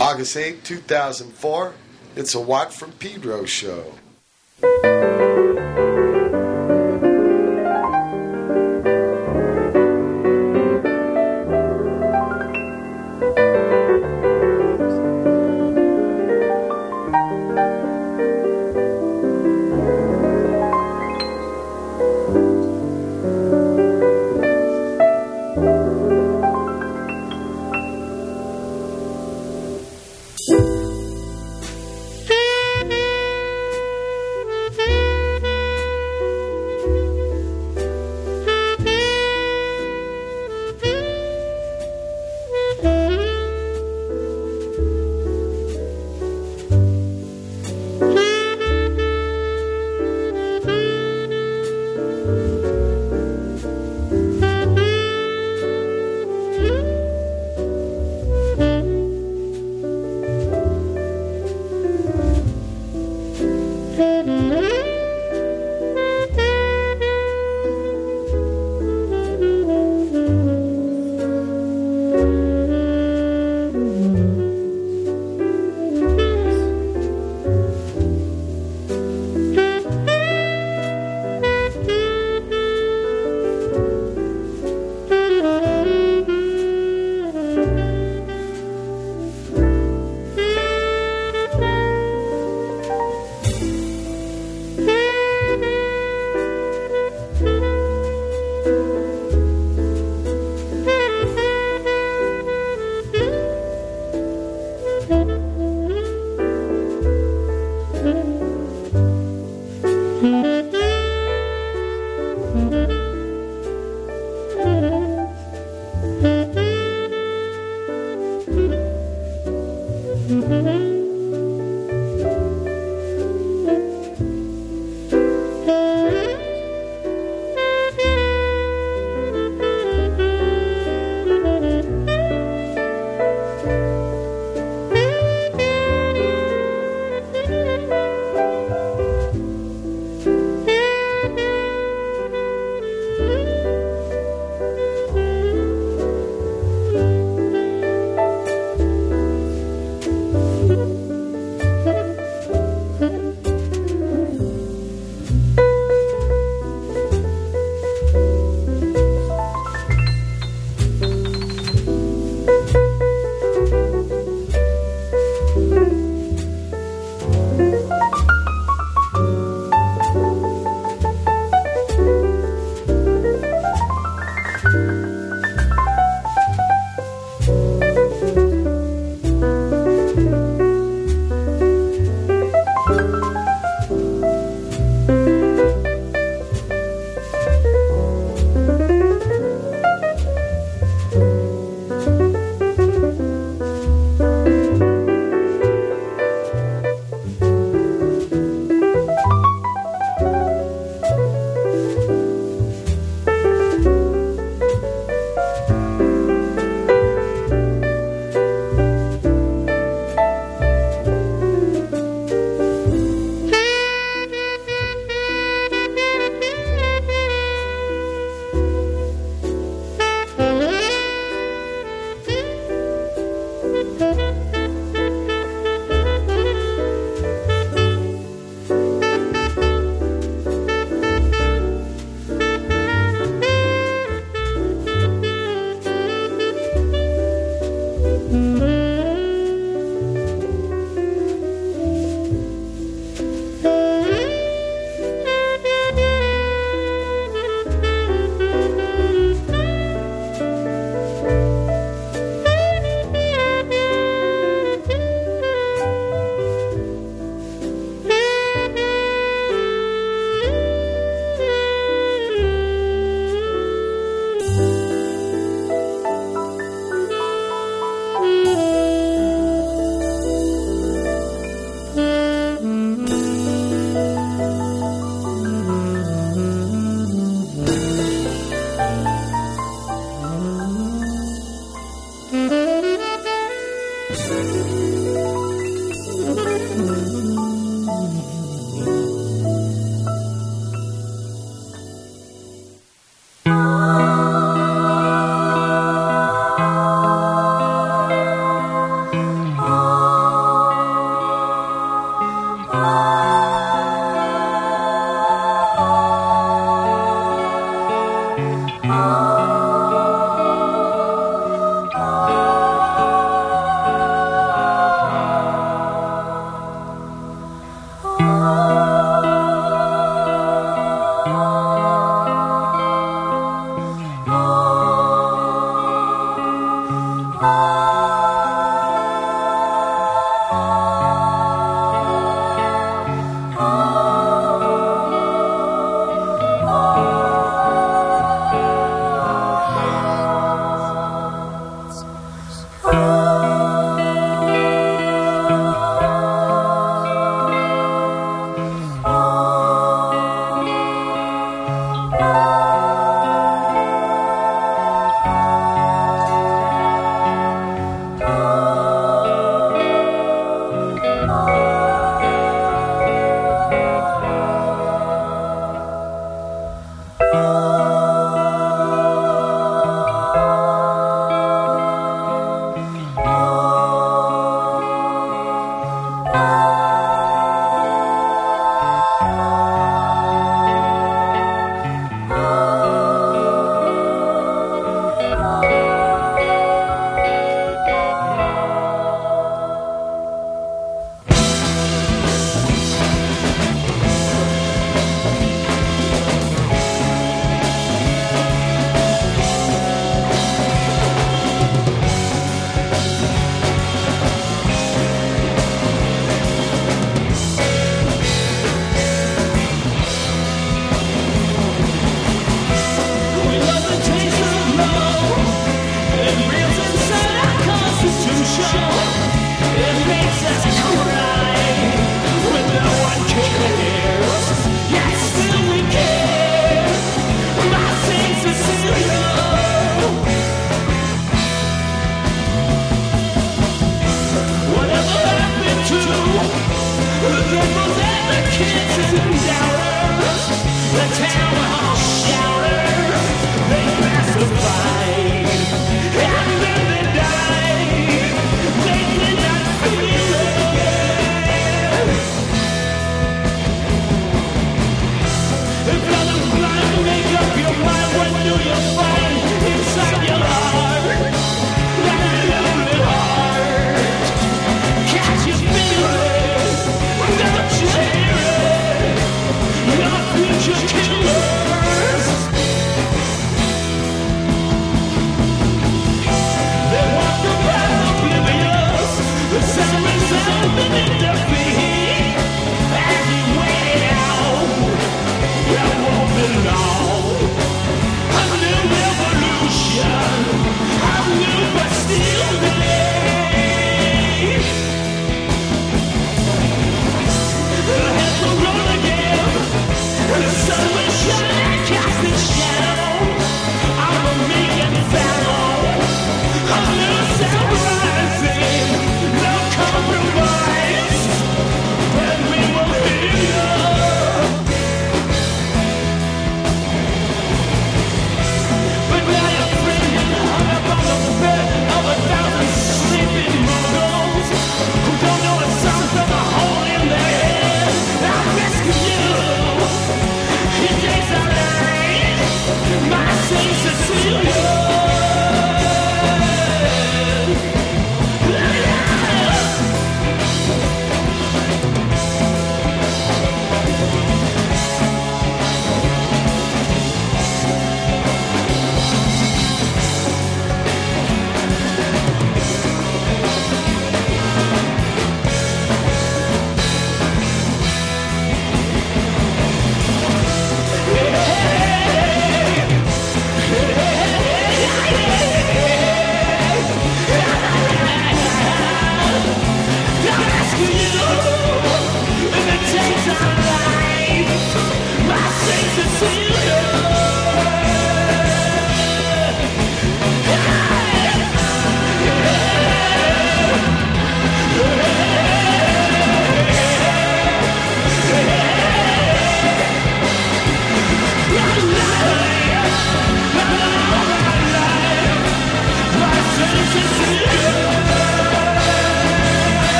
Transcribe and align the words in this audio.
August 0.00 0.36
8, 0.36 0.64
2004. 0.64 1.72
It's 2.16 2.34
a 2.34 2.40
Watt 2.40 2.72
from 2.72 2.92
Pedro 2.92 3.44
show. 3.44 3.94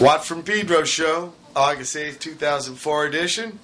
Watt 0.00 0.24
from 0.24 0.42
Pedro 0.42 0.84
show, 0.84 1.32
August 1.54 1.94
8th, 1.94 2.18
2004 2.20 3.06
edition. 3.06 3.58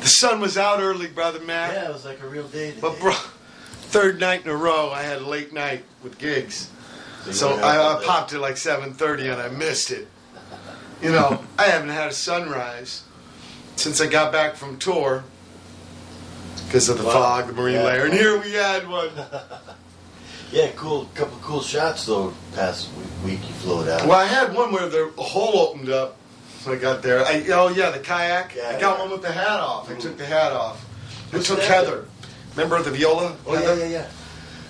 The 0.00 0.06
sun 0.06 0.40
was 0.40 0.56
out 0.58 0.80
early, 0.80 1.06
brother 1.06 1.40
Matt. 1.40 1.72
Yeah, 1.74 1.88
it 1.88 1.92
was 1.92 2.04
like 2.04 2.22
a 2.22 2.28
real 2.28 2.46
day 2.48 2.68
today. 2.70 2.80
But 2.80 3.00
bro, 3.00 3.12
third 3.12 4.20
night 4.20 4.44
in 4.44 4.50
a 4.50 4.56
row, 4.56 4.90
I 4.90 5.02
had 5.02 5.18
a 5.22 5.26
late 5.26 5.52
night 5.52 5.84
with 6.02 6.18
gigs. 6.18 6.70
you 7.26 7.32
So 7.32 7.58
I, 7.60 7.96
I 7.98 8.04
popped 8.04 8.32
at 8.32 8.40
like 8.40 8.54
7:30 8.56 9.32
and 9.32 9.40
I 9.42 9.48
missed 9.48 9.90
it. 9.90 10.06
You 11.02 11.10
know, 11.12 11.42
I 11.58 11.64
haven't 11.64 11.88
had 11.90 12.08
a 12.08 12.12
sunrise 12.12 13.04
since 13.76 14.00
I 14.00 14.06
got 14.06 14.32
back 14.32 14.54
from 14.56 14.78
tour 14.78 15.24
because 16.66 16.88
of 16.88 16.98
the 16.98 17.04
Wow. 17.04 17.12
fog, 17.12 17.46
the 17.46 17.52
marine 17.54 17.76
Yeah. 17.76 17.84
layer, 17.84 18.04
and 18.04 18.12
here 18.14 18.38
we 18.40 18.52
had 18.52 18.86
one. 18.88 19.10
Yeah, 20.50 20.70
cool. 20.76 21.08
Couple 21.14 21.36
of 21.36 21.42
cool 21.42 21.60
shots 21.60 22.06
though. 22.06 22.32
Past 22.54 22.88
week, 22.96 23.06
week 23.40 23.48
you 23.48 23.54
floated 23.56 23.92
out. 23.92 24.06
Well, 24.06 24.18
I 24.18 24.24
had 24.26 24.54
one 24.54 24.72
where 24.72 24.88
the 24.88 25.10
hole 25.16 25.58
opened 25.68 25.90
up. 25.90 26.16
So 26.60 26.72
I 26.72 26.76
got 26.76 27.02
there. 27.02 27.24
I, 27.24 27.44
oh 27.52 27.68
yeah, 27.68 27.90
the 27.90 27.98
kayak. 28.00 28.54
Yeah, 28.56 28.68
I 28.68 28.72
got 28.80 28.96
yeah. 28.96 29.02
one 29.02 29.10
with 29.12 29.22
the 29.22 29.30
hat 29.32 29.60
off. 29.60 29.90
I 29.90 29.94
took 29.94 30.16
the 30.16 30.24
hat 30.26 30.52
off. 30.52 30.84
I 31.32 31.38
took 31.38 31.58
that? 31.58 31.68
Heather. 31.68 32.06
Remember 32.56 32.82
the 32.82 32.90
viola? 32.90 33.36
Oh 33.46 33.54
yeah, 33.54 33.60
Heather? 33.60 33.80
yeah, 33.80 33.86
yeah. 33.86 34.08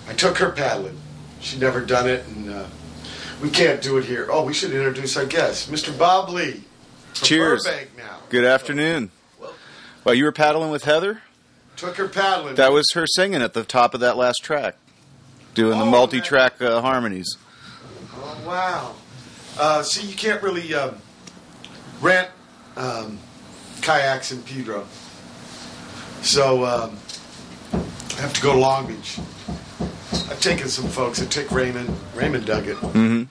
I 0.08 0.12
took 0.14 0.36
her 0.38 0.50
paddling. 0.50 0.98
She'd 1.40 1.60
never 1.60 1.80
done 1.80 2.08
it, 2.08 2.26
and 2.26 2.50
uh, 2.50 2.66
we 3.40 3.48
can't 3.48 3.80
do 3.80 3.96
it 3.98 4.04
here. 4.04 4.26
Oh, 4.30 4.44
we 4.44 4.52
should 4.52 4.72
introduce 4.72 5.16
our 5.16 5.24
guest, 5.24 5.70
Mr. 5.70 5.96
Bob 5.96 6.28
Lee. 6.30 6.64
From 7.14 7.26
Cheers. 7.26 7.64
Burbank 7.64 7.90
now. 7.96 8.18
Good 8.28 8.44
afternoon. 8.44 9.10
Well- 9.40 9.54
Well, 10.04 10.14
you 10.14 10.24
were 10.24 10.32
paddling 10.32 10.70
with 10.70 10.84
Heather? 10.84 11.22
Took 11.76 11.96
her 11.96 12.08
paddling. 12.08 12.56
That 12.56 12.72
was 12.72 12.90
her 12.94 13.06
singing 13.06 13.40
at 13.40 13.54
the 13.54 13.62
top 13.64 13.94
of 13.94 14.00
that 14.00 14.16
last 14.16 14.38
track, 14.42 14.76
doing 15.58 15.76
the 15.76 15.84
Oh, 15.84 15.90
multi 15.90 16.20
track 16.20 16.62
uh, 16.62 16.80
harmonies. 16.80 17.36
Oh 18.14 18.38
wow! 18.46 18.94
Uh, 19.58 19.82
see, 19.82 20.06
you 20.06 20.14
can't 20.14 20.40
really 20.40 20.72
um, 20.72 20.96
rent 22.00 22.28
um, 22.76 23.18
kayaks 23.82 24.30
in 24.30 24.40
Pedro, 24.44 24.86
so 26.22 26.64
um, 26.64 26.96
I 27.72 28.20
have 28.20 28.32
to 28.34 28.40
go 28.40 28.52
to 28.52 28.58
Long 28.58 28.86
Beach. 28.86 29.18
I've 30.30 30.40
taken 30.40 30.68
some 30.68 30.86
folks. 30.88 31.20
I 31.20 31.26
took 31.26 31.50
Raymond. 31.50 31.90
Raymond 32.14 32.46
dug 32.46 32.68
it. 32.68 32.76
hmm 32.76 33.24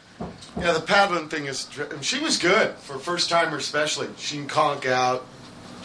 Yeah, 0.60 0.74
the 0.74 0.82
paddling 0.82 1.30
thing 1.30 1.46
is. 1.46 1.70
She 2.02 2.20
was 2.20 2.38
good 2.38 2.72
for 2.76 3.00
first 3.00 3.30
timer, 3.30 3.56
especially. 3.56 4.10
She 4.18 4.36
can 4.36 4.48
conk 4.48 4.86
out. 4.86 5.26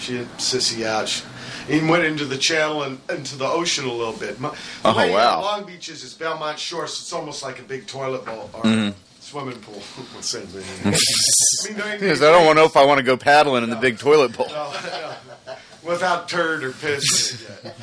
She 0.03 0.17
had 0.17 0.27
sissy 0.39 0.85
out. 0.85 1.09
She 1.09 1.23
even 1.71 1.87
went 1.89 2.05
into 2.05 2.25
the 2.25 2.37
channel 2.37 2.83
and 2.83 2.99
into 3.09 3.37
the 3.37 3.47
ocean 3.47 3.85
a 3.87 3.93
little 3.93 4.13
bit. 4.13 4.41
My- 4.41 4.51
The 4.51 4.57
Oh, 4.85 4.97
way 4.97 5.11
wow. 5.13 5.41
Long 5.41 5.65
Beach 5.65 5.89
is, 5.89 6.03
is 6.03 6.13
Belmont 6.13 6.59
Shore, 6.59 6.87
so 6.89 7.01
it's 7.03 7.13
almost 7.13 7.43
like 7.45 7.61
a 7.61 7.63
big 7.63 7.87
toilet 7.87 8.25
bowl 8.25 8.51
or 8.53 8.63
Mhm. 8.65 8.95
swimming 9.21 9.61
pool. 9.61 9.81
Same 10.21 10.47
thing. 10.49 10.65
I 10.85 11.69
mean, 11.69 11.79
don't 11.79 12.03
Yes, 12.03 12.19
I 12.21 12.31
don't 12.33 12.57
know 12.57 12.65
if 12.65 12.77
I 12.77 12.85
want 12.85 12.99
to 12.99 13.05
go 13.05 13.17
paddling 13.17 13.63
in 13.63 13.71
the 13.71 13.77
big 13.77 13.99
toilet 13.99 14.37
bowl. 14.37 14.49
No, 14.49 14.73
no. 15.47 15.55
Without 15.85 16.29
turd 16.29 16.65
or 16.65 16.73
piss. 16.73 17.33
in 17.33 17.47
it 17.47 17.65
yet. 17.65 17.77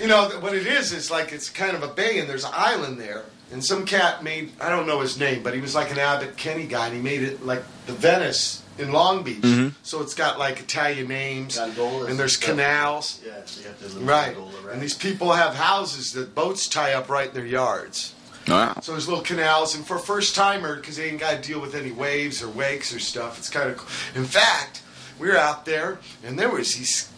you 0.00 0.06
know, 0.06 0.28
what 0.40 0.54
it 0.54 0.66
is, 0.66 0.92
is 0.92 1.10
like 1.10 1.32
it's 1.32 1.50
kind 1.50 1.76
of 1.76 1.82
a 1.82 1.88
bay 1.88 2.20
and 2.20 2.28
there's 2.30 2.44
an 2.44 2.52
island 2.54 3.00
there. 3.00 3.24
And 3.50 3.64
some 3.64 3.86
cat 3.86 4.22
made, 4.22 4.52
I 4.60 4.68
don't 4.68 4.86
know 4.86 5.00
his 5.00 5.18
name, 5.18 5.42
but 5.42 5.54
he 5.54 5.60
was 5.60 5.74
like 5.74 5.90
an 5.90 5.98
Abbot 5.98 6.36
Kinney 6.36 6.66
guy 6.66 6.86
and 6.86 6.94
he 6.94 7.00
made 7.02 7.22
it 7.22 7.44
like 7.44 7.62
the 7.86 7.92
Venice 7.94 8.62
in 8.78 8.92
Long 8.92 9.22
Beach. 9.22 9.40
Mhm. 9.42 9.72
So 9.82 10.00
it's 10.02 10.14
got 10.14 10.38
like 10.38 10.60
Italian 10.60 11.08
names 11.08 11.56
Gondolas 11.56 12.08
and 12.10 12.18
there's 12.18 12.36
stuff. 12.36 12.50
canals. 12.50 13.18
Yeah, 13.26 13.32
so 13.44 13.60
you 13.60 13.66
have 13.66 13.78
to 13.80 13.84
little 13.86 14.02
Right. 14.02 14.34
gondola, 14.34 14.62
right? 14.62 14.72
And 14.74 14.82
these 14.82 14.94
people 14.94 15.32
have 15.32 15.54
houses 15.56 16.12
that 16.12 16.34
boats 16.34 16.66
tie 16.68 16.92
up 16.94 17.08
right 17.08 17.28
in 17.28 17.34
their 17.34 17.46
yards. 17.46 18.12
Wow. 18.46 18.78
So 18.82 18.92
there's 18.92 19.06
little 19.08 19.22
canals, 19.24 19.74
and 19.74 19.86
for 19.86 19.96
a 19.96 20.00
first 20.00 20.34
timer, 20.34 20.76
because 20.76 20.96
they 20.96 21.10
ain't 21.10 21.20
got 21.20 21.42
to 21.42 21.46
deal 21.48 21.60
with 21.60 21.74
any 21.74 21.90
waves 21.90 22.42
or 22.42 22.48
wakes 22.48 22.94
or 22.94 22.98
stuff, 22.98 23.36
it's 23.38 23.50
kind 23.50 23.68
of 23.68 23.76
cool. 23.76 23.88
In 24.14 24.24
fact, 24.24 24.80
we 25.18 25.28
were 25.28 25.36
out 25.36 25.66
there, 25.66 25.98
and 26.24 26.38
there 26.38 26.48
was 26.48 26.74
these 26.76 27.08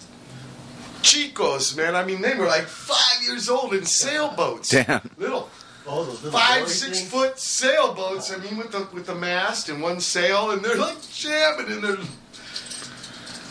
chicos, 1.02 1.76
man. 1.76 1.94
I 1.94 2.04
mean, 2.04 2.20
they 2.20 2.34
were 2.34 2.46
like 2.46 2.66
five 2.66 3.22
years 3.22 3.48
old 3.48 3.72
in 3.74 3.84
sailboats. 3.86 4.70
Damn. 4.70 5.08
Little 5.18 5.48
oh, 5.86 6.04
those 6.04 6.22
little 6.22 6.38
five, 6.38 6.58
dory 6.60 6.68
six 6.70 6.98
things? 7.00 7.10
foot 7.10 7.38
sailboats. 7.38 8.32
I 8.32 8.36
mean, 8.38 8.56
with 8.56 8.72
the 8.72 8.86
with 8.92 9.06
the 9.06 9.14
mast 9.14 9.68
and 9.68 9.82
one 9.82 10.00
sail, 10.00 10.50
and 10.50 10.62
they're 10.64 10.76
like 10.76 10.96
jamming, 11.12 11.70
and 11.72 11.82
they're 11.82 11.96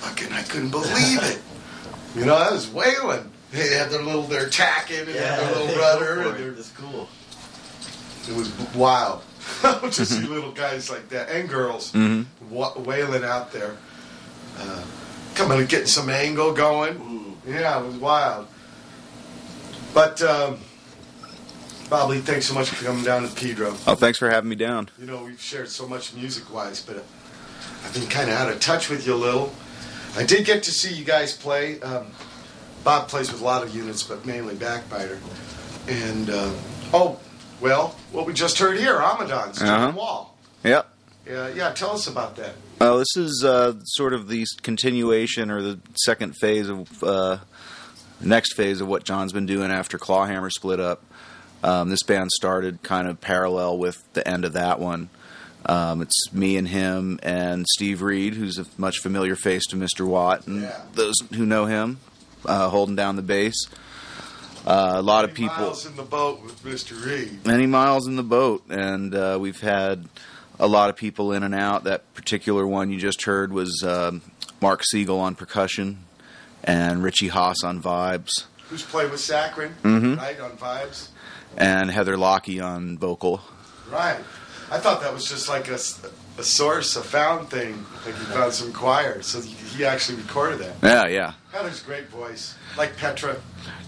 fucking. 0.02 0.32
I 0.32 0.44
couldn't 0.44 0.70
believe 0.72 1.20
it. 1.24 1.42
You 2.16 2.26
know, 2.26 2.34
I 2.36 2.50
was 2.52 2.68
whaling. 2.68 3.32
They 3.52 3.68
had 3.76 3.92
their 3.92 4.02
little, 4.02 4.24
their 4.24 4.50
tacking 4.50 4.98
and 4.98 5.08
they 5.10 5.14
had 5.14 5.40
Yeah, 5.40 5.46
their 5.52 5.56
little 5.68 5.76
rudder, 5.80 6.16
for 6.16 6.22
and 6.30 6.30
it. 6.30 6.38
their 6.40 6.52
That's 6.54 6.72
cool. 6.72 7.08
it 8.28 8.36
was 8.36 8.52
wild 8.74 9.22
to 9.92 10.06
see 10.06 10.26
little 10.26 10.52
guys 10.52 10.90
like 10.90 11.08
that 11.10 11.30
and 11.30 11.48
girls 11.48 11.92
Mhm. 11.92 12.26
wa- 12.50 12.74
wailing 12.80 13.24
out 13.24 13.52
there, 13.54 13.78
uh, 14.60 14.82
coming 15.36 15.60
and 15.60 15.70
getting 15.70 15.86
some 15.86 16.10
angle 16.10 16.52
going. 16.52 16.96
Mm. 16.96 17.36
Yeah, 17.48 17.80
it 17.80 17.86
was 17.86 17.96
wild. 17.98 18.48
But 19.94 20.20
um, 20.24 20.58
Bob 21.90 22.10
Lee, 22.12 22.20
thanks 22.20 22.46
so 22.46 22.54
much 22.54 22.70
for 22.70 22.86
coming 22.86 23.04
down 23.04 23.28
to 23.28 23.36
Pedro. 23.36 23.70
Oh, 23.88 23.96
thanks 23.96 24.20
for 24.20 24.30
having 24.30 24.50
me 24.50 24.56
down. 24.56 24.90
You 25.00 25.08
know, 25.08 25.24
we've 25.24 25.42
shared 25.42 25.70
so 25.70 25.88
much 25.88 26.14
music 26.14 26.54
wise, 26.54 26.82
but 26.82 27.04
I've 27.84 27.94
been 27.94 28.08
kind 28.08 28.30
of 28.30 28.36
out 28.36 28.52
of 28.52 28.60
touch 28.60 28.90
with 28.90 29.08
you 29.08 29.16
a 29.16 29.18
little. 29.18 29.52
I 30.16 30.24
did 30.24 30.46
get 30.46 30.64
to 30.64 30.72
see 30.72 30.94
you 30.94 31.04
guys 31.04 31.36
play. 31.36 31.82
Um, 31.82 32.08
Bob 32.84 33.08
plays 33.08 33.32
with 33.32 33.42
a 33.42 33.44
lot 33.44 33.64
of 33.64 33.76
units, 33.76 34.04
but 34.04 34.24
mainly 34.26 34.56
Backbiter. 34.56 35.18
And, 35.88 36.30
uh, 36.30 36.52
oh, 36.94 37.20
well, 37.60 37.96
what 38.12 38.28
we 38.28 38.34
just 38.34 38.60
heard 38.60 38.78
here, 38.78 38.96
Amadan's 39.02 39.60
Uh-huh. 39.62 39.92
Wahl. 39.96 40.38
Yep. 40.64 40.88
Yeah, 41.28 41.48
yeah, 41.50 41.72
tell 41.74 41.92
us 41.92 42.08
about 42.08 42.36
that. 42.38 42.54
Uh, 42.80 42.98
this 42.98 43.18
is 43.18 43.44
uh, 43.44 43.74
sort 43.84 44.14
of 44.14 44.28
the 44.28 44.46
continuation 44.62 45.50
or 45.52 45.62
the 45.62 45.80
second 45.96 46.34
phase 46.40 46.70
of 46.70 47.04
uh, 47.04 47.38
next 48.22 48.54
phase 48.54 48.80
of 48.80 48.88
what 48.88 49.04
John's 49.04 49.34
been 49.34 49.46
doing 49.46 49.72
after 49.72 49.98
Clawhammer 49.98 50.50
split 50.50 50.80
up. 50.80 51.04
Um, 51.64 51.90
this 51.90 52.04
band 52.04 52.30
started 52.32 52.82
kind 52.84 53.08
of 53.08 53.20
parallel 53.20 53.78
with 53.78 54.02
the 54.14 54.26
end 54.28 54.46
of 54.46 54.54
that 54.54 54.80
one. 54.80 55.10
Um, 55.66 56.02
it's 56.02 56.32
me 56.32 56.56
and 56.56 56.68
him 56.68 57.20
and 57.22 57.66
Steve 57.76 58.02
Reed, 58.02 58.36
who's 58.36 58.58
a 58.58 58.66
much 58.78 59.00
familiar 59.00 59.36
face 59.36 59.66
to 59.68 59.76
Mr. 59.76 60.06
Watt, 60.08 60.48
and 60.48 60.62
Yeah. 60.64 60.82
those 60.94 61.16
who 61.34 61.46
know 61.46 61.66
him, 61.66 62.00
uh, 62.46 62.70
holding 62.70 62.96
down 62.96 63.18
the 63.18 63.22
bass. 63.22 63.56
Uh, 64.66 64.94
a 64.96 65.02
lot 65.02 65.26
of 65.26 65.34
people 65.34 65.56
Miles 65.58 65.86
in 65.86 65.96
the 65.96 66.04
boat 66.04 66.42
with 66.44 66.64
Mr. 66.64 67.06
Reed. 67.06 67.46
many 67.46 67.66
miles 67.66 68.08
in 68.08 68.16
the 68.16 68.24
boat, 68.24 68.64
and 68.70 69.14
uh, 69.16 69.38
we've 69.40 69.60
had 69.60 70.06
a 70.60 70.68
lot 70.68 70.90
of 70.90 70.96
people 70.96 71.32
in 71.34 71.44
and 71.44 71.56
out. 71.56 71.84
That 71.86 72.14
particular 72.14 72.66
one 72.68 72.90
you 72.90 73.00
just 73.00 73.24
heard 73.24 73.52
was 73.54 73.84
um, 73.86 74.22
Mark 74.62 74.84
Siegel 74.86 75.20
on 75.20 75.36
percussion 75.36 76.00
and 76.64 77.02
Richie 77.04 77.30
Haas 77.30 77.64
on 77.64 77.82
vibes, 77.82 78.30
Who's 78.70 78.84
played 78.84 79.10
with 79.12 79.20
Saccharin, 79.22 79.72
Mhm. 79.84 80.18
right, 80.18 80.40
on 80.40 80.52
Vibes? 80.52 81.08
And 81.60 81.92
Heather 81.92 82.18
Lockie 82.18 82.60
on 82.60 82.98
vocal. 82.98 83.42
Right. 83.92 84.20
I 84.72 84.78
thought 84.80 85.02
that 85.02 85.14
was 85.14 85.26
just 85.28 85.50
like 85.50 85.68
a, 85.68 85.74
a 86.38 86.44
source, 86.44 86.96
a 86.96 87.02
found 87.02 87.50
thing. 87.50 87.86
Like 88.06 88.16
he 88.16 88.26
found 88.26 88.54
some 88.54 88.72
choir, 88.72 89.22
so 89.22 89.42
he 89.42 89.84
actually 89.84 90.18
recorded 90.20 90.60
that. 90.60 90.76
Yeah, 90.84 91.08
yeah, 91.08 91.34
Heather's 91.52 91.82
great 91.82 92.08
voice, 92.10 92.56
like 92.78 92.96
Petra. 92.98 93.38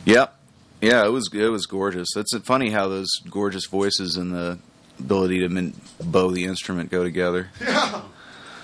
yep, 0.06 0.36
yeah. 0.82 1.06
It 1.06 1.10
was 1.10 1.30
it 1.34 1.50
was 1.50 1.66
gorgeous. 1.68 2.16
It's 2.16 2.36
funny 2.40 2.72
how 2.72 2.88
those 2.88 3.10
gorgeous 3.30 3.66
voices 3.68 4.18
and 4.18 4.34
the 4.34 4.58
ability 5.00 5.40
to 5.40 5.50
min- 5.50 5.75
bow 6.04 6.32
the 6.32 6.46
instrument 6.46 6.90
go 6.90 7.04
together. 7.04 7.50
Yeah, 7.62 8.01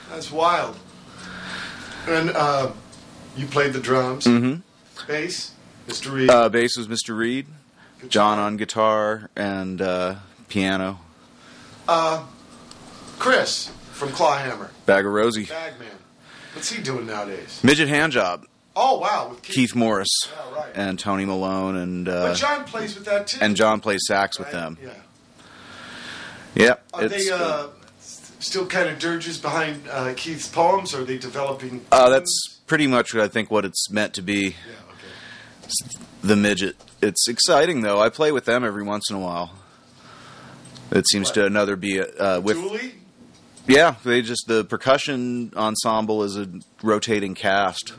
that's 0.10 0.32
wild. 0.32 0.76
And 2.08 2.30
uh, 2.32 2.72
you 3.36 3.46
played 3.46 3.74
the 3.74 3.80
drums, 3.80 4.26
hmm 4.26 4.56
bass, 5.08 5.52
Mr. 5.88 6.12
Reed. 6.12 6.30
Uh, 6.32 6.50
bass 6.50 6.78
was 6.78 6.88
Mr. 6.88 7.16
Reed. 7.16 7.46
John 8.10 8.40
on 8.40 8.58
guitar 8.58 9.30
and 9.36 9.82
uh, 9.82 10.16
piano. 10.50 11.00
Uh, 11.88 12.26
Chris 13.20 13.70
from 13.92 14.10
Clawhammer, 14.10 14.72
Bagarozzi. 14.86 15.50
Bagman. 15.50 15.88
What's 16.54 16.72
he 16.72 16.82
doing 16.82 17.06
nowadays? 17.08 17.60
Midget 17.64 17.88
hand 17.88 18.12
job. 18.14 18.46
Oh 18.76 19.00
wow, 19.00 19.30
with 19.30 19.42
Keith. 19.42 19.56
Keith 19.56 19.76
Morris 19.76 20.10
Yeah, 20.28 20.56
right. 20.56 20.72
and 20.76 21.00
Tony 21.00 21.26
Malone 21.26 21.76
and 21.78 22.08
uh, 22.08 22.28
but 22.30 22.38
John 22.38 22.64
plays 22.66 22.96
with 22.96 23.06
that 23.06 23.28
too. 23.28 23.40
and 23.42 23.56
John 23.56 23.80
plays 23.80 24.02
sax 24.08 24.38
with 24.38 24.52
them. 24.52 24.78
Yeah. 24.84 24.90
Yep. 26.56 26.84
Are 26.94 27.08
they 27.08 27.30
uh, 27.30 27.68
s- 28.00 28.32
still 28.40 28.66
kind 28.68 28.90
of 28.90 29.00
dirges 29.00 29.38
behind 29.38 29.88
uh, 29.90 30.14
Keith's 30.16 30.48
poems, 30.48 30.94
or 30.94 31.02
are 31.02 31.06
they 31.06 31.18
developing? 31.18 31.86
uh, 31.92 32.10
that's 32.10 32.60
pretty 32.68 32.88
much 32.88 33.14
what 33.14 33.24
I 33.24 33.28
think 33.28 33.50
what 33.52 33.66
it's 33.66 33.90
meant 33.92 34.14
to 34.16 34.22
be. 34.22 34.42
Yeah. 34.50 34.87
The 36.22 36.36
midget. 36.36 36.76
It's 37.02 37.28
exciting 37.28 37.82
though. 37.82 38.00
I 38.02 38.10
play 38.10 38.32
with 38.32 38.46
them 38.46 38.64
every 38.64 38.84
once 38.84 39.10
in 39.10 39.16
a 39.16 39.20
while. 39.20 39.52
It 40.92 41.08
seems 41.10 41.28
What? 41.30 41.34
to 41.36 41.46
another 41.46 41.76
be 41.76 42.00
uh, 42.02 42.40
with 42.42 42.58
Julie. 42.58 42.96
yeah. 43.68 43.96
They 44.04 44.22
just 44.22 44.46
the 44.48 44.64
percussion 44.64 45.52
ensemble 45.56 46.24
is 46.24 46.38
a 46.38 46.48
rotating 46.82 47.36
cast, 47.36 47.94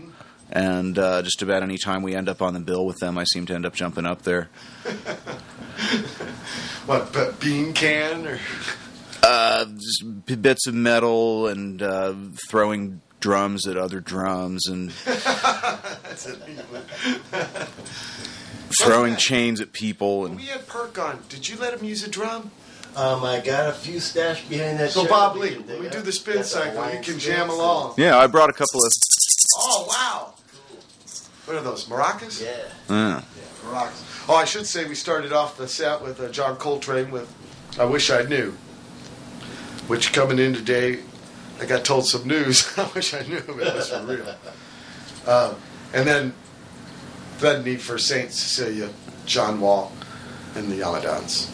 and 0.50 0.98
uh, 0.98 1.22
just 1.22 1.42
about 1.42 1.62
any 1.62 1.76
time 1.78 2.02
we 2.02 2.14
end 2.14 2.28
up 2.28 2.40
on 2.42 2.54
the 2.54 2.60
bill 2.60 2.86
with 2.86 2.96
them, 2.98 3.18
I 3.18 3.24
seem 3.24 3.46
to 3.46 3.54
end 3.54 3.66
up 3.66 3.74
jumping 3.74 4.06
up 4.06 4.22
there. 4.22 4.48
What? 6.86 7.12
But 7.12 7.38
bean 7.38 7.72
can 7.74 8.26
or 8.26 8.38
Uh, 9.22 9.66
bits 10.40 10.66
of 10.66 10.74
metal 10.74 11.46
and 11.48 11.82
uh, 11.82 12.14
throwing 12.48 13.00
drums 13.20 13.66
at 13.66 13.76
other 13.76 14.00
drums 14.00 14.66
and 14.68 14.90
That's 15.04 16.26
a 16.26 16.32
neat 16.46 16.58
one. 16.70 16.82
throwing 18.80 19.16
chains 19.16 19.60
at 19.60 19.72
people 19.72 20.20
When 20.20 20.32
and 20.32 20.40
we 20.40 20.46
had 20.46 20.66
Perk 20.66 20.98
on, 20.98 21.20
did 21.28 21.48
you 21.48 21.56
let 21.56 21.74
him 21.74 21.84
use 21.84 22.04
a 22.04 22.10
drum? 22.10 22.50
Um, 22.96 23.22
I 23.24 23.40
got 23.40 23.68
a 23.68 23.72
few 23.72 24.00
stashed 24.00 24.48
behind 24.48 24.80
that. 24.80 24.90
So 24.90 25.06
Bob 25.06 25.36
Lee, 25.36 25.56
when 25.58 25.80
we 25.82 25.88
do 25.88 26.00
the 26.00 26.10
spin 26.12 26.42
cycle, 26.42 26.90
you 26.92 27.00
can 27.00 27.18
jam 27.18 27.48
along. 27.50 27.94
yeah, 27.96 28.18
I 28.18 28.26
brought 28.26 28.50
a 28.50 28.52
couple 28.52 28.80
of 28.84 28.90
Oh 29.60 29.86
wow! 29.88 30.34
What 31.44 31.56
are 31.56 31.62
those 31.62 31.84
maracas? 31.86 32.42
Yeah. 32.42 32.94
uh, 32.94 33.20
Maracas. 33.64 34.26
Oh, 34.28 34.34
I 34.34 34.44
should 34.44 34.66
say 34.66 34.84
we 34.86 34.94
started 34.94 35.32
off 35.32 35.56
the 35.56 35.68
set 35.68 36.02
with 36.02 36.20
uh, 36.20 36.28
John 36.30 36.56
Coltrane 36.56 37.10
with 37.10 37.32
"I 37.78 37.84
Wish 37.84 38.10
I 38.10 38.22
Knew," 38.22 38.52
which 39.86 40.12
coming 40.12 40.38
in 40.38 40.52
today, 40.54 41.00
I 41.60 41.66
got 41.66 41.84
told 41.84 42.06
some 42.06 42.26
news. 42.26 42.72
I 42.78 42.88
wish 42.94 43.14
I 43.14 43.22
knew, 43.22 43.42
but 43.46 43.58
it 43.66 43.74
was 43.74 43.90
for 43.90 44.02
real. 44.04 44.34
Um, 45.26 45.56
and 45.92 46.06
then 46.06 46.32
Threnody 47.38 47.76
for 47.76 47.98
Saint 47.98 48.32
Cecilia, 48.32 48.90
Jon 49.26 49.60
Wahl, 49.60 49.92
and 50.54 50.70
the 50.70 50.80
Amadans. 50.80 51.48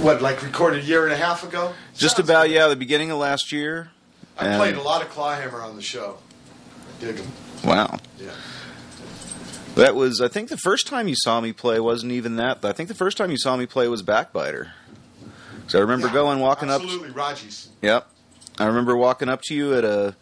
What, 0.00 0.22
like 0.22 0.42
recorded 0.42 0.82
a 0.84 0.86
year 0.86 1.04
and 1.04 1.12
a 1.12 1.16
half 1.16 1.42
ago? 1.44 1.74
just 1.94 2.16
Sounds 2.16 2.28
about 2.28 2.46
good. 2.46 2.54
yeah 2.54 2.68
the 2.68 2.76
beginning 2.76 3.10
of 3.10 3.18
last 3.18 3.52
year. 3.52 3.90
I 4.38 4.46
and- 4.46 4.56
played 4.58 4.76
a 4.76 4.82
lot 4.82 5.02
of 5.02 5.10
Clawhammer 5.10 5.60
on 5.60 5.76
the 5.76 5.82
show. 5.82 6.18
Dig 7.00 7.18
'em. 7.18 7.26
Wow. 7.64 7.98
Yeah. 8.18 8.30
That 9.74 9.94
was, 9.94 10.20
I 10.20 10.28
think, 10.28 10.48
the 10.48 10.56
first 10.56 10.86
time 10.86 11.06
you 11.08 11.14
saw 11.16 11.40
me 11.40 11.52
play 11.52 11.78
wasn't 11.80 12.12
even 12.12 12.36
that. 12.36 12.64
I 12.64 12.72
think 12.72 12.88
the 12.88 12.94
first 12.94 13.16
time 13.16 13.30
you 13.30 13.36
saw 13.38 13.56
me 13.56 13.66
play 13.66 13.86
was 13.88 14.02
Backbiter. 14.02 14.72
So 15.70 15.78
I 15.78 15.82
remember 15.82 16.08
Yeah, 16.08 16.14
going, 16.14 16.40
walking 16.40 16.68
up. 16.68 16.82
Absolutely, 16.82 17.10
Raji's. 17.10 17.68
Yep. 17.80 18.04
I 18.58 18.66
remember 18.66 18.96
walking 18.96 19.28
up 19.28 19.40
to 19.42 19.54
you 19.54 19.72
at 19.74 19.84
a 19.84 20.16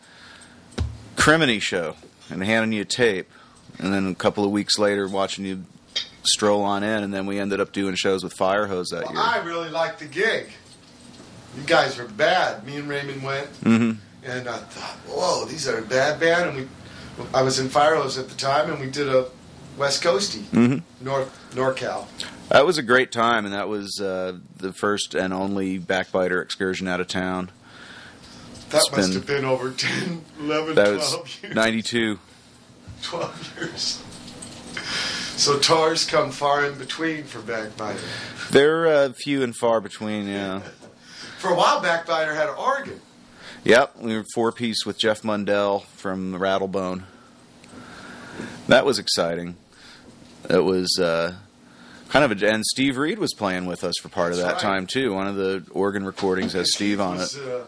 Criminy 1.16 1.58
show 1.62 1.96
and 2.28 2.44
handing 2.44 2.72
you 2.72 2.82
a 2.82 2.84
tape, 2.84 3.30
and 3.78 3.94
then 3.94 4.06
a 4.08 4.14
couple 4.14 4.44
of 4.44 4.50
weeks 4.50 4.78
later 4.78 5.08
watching 5.08 5.46
you 5.46 5.64
stroll 6.22 6.62
on 6.64 6.82
in, 6.82 7.02
and 7.02 7.14
then 7.14 7.24
we 7.24 7.38
ended 7.38 7.60
up 7.60 7.72
doing 7.72 7.94
shows 7.94 8.22
with 8.22 8.36
Firehose 8.36 8.90
that 8.90 9.04
Well, 9.04 9.12
year. 9.14 9.22
I 9.22 9.38
really 9.38 9.70
liked 9.70 10.00
the 10.00 10.04
gig. 10.04 10.50
You 11.56 11.62
guys 11.64 11.96
were 11.96 12.04
bad. 12.04 12.66
Me 12.66 12.76
and 12.76 12.86
Raymond 12.86 13.22
went, 13.22 13.46
hmm 13.62 13.92
and 14.24 14.48
I 14.48 14.58
thought, 14.58 14.96
whoa, 15.08 15.46
these 15.46 15.66
are 15.66 15.78
a 15.78 15.82
bad 15.82 16.20
band. 16.20 16.50
And 16.50 16.56
we, 16.58 16.68
I 17.32 17.40
was 17.40 17.58
in 17.58 17.68
Firehose 17.68 18.18
at 18.18 18.28
the 18.28 18.34
time, 18.34 18.70
and 18.70 18.78
we 18.78 18.90
did 18.90 19.08
a 19.08 19.28
West 19.78 20.02
Coasty, 20.02 20.42
hmm 20.46 20.78
North 21.04 21.50
NorCal. 21.54 22.06
That 22.48 22.66
was 22.66 22.78
a 22.78 22.82
great 22.82 23.12
time, 23.12 23.44
and 23.44 23.54
that 23.54 23.68
was 23.68 24.00
uh, 24.00 24.38
the 24.56 24.72
first 24.72 25.14
and 25.14 25.32
only 25.32 25.78
Backbiter 25.78 26.40
excursion 26.42 26.88
out 26.88 27.00
of 27.00 27.06
town. 27.08 27.50
That 28.70 28.78
It's 28.78 28.90
must 28.90 29.08
been- 29.08 29.12
have 29.18 29.26
been 29.26 29.44
over 29.44 29.70
10, 29.76 30.24
11, 30.40 30.74
That 30.74 30.84
12 30.96 30.96
was 31.22 31.42
years. 31.42 31.54
92. 31.54 32.18
12 33.02 33.54
years. 33.58 34.02
So 35.36 35.58
tours 35.58 36.04
come 36.04 36.30
far 36.32 36.64
in 36.64 36.76
between 36.78 37.22
for 37.24 37.38
Backbiter. 37.40 38.00
They're 38.50 38.86
uh, 38.88 39.12
few 39.12 39.42
and 39.42 39.54
far 39.56 39.80
between, 39.80 40.26
yeah. 40.26 40.60
For 41.38 41.50
a 41.50 41.54
while, 41.54 41.80
Backbiter 41.80 42.34
had 42.34 42.48
an 42.48 42.56
organ. 42.56 43.00
Yep, 43.62 43.98
we 44.00 44.16
were 44.16 44.24
four 44.34 44.50
piece 44.50 44.84
with 44.84 44.98
Jeff 44.98 45.22
Mundell 45.22 45.84
from 45.84 46.32
Rattlebone. 46.34 47.04
That 48.66 48.84
was 48.84 48.98
exciting. 48.98 49.54
It 50.48 50.64
was 50.64 50.98
uh, 50.98 51.34
kind 52.08 52.24
of 52.24 52.42
a, 52.42 52.50
and 52.50 52.64
Steve 52.64 52.96
Reed 52.96 53.18
was 53.18 53.34
playing 53.34 53.66
with 53.66 53.84
us 53.84 53.94
for 54.00 54.08
part 54.08 54.32
of 54.32 54.38
that 54.38 54.52
right. 54.52 54.60
time 54.60 54.86
too. 54.86 55.14
One 55.14 55.26
of 55.26 55.36
the 55.36 55.64
organ 55.72 56.04
recordings 56.04 56.52
has 56.54 56.74
Steve 56.74 57.00
on 57.00 57.18
it. 57.20 57.34
Uh, 57.36 57.64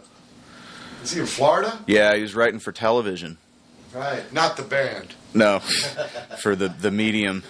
is 1.02 1.12
he 1.12 1.20
in 1.20 1.26
Florida? 1.26 1.78
Yeah, 1.86 2.14
he 2.14 2.22
was 2.22 2.34
writing 2.34 2.60
for 2.60 2.72
television. 2.72 3.38
Right. 3.94 4.32
Not 4.32 4.56
the 4.56 4.62
band. 4.62 5.14
No, 5.34 5.58
for 6.38 6.54
the 6.56 6.68
the 6.68 6.90
medium, 6.90 7.42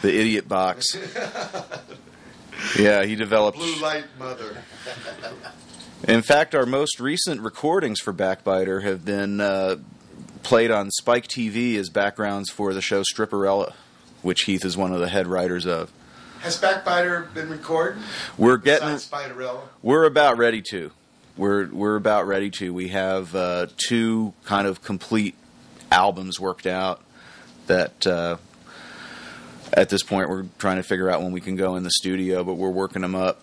the 0.00 0.18
idiot 0.18 0.48
box. 0.48 0.96
Yeah, 2.78 3.04
he 3.04 3.16
developed. 3.16 3.58
Blue 3.58 3.80
Light 3.80 4.04
Mother. 4.18 4.56
In 6.06 6.22
fact, 6.22 6.54
our 6.54 6.66
most 6.66 7.00
recent 7.00 7.40
recordings 7.40 8.00
for 8.00 8.12
Backbiter 8.12 8.80
have 8.82 9.04
been 9.04 9.40
uh, 9.40 9.76
played 10.42 10.70
on 10.70 10.90
Spike 10.90 11.28
TV 11.28 11.76
as 11.76 11.88
backgrounds 11.90 12.50
for 12.50 12.74
the 12.74 12.80
show 12.80 13.02
Stripperella, 13.02 13.72
which 14.22 14.42
Heath 14.42 14.64
is 14.64 14.76
one 14.76 14.92
of 14.92 15.00
the 15.00 15.08
head 15.08 15.26
writers 15.26 15.66
of. 15.66 15.92
Has 16.40 16.56
Backbiter 16.56 17.32
been 17.34 17.50
recorded? 17.50 18.02
We're 18.36 18.56
getting, 18.56 18.88
Spiderella. 18.88 19.60
we're 19.82 20.04
about 20.04 20.38
ready 20.38 20.62
to. 20.70 20.90
We're 21.36 21.68
we're 21.68 21.96
about 21.96 22.26
ready 22.26 22.50
to. 22.50 22.74
We 22.74 22.88
have 22.88 23.34
uh, 23.34 23.68
two 23.76 24.34
kind 24.44 24.66
of 24.66 24.82
complete 24.82 25.34
albums 25.90 26.40
worked 26.40 26.66
out 26.66 27.02
that. 27.66 28.06
Uh, 28.06 28.36
at 29.74 29.88
this 29.88 30.02
point, 30.02 30.28
we're 30.28 30.44
trying 30.58 30.76
to 30.76 30.82
figure 30.82 31.08
out 31.08 31.22
when 31.22 31.32
we 31.32 31.40
can 31.40 31.56
go 31.56 31.76
in 31.76 31.82
the 31.82 31.90
studio, 31.90 32.44
but 32.44 32.54
we're 32.54 32.68
working 32.68 33.00
them 33.00 33.14
up, 33.14 33.40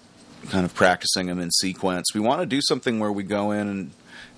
kind 0.49 0.63
of 0.63 0.75
practicing 0.75 1.25
them 1.25 1.39
in 1.39 1.49
sequence. 1.49 2.13
We 2.13 2.19
want 2.19 2.41
to 2.41 2.45
do 2.45 2.61
something 2.61 2.99
where 2.99 3.11
we 3.11 3.23
go 3.23 3.49
in 3.51 3.67
and 3.67 3.91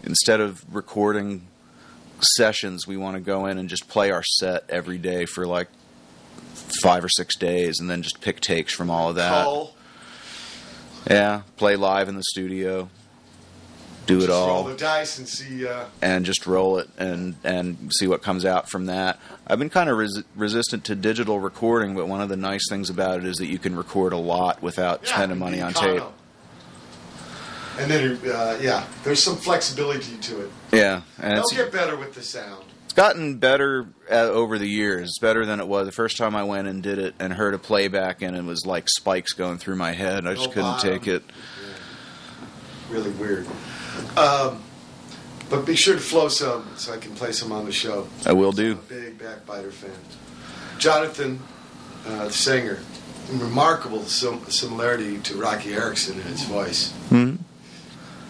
instead 0.03 0.39
of 0.39 0.63
recording 0.73 1.47
sessions, 2.37 2.87
we 2.87 2.97
want 2.97 3.15
to 3.15 3.19
go 3.19 3.45
in 3.45 3.57
and 3.57 3.67
just 3.67 3.89
play 3.89 4.11
our 4.11 4.23
set 4.23 4.63
every 4.69 4.97
day 4.97 5.25
for 5.25 5.45
like 5.45 5.67
five 6.81 7.03
or 7.03 7.09
six 7.09 7.35
days, 7.37 7.79
and 7.79 7.89
then 7.89 8.01
just 8.01 8.21
pick 8.21 8.39
takes 8.39 8.73
from 8.73 8.89
all 8.89 9.09
of 9.09 9.15
that. 9.15 9.45
Call. 9.45 9.75
Yeah, 11.09 11.41
play 11.57 11.75
live 11.75 12.09
in 12.09 12.15
the 12.15 12.23
studio, 12.23 12.89
do 14.05 14.17
it 14.17 14.27
Just 14.27 14.29
roll 14.29 14.49
all, 14.49 14.63
the 14.63 14.75
dice 14.75 15.17
and 15.17 15.27
see. 15.27 15.67
Uh, 15.67 15.85
and 16.01 16.25
just 16.25 16.45
roll 16.45 16.77
it 16.77 16.89
and 16.97 17.35
and 17.43 17.91
see 17.93 18.07
what 18.07 18.21
comes 18.21 18.45
out 18.45 18.69
from 18.69 18.85
that. 18.87 19.19
I've 19.47 19.59
been 19.59 19.69
kind 19.69 19.89
of 19.89 19.97
res- 19.97 20.23
resistant 20.35 20.85
to 20.85 20.95
digital 20.95 21.39
recording, 21.39 21.95
but 21.95 22.07
one 22.07 22.21
of 22.21 22.29
the 22.29 22.37
nice 22.37 22.67
things 22.69 22.89
about 22.89 23.19
it 23.19 23.25
is 23.25 23.37
that 23.37 23.47
you 23.47 23.59
can 23.59 23.75
record 23.75 24.13
a 24.13 24.17
lot 24.17 24.61
without 24.61 25.01
yeah, 25.03 25.13
spending 25.13 25.39
money 25.39 25.61
on 25.61 25.73
tape. 25.73 26.03
And 27.79 27.89
then, 27.89 28.19
uh, 28.29 28.59
yeah, 28.61 28.85
there's 29.03 29.23
some 29.23 29.37
flexibility 29.37 30.17
to 30.17 30.41
it. 30.41 30.51
Yeah, 30.71 31.01
and 31.19 31.37
They'll 31.37 31.49
get 31.49 31.71
better 31.71 31.95
with 31.95 32.13
the 32.13 32.21
sound. 32.21 32.65
It's 32.91 32.97
gotten 32.97 33.37
better 33.37 33.87
uh, 34.11 34.15
over 34.15 34.59
the 34.59 34.67
years. 34.67 35.11
It's 35.11 35.17
better 35.19 35.45
than 35.45 35.61
it 35.61 35.67
was 35.69 35.85
the 35.85 35.93
first 35.93 36.17
time 36.17 36.35
I 36.35 36.43
went 36.43 36.67
and 36.67 36.83
did 36.83 36.99
it 36.99 37.15
and 37.19 37.31
heard 37.31 37.53
a 37.53 37.57
playback, 37.57 38.21
and 38.21 38.35
it 38.35 38.43
was 38.43 38.65
like 38.65 38.89
spikes 38.89 39.31
going 39.31 39.59
through 39.59 39.77
my 39.77 39.93
head. 39.93 40.27
I 40.27 40.33
just 40.33 40.47
No 40.49 40.53
couldn't 40.53 40.71
bottom. 40.71 40.91
take 40.99 41.07
it. 41.07 41.23
Really 42.89 43.11
weird. 43.11 43.47
Um, 44.17 44.61
but 45.49 45.65
be 45.65 45.77
sure 45.77 45.93
to 45.95 46.01
flow 46.01 46.27
some 46.27 46.67
so 46.75 46.91
I 46.93 46.97
can 46.97 47.15
play 47.15 47.31
some 47.31 47.53
on 47.53 47.63
the 47.63 47.71
show. 47.71 48.09
I 48.25 48.33
will 48.33 48.49
I'm 48.49 48.55
do. 48.57 48.71
a 48.73 48.75
big 48.75 49.17
Backbiter 49.17 49.71
fan. 49.71 49.91
Jonathan, 50.77 51.39
uh, 52.05 52.25
the 52.25 52.33
singer, 52.33 52.79
remarkable 53.31 54.03
sim- 54.03 54.43
similarity 54.49 55.17
to 55.19 55.37
Roky 55.37 55.73
Erickson 55.75 56.15
in 56.19 56.23
his 56.27 56.43
voice. 56.43 56.91
hmm 57.07 57.35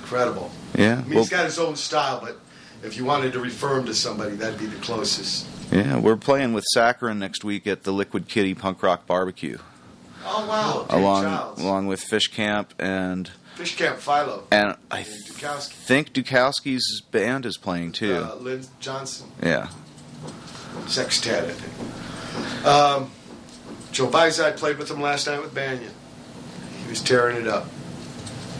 Incredible. 0.03 0.51
Yeah, 0.77 0.93
I 0.93 0.95
mean, 0.97 1.09
well, 1.15 1.19
he's 1.23 1.29
got 1.31 1.45
his 1.45 1.57
own 1.57 1.75
style, 1.75 2.19
but 2.23 2.37
if 2.83 2.97
you 2.97 3.05
wanted 3.05 3.33
to 3.33 3.39
refer 3.39 3.79
him 3.79 3.85
to 3.85 3.93
somebody, 3.93 4.35
that'd 4.35 4.59
be 4.59 4.65
the 4.65 4.79
closest. 4.81 5.45
yeah. 5.71 5.97
We're 5.99 6.15
playing 6.17 6.53
with 6.53 6.65
Saccharin 6.75 7.17
next 7.17 7.43
week 7.43 7.65
at 7.67 7.83
the 7.83 7.91
Liquid 7.91 8.27
Kitty 8.27 8.53
Punk 8.55 8.81
Rock 8.83 9.05
Barbecue. 9.07 9.57
Oh 10.25 10.45
wow! 10.47 10.85
Along 10.89 11.23
Childs. 11.23 11.61
along 11.61 11.87
with 11.87 11.99
Fish 12.01 12.27
Camp 12.27 12.73
and 12.77 13.29
Fish 13.55 13.75
Camp 13.75 13.97
Philo. 13.97 14.43
and 14.51 14.75
I 14.91 14.99
And 14.99 15.07
Dukowski. 15.07 15.69
think 15.71 16.13
Dukowski's 16.13 17.01
band 17.11 17.45
is 17.45 17.57
playing 17.57 17.91
too. 17.93 18.15
Uh, 18.17 18.35
Lynn 18.35 18.63
Johnson. 18.79 19.31
yeah, 19.41 19.69
Sextet, 20.87 21.45
I 21.45 21.51
think. 21.51 22.65
Um, 22.67 23.11
Joe 23.91 24.07
Baiza 24.07 24.55
played 24.55 24.77
with 24.77 24.89
him 24.91 25.01
last 25.01 25.27
night 25.27 25.41
with 25.41 25.53
Banyan. 25.53 25.91
He 26.83 26.89
was 26.89 27.01
tearing 27.01 27.37
it 27.37 27.47
up. 27.47 27.65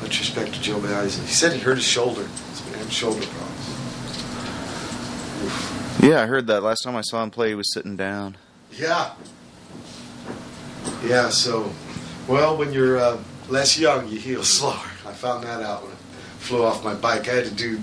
Much 0.02 0.18
respect 0.20 0.54
to 0.56 0.62
Joe 0.62 0.80
Baiza. 0.80 1.22
He 1.22 1.32
said 1.32 1.54
he 1.54 1.60
hurt 1.60 1.76
his 1.78 1.86
shoulder. 1.86 2.28
He's 2.50 2.62
been 2.62 2.74
having 2.74 2.90
shoulder 2.90 3.26
problems. 3.28 3.51
Yeah. 5.99 6.21
I 6.21 6.25
heard 6.25 6.47
that 6.47 6.63
last 6.63 6.84
time 6.84 6.95
I 6.95 7.01
saw 7.01 7.23
him 7.23 7.32
play. 7.32 7.49
He 7.49 7.56
was 7.56 7.73
sitting 7.73 7.95
down. 7.95 8.38
Yeah. 8.71 9.13
Yeah, 11.04 11.30
so, 11.30 11.71
well, 12.27 12.56
when 12.58 12.73
you're 12.73 12.97
uh, 12.97 13.17
less 13.49 13.77
young, 13.77 14.08
you 14.08 14.19
heal 14.19 14.43
slower. 14.58 14.75
I 15.06 15.13
found 15.13 15.43
that 15.43 15.62
out 15.62 15.84
when 15.84 15.91
I 15.91 15.95
flew 16.39 16.63
off 16.63 16.84
my 16.84 16.93
bike. 16.93 17.27
I 17.27 17.34
had 17.36 17.45
to 17.45 17.54
do 17.54 17.80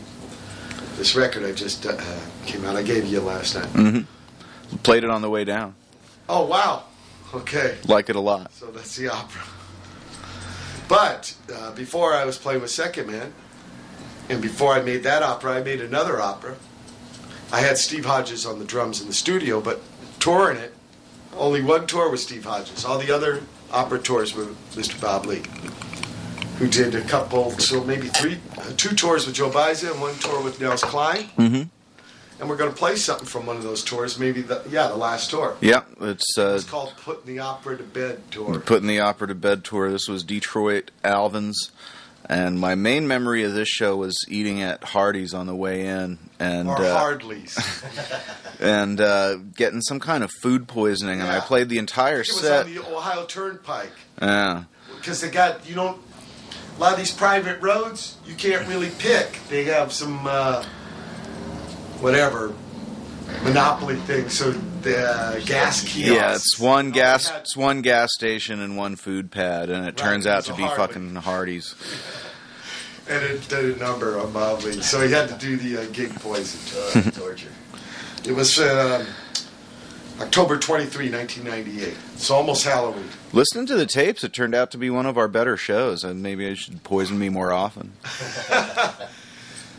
this 0.97 1.15
record 1.15 1.45
I 1.45 1.53
just 1.53 1.87
uh, 1.87 1.97
came 2.47 2.65
out. 2.65 2.77
I 2.77 2.83
gave 2.83 3.07
you 3.07 3.21
last 3.21 3.55
night. 3.55 3.69
Mm-hmm. 3.69 4.77
Played 4.79 5.05
it 5.05 5.11
on 5.11 5.23
the 5.23 5.31
way 5.31 5.45
down. 5.45 5.75
Oh, 6.29 6.47
wow. 6.47 6.85
Okay. 7.35 7.77
Like 7.87 8.09
it 8.09 8.17
a 8.17 8.21
lot. 8.21 8.53
So 8.53 8.67
that's 8.67 8.97
the 8.97 9.09
opera. 9.09 9.43
But 10.89 11.35
uh, 11.55 11.73
before 11.73 12.15
I 12.15 12.25
was 12.25 12.39
playing 12.39 12.63
with 12.63 12.71
Secondmen, 12.71 13.33
and 14.29 14.43
before 14.43 14.73
I 14.73 14.81
made 14.81 15.03
that 15.05 15.23
opera, 15.23 15.55
I 15.55 15.63
made 15.63 15.81
another 15.81 16.21
opera. 16.21 16.57
I 17.53 17.61
had 17.61 17.79
Steve 17.79 18.05
Hodges 18.05 18.45
on 18.45 18.59
the 18.59 18.65
drums 18.65 19.01
in 19.01 19.07
the 19.07 19.13
studio, 19.15 19.61
but 19.61 19.81
touring 20.21 20.59
it, 20.59 20.75
only 21.37 21.63
one 21.63 21.87
tour 21.87 22.11
was 22.11 22.23
Steve 22.23 22.45
Hodges. 22.45 22.85
All 22.85 22.99
the 22.99 23.11
other 23.15 23.43
opera 23.73 23.99
tours 23.99 24.35
were 24.35 24.47
Mr. 24.73 25.01
Bob 25.01 25.27
Lee. 25.27 25.43
who 26.59 26.67
did 26.69 26.95
a 26.95 27.01
couple, 27.03 27.51
so 27.53 27.85
maybe 27.85 28.09
three, 28.09 28.39
uh, 28.59 28.73
two 28.77 28.95
tours 28.95 29.27
with 29.27 29.37
Joe 29.37 29.49
Baiza 29.51 29.93
and 29.93 30.01
one 30.01 30.15
tour 30.17 30.43
with 30.43 30.61
Nels 30.61 30.83
Cline. 30.83 31.25
Mm-hmm. 31.39 31.63
And 32.41 32.49
we're 32.49 32.57
going 32.57 32.71
to 32.71 32.77
play 32.77 32.97
something 32.97 33.27
from 33.27 33.47
one 33.47 33.57
of 33.57 33.63
those 33.63 33.83
tours, 33.83 34.19
maybe 34.19 34.43
the 34.43 34.63
yeah, 34.71 34.87
the 34.89 34.97
last 34.97 35.31
tour. 35.31 35.57
Yeah, 35.61 35.83
it's 36.01 36.37
uh, 36.39 36.55
It's 36.55 36.65
called 36.65 36.95
"Putting 37.03 37.27
the 37.35 37.41
Opera 37.41 37.77
to 37.79 37.83
Bed" 37.83 38.21
tour. 38.31 38.61
putting 38.61 38.87
the 38.87 39.01
opera 39.01 39.27
to 39.29 39.35
bed 39.35 39.65
tour. 39.65 39.91
This 39.91 40.07
was 40.09 40.23
Detroit 40.23 40.91
Alvin's, 41.03 41.73
and 42.29 42.61
my 42.61 42.75
main 42.75 43.09
memory 43.09 43.45
of 43.45 43.55
this 43.55 43.69
show 43.69 43.97
was 43.97 44.17
eating 44.29 44.61
at 44.61 44.83
Hardee's 44.83 45.33
on 45.33 45.47
the 45.47 45.57
way 45.57 45.87
in, 45.87 46.19
and 46.39 46.69
or 46.69 46.77
uh, 46.77 47.01
Hardleys. 47.01 47.57
and 48.61 49.01
uh, 49.01 49.37
getting 49.37 49.81
some 49.81 49.99
kind 49.99 50.23
of 50.23 50.31
food 50.43 50.69
poisoning. 50.69 51.21
And 51.21 51.31
I 51.31 51.41
played 51.41 51.69
the 51.69 51.79
entire 51.79 52.25
set. 52.25 52.67
it 52.67 52.77
was 52.77 52.79
on 52.79 52.85
the 52.85 52.97
Ohio 52.97 53.25
Turnpike 53.25 53.93
Yeah, 54.21 54.65
because 54.97 55.21
they 55.21 55.31
got 55.31 55.69
you 55.69 55.75
don't. 55.75 56.01
A 56.77 56.81
lot 56.81 56.93
of 56.93 56.99
these 56.99 57.11
private 57.11 57.61
roads 57.61 58.19
you 58.25 58.35
can't 58.35 58.69
really 58.69 58.91
pick. 58.99 59.41
They 59.49 59.65
have 59.65 59.93
some 59.93 60.27
uh, 60.27 60.65
whatever 62.01 62.55
monopoly 63.45 63.97
thing. 63.97 64.29
So 64.29 64.51
the 64.83 64.99
uh, 65.11 65.41
gas 65.45 65.83
kiosks. 65.83 65.97
yeah. 65.97 66.35
It's 66.35 66.59
one 66.59 66.91
gas. 66.91 67.29
had- 67.29 67.41
It's 67.43 67.57
one 67.57 67.83
gas 67.83 68.11
station 68.15 68.61
and 68.61 68.77
one 68.77 68.97
food 68.97 69.31
pad, 69.31 69.71
and 69.71 69.87
it 69.87 69.97
turns 69.97 70.27
out 70.27 70.45
to 70.45 70.55
be 70.55 70.63
Harley. 70.63 70.77
fucking 70.77 71.15
Hardee's. 71.17 71.75
and 73.09 73.23
it 73.25 73.49
did 73.49 73.77
a 73.77 73.79
number 73.79 74.19
on 74.19 74.33
Mobley. 74.33 74.81
So 74.83 75.01
he 75.07 75.13
had 75.13 75.29
to 75.29 75.35
do 75.39 75.57
the 75.57 75.83
uh, 75.83 75.87
gig 75.93 76.15
poison. 76.17 76.61
Uh, 76.95 77.11
torture. 77.13 77.49
It 78.25 78.33
was 78.33 78.59
um, 78.59 79.07
October 80.21 80.59
23, 80.59 81.11
1998. 81.11 81.97
So 82.17 82.35
almost 82.35 82.65
Halloween. 82.65 83.09
Listening 83.33 83.67
to 83.67 83.77
the 83.77 83.87
tapes, 83.87 84.25
it 84.25 84.33
turned 84.33 84.55
out 84.55 84.71
to 84.73 84.79
be 84.79 84.91
one 84.91 85.07
of 85.07 85.17
our 85.17 85.29
better 85.29 85.57
shows, 85.57 86.03
and 86.05 86.23
maybe 86.23 86.47
I 86.49 86.55
should 86.55 86.83
poison 86.83 87.19
me 87.19 87.29
more 87.29 87.53
often. 87.53 87.93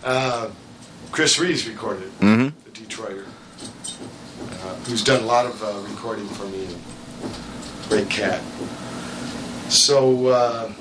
Uh, 0.03 0.49
Chris 1.11 1.39
Reeves 1.39 1.67
recorded 1.67 2.09
Mm-hmm. 2.19 2.49
the 2.63 2.71
Detroiter, 2.71 3.25
uh, 3.25 3.28
who's 4.85 5.03
done 5.03 5.21
a 5.21 5.25
lot 5.25 5.45
of 5.45 5.61
uh, 5.63 5.79
recording 5.89 6.27
for 6.27 6.45
me. 6.45 6.67
Great 7.89 8.09
cat. 8.09 8.41
So 9.71 10.27
uh, 10.27 10.71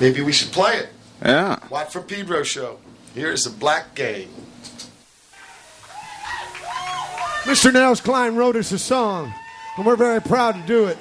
maybe 0.00 0.22
we 0.22 0.32
should 0.32 0.52
play 0.52 0.76
it. 0.76 0.88
Yeah. 1.22 1.58
Watt 1.70 1.92
from 1.92 2.04
Pedro 2.04 2.42
show. 2.42 2.78
Here 3.14 3.30
is 3.30 3.44
the 3.44 3.50
Black 3.50 3.94
Gang. 3.94 4.28
Mr. 7.42 7.72
Nels 7.72 8.00
Cline 8.00 8.36
wrote 8.36 8.56
us 8.56 8.70
a 8.72 8.78
song, 8.78 9.34
and 9.76 9.84
we're 9.84 9.96
very 9.96 10.20
proud 10.20 10.52
to 10.52 10.62
do 10.62 10.86
it. 10.86 10.96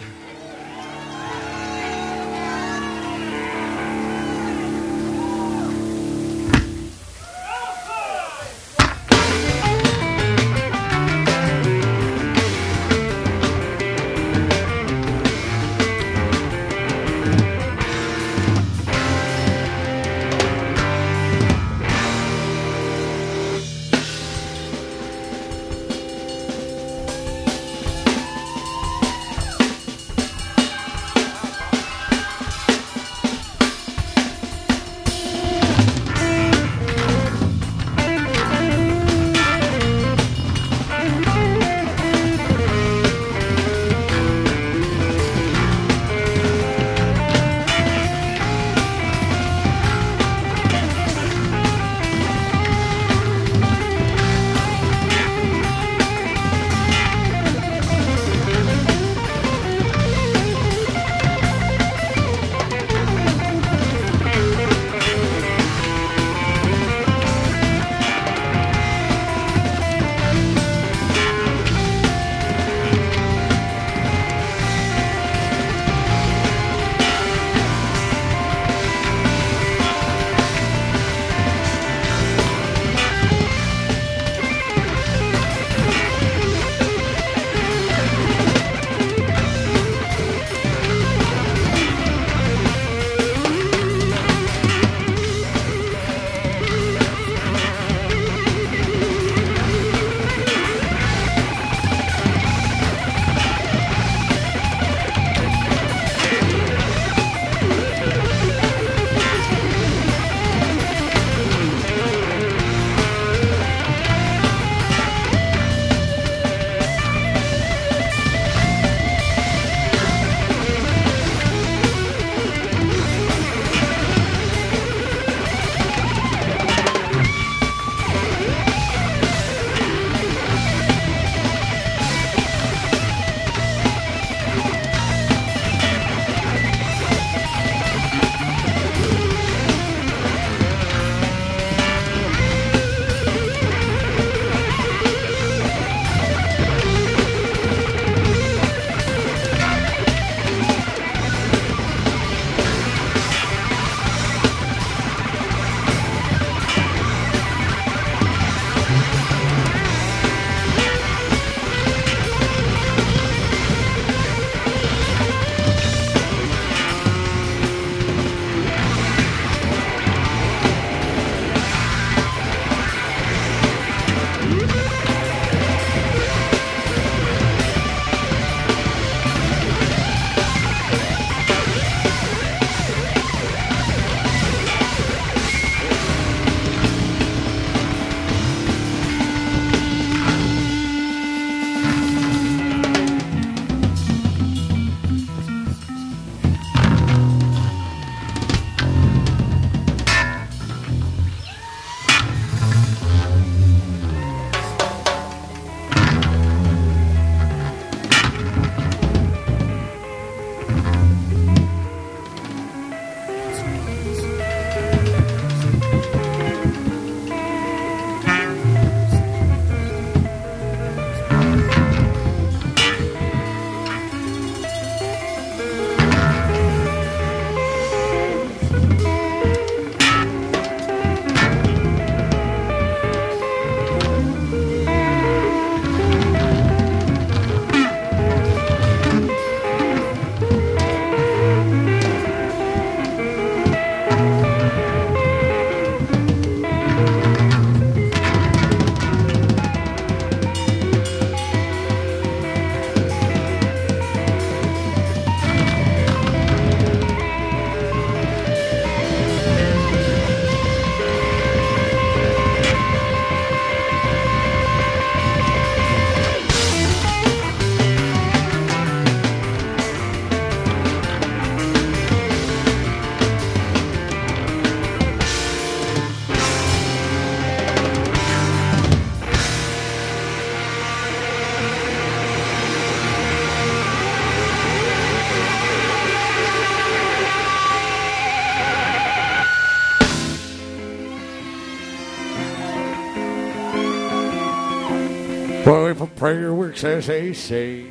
Prayer 295.96 296.54
works 296.54 296.84
as 296.84 297.08
they 297.08 297.34
say, 297.34 297.86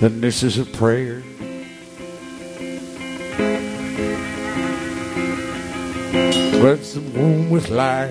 then 0.00 0.20
this 0.20 0.42
is 0.42 0.58
a 0.58 0.64
prayer. 0.64 1.22
Floods 6.52 6.94
the 6.94 7.00
moon 7.00 7.50
with 7.50 7.68
light, 7.68 8.10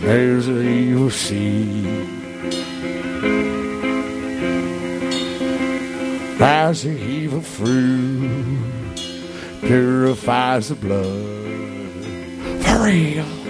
there's 0.00 0.48
a 0.48 0.60
evil 0.60 1.10
sea. 1.10 2.10
As 6.46 6.82
the 6.82 6.90
evil 6.90 7.40
fruit 7.40 8.58
purifies 9.60 10.68
the 10.68 10.74
blood 10.74 12.64
for 12.64 12.84
reals. 12.84 13.43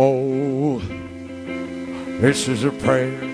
Oh, 0.00 0.78
this 2.20 2.46
is 2.46 2.62
a 2.62 2.70
prayer. 2.70 3.27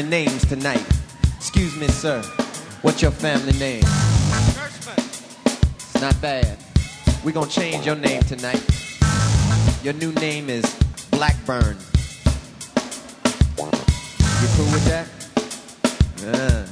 family 0.00 0.24
names 0.24 0.46
tonight. 0.46 0.84
Excuse 1.36 1.76
me, 1.76 1.86
sir. 1.88 2.22
What's 2.82 3.02
your 3.02 3.10
family 3.10 3.52
name? 3.58 3.82
Gershman. 4.54 4.96
Not 6.00 6.20
bad. 6.20 6.56
We're 7.24 7.32
gonna 7.32 7.50
change 7.50 7.86
your 7.86 7.96
name 7.96 8.22
tonight. 8.22 8.62
Your 9.82 9.94
new 9.94 10.12
name 10.12 10.48
is 10.48 10.64
Blackburn. 11.10 11.76
You 13.58 14.48
cool 14.56 14.70
with 14.72 14.84
that? 14.86 15.06
Yeah. 16.22 16.66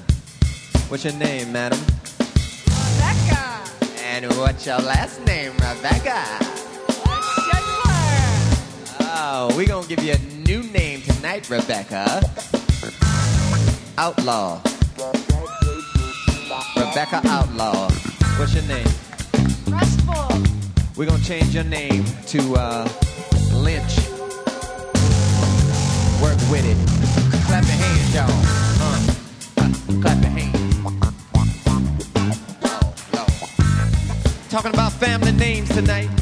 What's 0.88 1.04
your 1.04 1.14
name, 1.14 1.52
madam? 1.52 1.80
Rebecca. 2.66 3.60
And 4.04 4.26
what's 4.38 4.64
your 4.66 4.78
last 4.78 5.22
name, 5.26 5.52
Rebecca? 5.52 6.24
Schindler. 7.44 7.98
Oh, 9.00 9.52
we're 9.56 9.66
gonna 9.66 9.86
give 9.86 10.02
you 10.02 10.14
a 10.14 10.18
new 10.46 10.62
name 10.62 11.02
tonight, 11.02 11.50
Rebecca. 11.50 12.22
Outlaw. 14.00 14.60
Rebecca 16.76 17.20
Outlaw. 17.24 17.90
What's 18.38 18.54
your 18.54 18.62
name? 18.62 18.86
Restful. 19.66 20.40
We're 20.96 21.06
gonna 21.06 21.24
change 21.24 21.52
your 21.52 21.64
name 21.64 22.04
to 22.28 22.54
uh, 22.54 22.88
Lynch. 23.52 23.98
Work 26.22 26.38
with 26.48 26.64
it. 26.64 26.78
Clap 27.46 27.64
your 27.64 27.74
hands, 27.74 28.14
y'all. 28.14 28.30
Uh, 28.80 29.00
uh, 29.56 29.68
clap 30.00 30.22
your 30.22 30.30
hands. 30.30 30.76
Talking 34.48 34.74
about 34.74 34.92
family 34.92 35.32
names 35.32 35.70
tonight. 35.70 36.17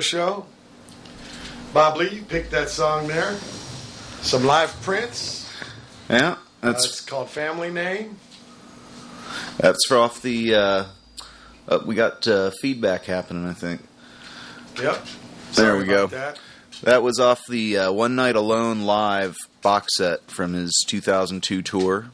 Show. 0.00 0.46
Bob 1.72 1.96
Lee, 1.98 2.08
you 2.08 2.22
picked 2.22 2.50
that 2.50 2.68
song 2.68 3.06
there. 3.06 3.34
Some 4.22 4.44
live 4.44 4.72
Prince. 4.82 5.48
Yeah, 6.08 6.32
Uh, 6.32 6.36
that's 6.72 6.84
it's 6.84 7.00
called 7.00 7.30
Family 7.30 7.70
Name. 7.70 8.16
that's 9.58 9.86
for 9.86 9.96
off 9.98 10.20
the. 10.22 10.54
Uh, 10.54 10.84
uh, 11.68 11.78
we 11.86 11.94
got 11.94 12.26
uh, 12.26 12.50
feedback 12.60 13.04
happening, 13.04 13.46
I 13.46 13.52
think. 13.52 13.80
Yep. 14.82 15.04
There 15.54 15.76
we 15.76 15.84
go. 15.84 16.08
That. 16.08 16.38
That 16.82 17.02
was 17.02 17.20
off 17.20 17.40
the 17.48 17.76
uh, 17.78 17.92
One 17.92 18.16
Night 18.16 18.34
Alone 18.36 18.82
live 18.82 19.36
box 19.62 19.96
set 19.96 20.30
from 20.30 20.54
his 20.54 20.72
2002 20.88 21.62
tour. 21.62 22.06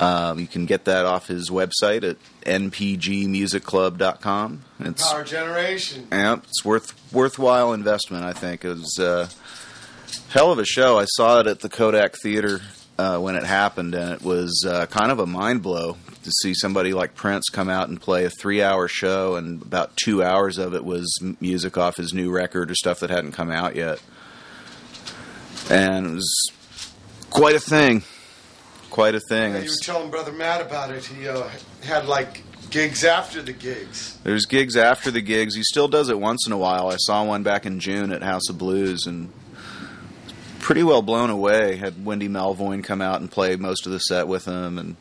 Um, 0.00 0.38
you 0.38 0.46
can 0.46 0.64
get 0.64 0.84
that 0.84 1.06
off 1.06 1.26
his 1.26 1.50
website 1.50 2.08
at 2.08 2.18
npgmusicclub.com. 2.42 4.62
It's 4.80 5.10
Power 5.10 5.24
Generation. 5.24 6.06
yeah, 6.12 6.36
it's 6.36 6.64
worth 6.64 6.94
worthwhile 7.12 7.72
investment. 7.72 8.24
I 8.24 8.32
think 8.32 8.64
it 8.64 8.68
was 8.68 8.96
a 9.00 9.28
hell 10.30 10.52
of 10.52 10.60
a 10.60 10.64
show. 10.64 11.00
I 11.00 11.04
saw 11.06 11.40
it 11.40 11.48
at 11.48 11.58
the 11.60 11.68
Kodak 11.68 12.14
Theater 12.22 12.60
uh, 12.96 13.18
when 13.18 13.34
it 13.34 13.42
happened, 13.42 13.96
and 13.96 14.12
it 14.12 14.22
was 14.22 14.64
uh, 14.66 14.86
kind 14.86 15.10
of 15.10 15.18
a 15.18 15.26
mind 15.26 15.62
blow 15.62 15.96
to 16.22 16.30
see 16.42 16.54
somebody 16.54 16.92
like 16.92 17.16
Prince 17.16 17.48
come 17.48 17.68
out 17.68 17.88
and 17.88 18.00
play 18.00 18.24
a 18.24 18.30
three-hour 18.30 18.86
show, 18.86 19.34
and 19.34 19.60
about 19.62 19.96
two 19.96 20.22
hours 20.22 20.58
of 20.58 20.74
it 20.74 20.84
was 20.84 21.12
music 21.40 21.76
off 21.76 21.96
his 21.96 22.14
new 22.14 22.30
record 22.30 22.70
or 22.70 22.76
stuff 22.76 23.00
that 23.00 23.10
hadn't 23.10 23.32
come 23.32 23.50
out 23.50 23.74
yet, 23.74 24.00
and 25.68 26.06
it 26.06 26.12
was 26.14 26.52
quite 27.30 27.56
a 27.56 27.60
thing. 27.60 28.04
Quite 28.90 29.14
a 29.14 29.20
thing. 29.20 29.52
Yeah, 29.52 29.60
you 29.60 29.70
were 29.70 29.76
telling 29.82 30.10
Brother 30.10 30.32
Matt 30.32 30.60
about 30.60 30.90
it. 30.90 31.04
He 31.04 31.28
uh, 31.28 31.48
had 31.82 32.06
like 32.06 32.42
gigs 32.70 33.04
after 33.04 33.42
the 33.42 33.52
gigs. 33.52 34.18
There's 34.24 34.46
gigs 34.46 34.76
after 34.76 35.10
the 35.10 35.20
gigs. 35.20 35.54
He 35.54 35.62
still 35.62 35.88
does 35.88 36.08
it 36.08 36.18
once 36.18 36.46
in 36.46 36.52
a 36.52 36.58
while. 36.58 36.88
I 36.88 36.96
saw 36.96 37.24
one 37.24 37.42
back 37.42 37.66
in 37.66 37.80
June 37.80 38.12
at 38.12 38.22
House 38.22 38.48
of 38.48 38.58
Blues 38.58 39.06
and 39.06 39.32
pretty 40.58 40.82
well 40.82 41.02
blown 41.02 41.30
away. 41.30 41.76
Had 41.76 42.04
Wendy 42.04 42.28
Melvoin 42.28 42.82
come 42.82 43.00
out 43.00 43.20
and 43.20 43.30
play 43.30 43.56
most 43.56 43.86
of 43.86 43.92
the 43.92 43.98
set 43.98 44.26
with 44.28 44.44
him 44.46 44.78
and 44.78 44.96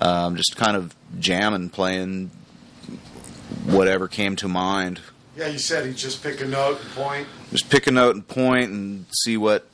um, 0.00 0.36
just 0.36 0.56
kind 0.56 0.76
of 0.76 0.94
jamming, 1.18 1.70
playing 1.70 2.30
whatever 3.64 4.08
came 4.08 4.36
to 4.36 4.48
mind. 4.48 5.00
Yeah, 5.36 5.48
you 5.48 5.58
said 5.58 5.86
he'd 5.86 5.96
just 5.96 6.22
pick 6.22 6.40
a 6.40 6.46
note 6.46 6.80
and 6.80 6.90
point. 6.90 7.28
Just 7.50 7.70
pick 7.70 7.86
a 7.86 7.92
note 7.92 8.14
and 8.14 8.26
point 8.26 8.70
and 8.70 9.06
see 9.22 9.36
what 9.36 9.66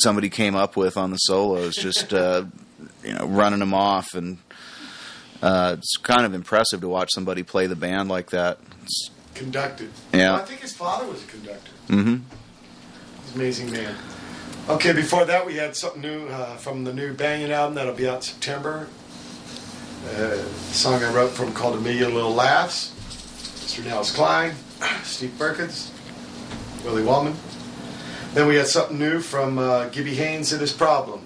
somebody 0.00 0.28
came 0.28 0.54
up 0.54 0.76
with 0.76 0.96
on 0.96 1.10
the 1.10 1.16
solos. 1.16 1.74
Just 1.74 2.12
uh, 2.12 2.44
you 3.04 3.14
know, 3.14 3.26
running 3.26 3.60
them 3.60 3.74
off 3.74 4.14
and. 4.14 4.38
Uh, 5.40 5.76
it's 5.78 5.96
kind 5.98 6.26
of 6.26 6.34
impressive 6.34 6.80
to 6.80 6.88
watch 6.88 7.10
somebody 7.14 7.44
play 7.44 7.68
the 7.68 7.76
band 7.76 8.08
like 8.08 8.30
that. 8.30 8.58
It's, 8.82 9.10
Conducted. 9.38 9.90
Yeah. 10.12 10.32
Well, 10.32 10.42
I 10.42 10.44
think 10.44 10.62
his 10.62 10.72
father 10.72 11.06
was 11.06 11.22
a 11.22 11.26
conductor. 11.28 11.70
Mm-hmm. 11.86 12.16
He's 13.22 13.34
an 13.34 13.40
amazing 13.40 13.70
man. 13.70 13.94
Okay, 14.68 14.92
before 14.92 15.24
that, 15.26 15.46
we 15.46 15.54
had 15.54 15.76
something 15.76 16.02
new 16.02 16.26
uh, 16.26 16.56
from 16.56 16.82
the 16.82 16.92
new 16.92 17.14
Banyan 17.14 17.52
album 17.52 17.76
that'll 17.76 17.94
be 17.94 18.08
out 18.08 18.16
in 18.16 18.22
September. 18.22 18.88
Uh, 20.08 20.22
a 20.22 20.44
song 20.74 21.04
I 21.04 21.14
wrote 21.14 21.30
from 21.30 21.52
called 21.52 21.76
A 21.76 21.80
Million 21.80 22.14
Little 22.14 22.34
Laughs. 22.34 22.92
Mr. 23.64 23.84
Nels 23.84 24.10
Cline, 24.10 24.54
Steve 25.04 25.32
Perkins, 25.38 25.92
Willie 26.84 27.04
Waldman. 27.04 27.36
Then 28.34 28.46
we 28.46 28.56
had 28.56 28.66
something 28.66 28.98
new 28.98 29.20
from 29.20 29.58
uh, 29.58 29.88
Gibby 29.88 30.14
Haynes 30.14 30.52
and 30.52 30.60
His 30.60 30.72
Problem. 30.72 31.22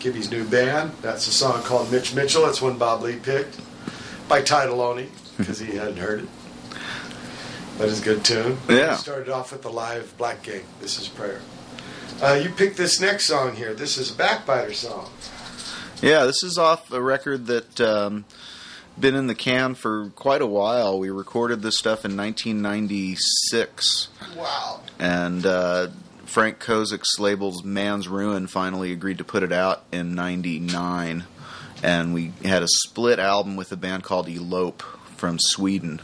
Gibby's 0.00 0.30
new 0.30 0.44
band. 0.44 0.92
That's 1.02 1.26
a 1.28 1.32
song 1.32 1.62
called 1.62 1.90
Mitch 1.92 2.14
Mitchell. 2.14 2.44
That's 2.46 2.60
one 2.60 2.76
Bob 2.78 3.02
Lee 3.02 3.16
picked 3.16 3.60
by 4.28 4.42
Title 4.42 4.80
Only 4.80 5.08
because 5.38 5.58
he 5.60 5.76
hadn't 5.76 5.98
heard 5.98 6.22
it. 6.24 6.28
That 7.78 7.88
is 7.88 8.00
a 8.00 8.04
good 8.04 8.24
tune. 8.24 8.58
Yeah. 8.68 8.90
We 8.92 8.96
started 8.96 9.28
off 9.28 9.52
with 9.52 9.62
the 9.62 9.70
live 9.70 10.12
Black 10.18 10.42
Gang. 10.42 10.62
This 10.80 10.98
is 11.00 11.08
Prayer. 11.08 11.40
Uh, 12.20 12.34
you 12.42 12.50
picked 12.50 12.76
this 12.76 13.00
next 13.00 13.24
song 13.26 13.54
here. 13.56 13.74
This 13.74 13.96
is 13.98 14.10
a 14.10 14.14
backbiter 14.14 14.72
song. 14.72 15.08
Yeah, 16.00 16.24
this 16.24 16.42
is 16.42 16.58
off 16.58 16.92
a 16.92 17.00
record 17.00 17.46
that 17.46 17.80
um, 17.80 18.24
been 18.98 19.14
in 19.14 19.26
the 19.28 19.34
can 19.34 19.74
for 19.74 20.10
quite 20.10 20.42
a 20.42 20.46
while. 20.46 20.98
We 20.98 21.10
recorded 21.10 21.62
this 21.62 21.78
stuff 21.78 22.04
in 22.04 22.16
1996, 22.16 24.08
Wow. 24.36 24.80
and 24.98 25.46
uh, 25.46 25.88
Frank 26.32 26.60
Kozik's 26.60 27.18
label's 27.20 27.62
Man's 27.62 28.08
Ruin 28.08 28.46
finally 28.46 28.90
agreed 28.90 29.18
to 29.18 29.24
put 29.24 29.42
it 29.42 29.52
out 29.52 29.84
in 29.92 30.14
'99, 30.14 31.24
and 31.82 32.14
we 32.14 32.32
had 32.42 32.62
a 32.62 32.68
split 32.68 33.18
album 33.18 33.54
with 33.54 33.70
a 33.70 33.76
band 33.76 34.02
called 34.02 34.30
Elope 34.30 34.82
from 35.14 35.38
Sweden, 35.38 36.00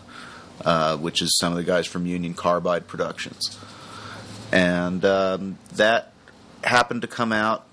uh, 0.66 0.99
which 0.99 1.22
is 1.22 1.35
some 1.39 1.51
of 1.55 1.57
the 1.57 1.64
guys 1.64 1.87
from 1.87 2.05
Union 2.05 2.35
Carbide 2.35 2.87
Productions, 2.87 3.59
and 4.53 5.03
um, 5.07 5.57
that 5.76 6.12
happened 6.62 7.01
to 7.01 7.09
come 7.09 7.33
out 7.33 7.64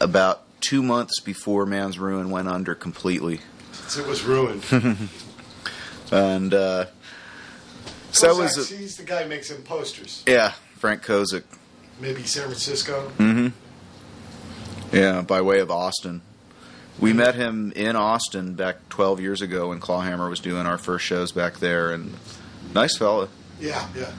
about 0.00 0.42
two 0.60 0.82
months 0.82 1.20
before 1.20 1.66
Man's 1.66 2.00
Ruin 2.00 2.30
went 2.30 2.48
under 2.48 2.74
completely, 2.74 3.38
Since 3.70 3.98
it 3.98 4.06
was 4.08 4.24
ruined. 4.24 4.64
and 6.10 6.52
uh, 6.52 6.86
so 8.10 8.34
Kozik, 8.34 8.38
was 8.38 8.68
see, 8.68 8.76
he's 8.76 8.96
the 8.96 9.04
guy 9.04 9.22
who 9.22 9.28
makes 9.28 9.50
them 9.50 9.62
posters. 9.62 10.24
yeah, 10.26 10.54
Frank 10.78 11.04
Kozik. 11.04 11.44
Maybe 12.00 12.22
San 12.24 12.44
Francisco. 12.44 13.10
Mm-hmm. 13.18 14.96
Yeah, 14.96 15.22
by 15.22 15.40
way 15.40 15.60
of 15.60 15.70
Austin. 15.70 16.22
We 16.98 17.12
met 17.12 17.34
him 17.34 17.72
in 17.76 17.94
Austin 17.96 18.54
back 18.54 18.88
12 18.88 19.20
years 19.20 19.42
ago 19.42 19.68
when 19.68 19.80
Clawhammer 19.80 20.30
was 20.30 20.40
doing 20.40 20.66
our 20.66 20.78
first 20.78 21.04
shows 21.04 21.30
back 21.32 21.58
there, 21.58 21.90
and 21.92 22.14
nice 22.74 22.96
fella, 22.96 23.28
Yeah, 23.60 23.86
yeah. 23.94 24.12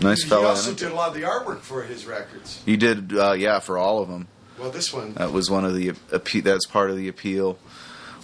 nice 0.00 0.24
he 0.24 0.28
fella. 0.28 0.42
He 0.42 0.48
also 0.48 0.74
did 0.74 0.90
a 0.90 0.94
lot 0.94 1.08
of 1.08 1.14
the 1.14 1.22
artwork 1.22 1.60
for 1.60 1.82
his 1.84 2.04
records. 2.04 2.60
He 2.66 2.76
did, 2.76 3.16
uh, 3.16 3.32
yeah, 3.32 3.60
for 3.60 3.78
all 3.78 4.00
of 4.02 4.08
them. 4.08 4.26
Well, 4.58 4.70
this 4.70 4.92
one, 4.92 5.14
That 5.14 5.32
was 5.32 5.50
one 5.50 5.64
of 5.64 5.74
the 5.74 5.90
appe- 5.92 6.42
that's 6.42 6.66
part 6.66 6.90
of 6.90 6.96
the 6.96 7.06
appeal. 7.08 7.58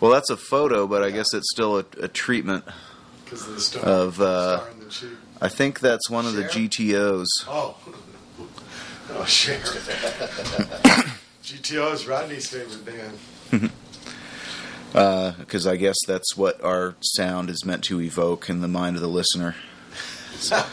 Well, 0.01 0.11
that's 0.11 0.31
a 0.31 0.37
photo, 0.37 0.87
but 0.89 1.03
I 1.05 1.11
guess 1.11 1.33
it's 1.35 1.51
still 1.53 1.79
a, 1.79 1.85
a 2.01 2.09
treatment. 2.09 2.65
because 3.25 3.47
of 3.47 3.55
the 3.55 3.61
star. 3.61 3.83
Of, 3.85 4.21
uh, 4.21 4.59
star 4.59 4.71
in 4.73 4.79
the. 4.81 5.17
I 5.41 5.49
think 5.49 5.79
that's 5.79 6.11
one 6.11 6.27
of 6.27 6.35
the 6.35 6.43
GTOs. 6.45 7.27
Oh. 7.47 7.77
Oh, 9.11 9.25
share. 9.25 9.59
GTO's 11.43 12.07
Rodney's 12.07 12.49
favorite 12.49 12.85
band. 12.85 13.71
because 15.39 15.67
I 15.67 15.77
guess 15.77 15.97
that's 16.07 16.37
what 16.37 16.63
our 16.63 16.95
sound 17.01 17.51
is 17.51 17.65
meant 17.65 17.85
to 17.85 18.01
evoke 18.01 18.51
in 18.51 18.61
the 18.61 18.69
mind 18.69 18.97
of 18.97 19.03
the 19.03 19.09
listener. 19.09 19.55
So, 20.37 20.57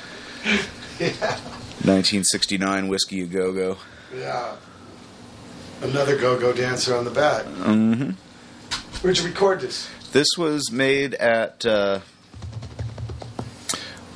yeah. 1.00 1.40
1969 1.84 2.88
Whiskey 2.88 3.22
A 3.22 3.26
Go 3.26 3.54
Go. 3.54 3.78
Yeah. 4.14 4.56
Another 5.82 6.18
go-go 6.18 6.54
dancer 6.54 6.96
on 6.96 7.04
the 7.06 7.12
back. 7.12 7.46
hmm 7.46 8.12
Where'd 9.02 9.18
you 9.18 9.26
record 9.26 9.62
this? 9.62 9.90
This 10.14 10.28
was 10.38 10.72
made 10.72 11.14
at 11.16 11.66
uh, 11.66 12.00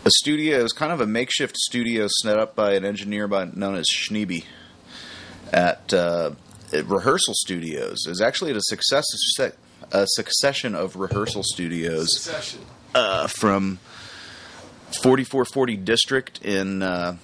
a 0.05 0.09
studio. 0.11 0.59
It 0.59 0.63
was 0.63 0.73
kind 0.73 0.91
of 0.91 1.01
a 1.01 1.07
makeshift 1.07 1.57
studio 1.57 2.07
set 2.21 2.39
up 2.39 2.55
by 2.55 2.73
an 2.73 2.85
engineer 2.85 3.27
by, 3.27 3.45
known 3.45 3.75
as 3.75 3.87
Schneeby 3.89 4.45
at, 5.51 5.93
uh, 5.93 6.31
at 6.73 6.85
rehearsal 6.85 7.33
studios. 7.35 8.05
It 8.05 8.09
was 8.09 8.21
actually 8.21 8.51
at 8.51 8.57
a 8.57 8.61
success 8.63 9.05
a 9.91 10.05
succession 10.07 10.75
of 10.75 10.95
rehearsal 10.95 11.41
studios. 11.43 12.21
Succession. 12.21 12.61
uh, 12.93 13.27
from 13.27 13.79
4440 15.03 15.77
district 15.77 16.43
in 16.43 16.81
uh, 16.83 17.17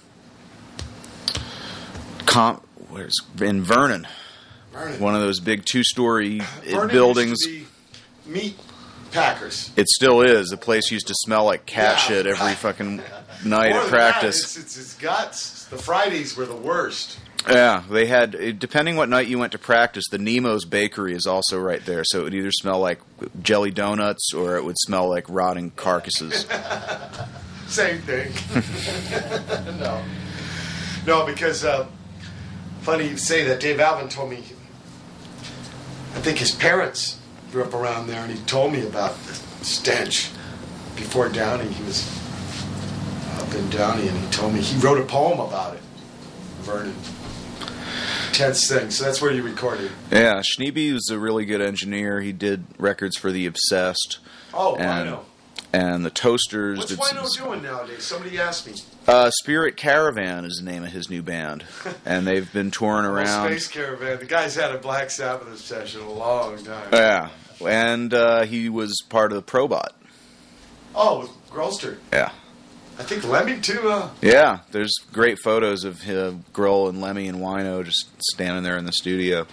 Com- 2.25 2.61
where's 2.89 3.15
in 3.41 3.61
Vernon. 3.61 4.07
Vernon. 4.71 4.99
One 4.99 5.15
of 5.15 5.21
those 5.21 5.39
big 5.39 5.65
two-story 5.65 6.41
buildings. 6.63 7.45
used 7.45 7.65
to 8.25 8.29
be 8.29 8.31
meat 8.31 8.59
packers. 9.15 9.71
It 9.75 9.87
still 9.87 10.21
is. 10.21 10.49
The 10.49 10.57
place 10.57 10.91
used 10.91 11.07
to 11.07 11.15
smell 11.15 11.45
like 11.45 11.65
cat 11.65 11.95
Yeah, 11.95 11.97
shit 11.97 12.27
every 12.27 12.53
fucking 12.55 12.97
night 12.97 13.03
More 13.43 13.57
at 13.59 13.71
than 13.71 13.73
that, 13.73 13.89
practice. 13.89 14.43
it's, 14.43 14.57
it's, 14.57 14.77
it's 14.77 14.93
guts. 14.95 15.65
The 15.65 15.77
Fridays 15.77 16.35
were 16.37 16.45
the 16.45 16.55
worst. 16.55 17.17
Yeah, 17.49 17.83
they 17.89 18.07
had 18.07 18.59
depending 18.59 18.95
what 18.95 19.07
night 19.07 19.27
you 19.27 19.37
went 19.37 19.51
to 19.51 19.59
practice. 19.59 20.05
The 20.09 20.17
Nemo's 20.17 20.65
Bakery 20.65 21.13
is 21.13 21.27
also 21.27 21.59
right 21.59 21.85
there, 21.85 22.03
so 22.03 22.21
it 22.21 22.23
would 22.23 22.33
either 22.33 22.51
smell 22.51 22.79
like 22.79 22.99
jelly 23.41 23.69
donuts 23.71 24.33
or 24.33 24.57
it 24.57 24.63
would 24.63 24.77
smell 24.79 25.07
like 25.09 25.25
rotting 25.29 25.71
carcasses. 25.71 26.47
Same 27.67 27.99
thing. 27.99 28.31
no. 29.79 30.03
No, 31.05 31.25
because 31.25 31.63
uh, 31.63 31.85
funny 32.81 33.09
you 33.09 33.17
say 33.17 33.43
that. 33.45 33.59
Dave 33.59 33.79
Alvin 33.79 34.09
told 34.09 34.31
me. 34.31 34.37
I 36.15 36.19
think 36.19 36.37
his 36.39 36.51
parents 36.51 37.19
grew 37.55 37.63
up 37.63 37.73
around 37.73 38.07
there, 38.07 38.21
and 38.21 38.29
he 38.33 38.37
told 38.43 38.73
me 38.73 38.85
about 38.85 39.17
the 39.23 39.33
stench 39.63 40.29
before 40.97 41.29
Downey. 41.29 41.69
He 41.71 41.83
was 41.85 42.05
up 43.39 43.55
in 43.55 43.69
Downey, 43.69 44.09
and 44.09 44.17
he 44.17 44.27
told 44.29 44.53
me 44.53 44.59
he 44.59 44.77
wrote 44.85 44.99
a 44.99 45.05
poem 45.05 45.39
about 45.39 45.73
it. 45.73 45.81
Vernon. 46.63 46.93
Tense 48.33 48.67
thing. 48.67 48.91
So 48.91 49.05
that's 49.05 49.21
where 49.21 49.31
you 49.31 49.41
recorded. 49.41 49.89
Yeah, 50.11 50.41
Schneeby 50.41 50.91
was 50.91 51.09
a 51.09 51.17
really 51.17 51.45
good 51.45 51.61
engineer. 51.61 52.19
He 52.19 52.33
did 52.33 52.65
records 52.77 53.15
for 53.17 53.31
The 53.31 53.45
Obsessed 53.45 54.17
Oh, 54.53 54.75
and 54.75 55.09
Wino. 55.11 55.19
and 55.71 56.05
the 56.05 56.09
Toasters. 56.09 56.77
What's 56.79 56.91
Wino 56.91 57.25
some- 57.29 57.45
doing 57.47 57.63
nowadays? 57.63 58.03
Somebody 58.03 58.37
asked 58.37 58.67
me. 58.67 58.73
Uh, 59.07 59.29
Spirit 59.29 59.77
Caravan 59.77 60.43
is 60.43 60.57
the 60.57 60.69
name 60.69 60.83
of 60.83 60.91
his 60.91 61.09
new 61.09 61.21
band, 61.21 61.63
and 62.05 62.27
they've 62.27 62.51
been 62.51 62.69
touring 62.71 63.05
around. 63.05 63.47
Space 63.47 63.69
Caravan. 63.69 64.19
The 64.19 64.25
guy's 64.25 64.55
had 64.55 64.71
a 64.75 64.77
Black 64.79 65.09
Sabbath 65.09 65.47
obsession 65.47 66.01
a 66.01 66.11
long 66.11 66.61
time. 66.61 66.89
Yeah, 66.91 67.29
and 67.65 68.13
uh, 68.13 68.43
he 68.43 68.69
was 68.69 69.01
part 69.09 69.31
of 69.31 69.35
the 69.37 69.51
Probot. 69.51 69.89
Oh, 70.95 71.19
with 71.21 71.31
Grolster. 71.49 71.97
Yeah, 72.11 72.31
I 72.97 73.03
think 73.03 73.23
Lemmy 73.27 73.59
too. 73.59 73.89
Uh, 73.89 74.09
yeah. 74.21 74.59
There's 74.71 74.93
great 75.11 75.39
photos 75.39 75.83
of 75.83 76.01
him, 76.01 76.45
Grohl 76.53 76.89
and 76.89 77.01
Lemmy 77.01 77.27
and 77.27 77.39
Wino 77.39 77.83
just 77.83 78.09
standing 78.31 78.63
there 78.63 78.77
in 78.77 78.85
the 78.85 78.93
studio. 78.93 79.45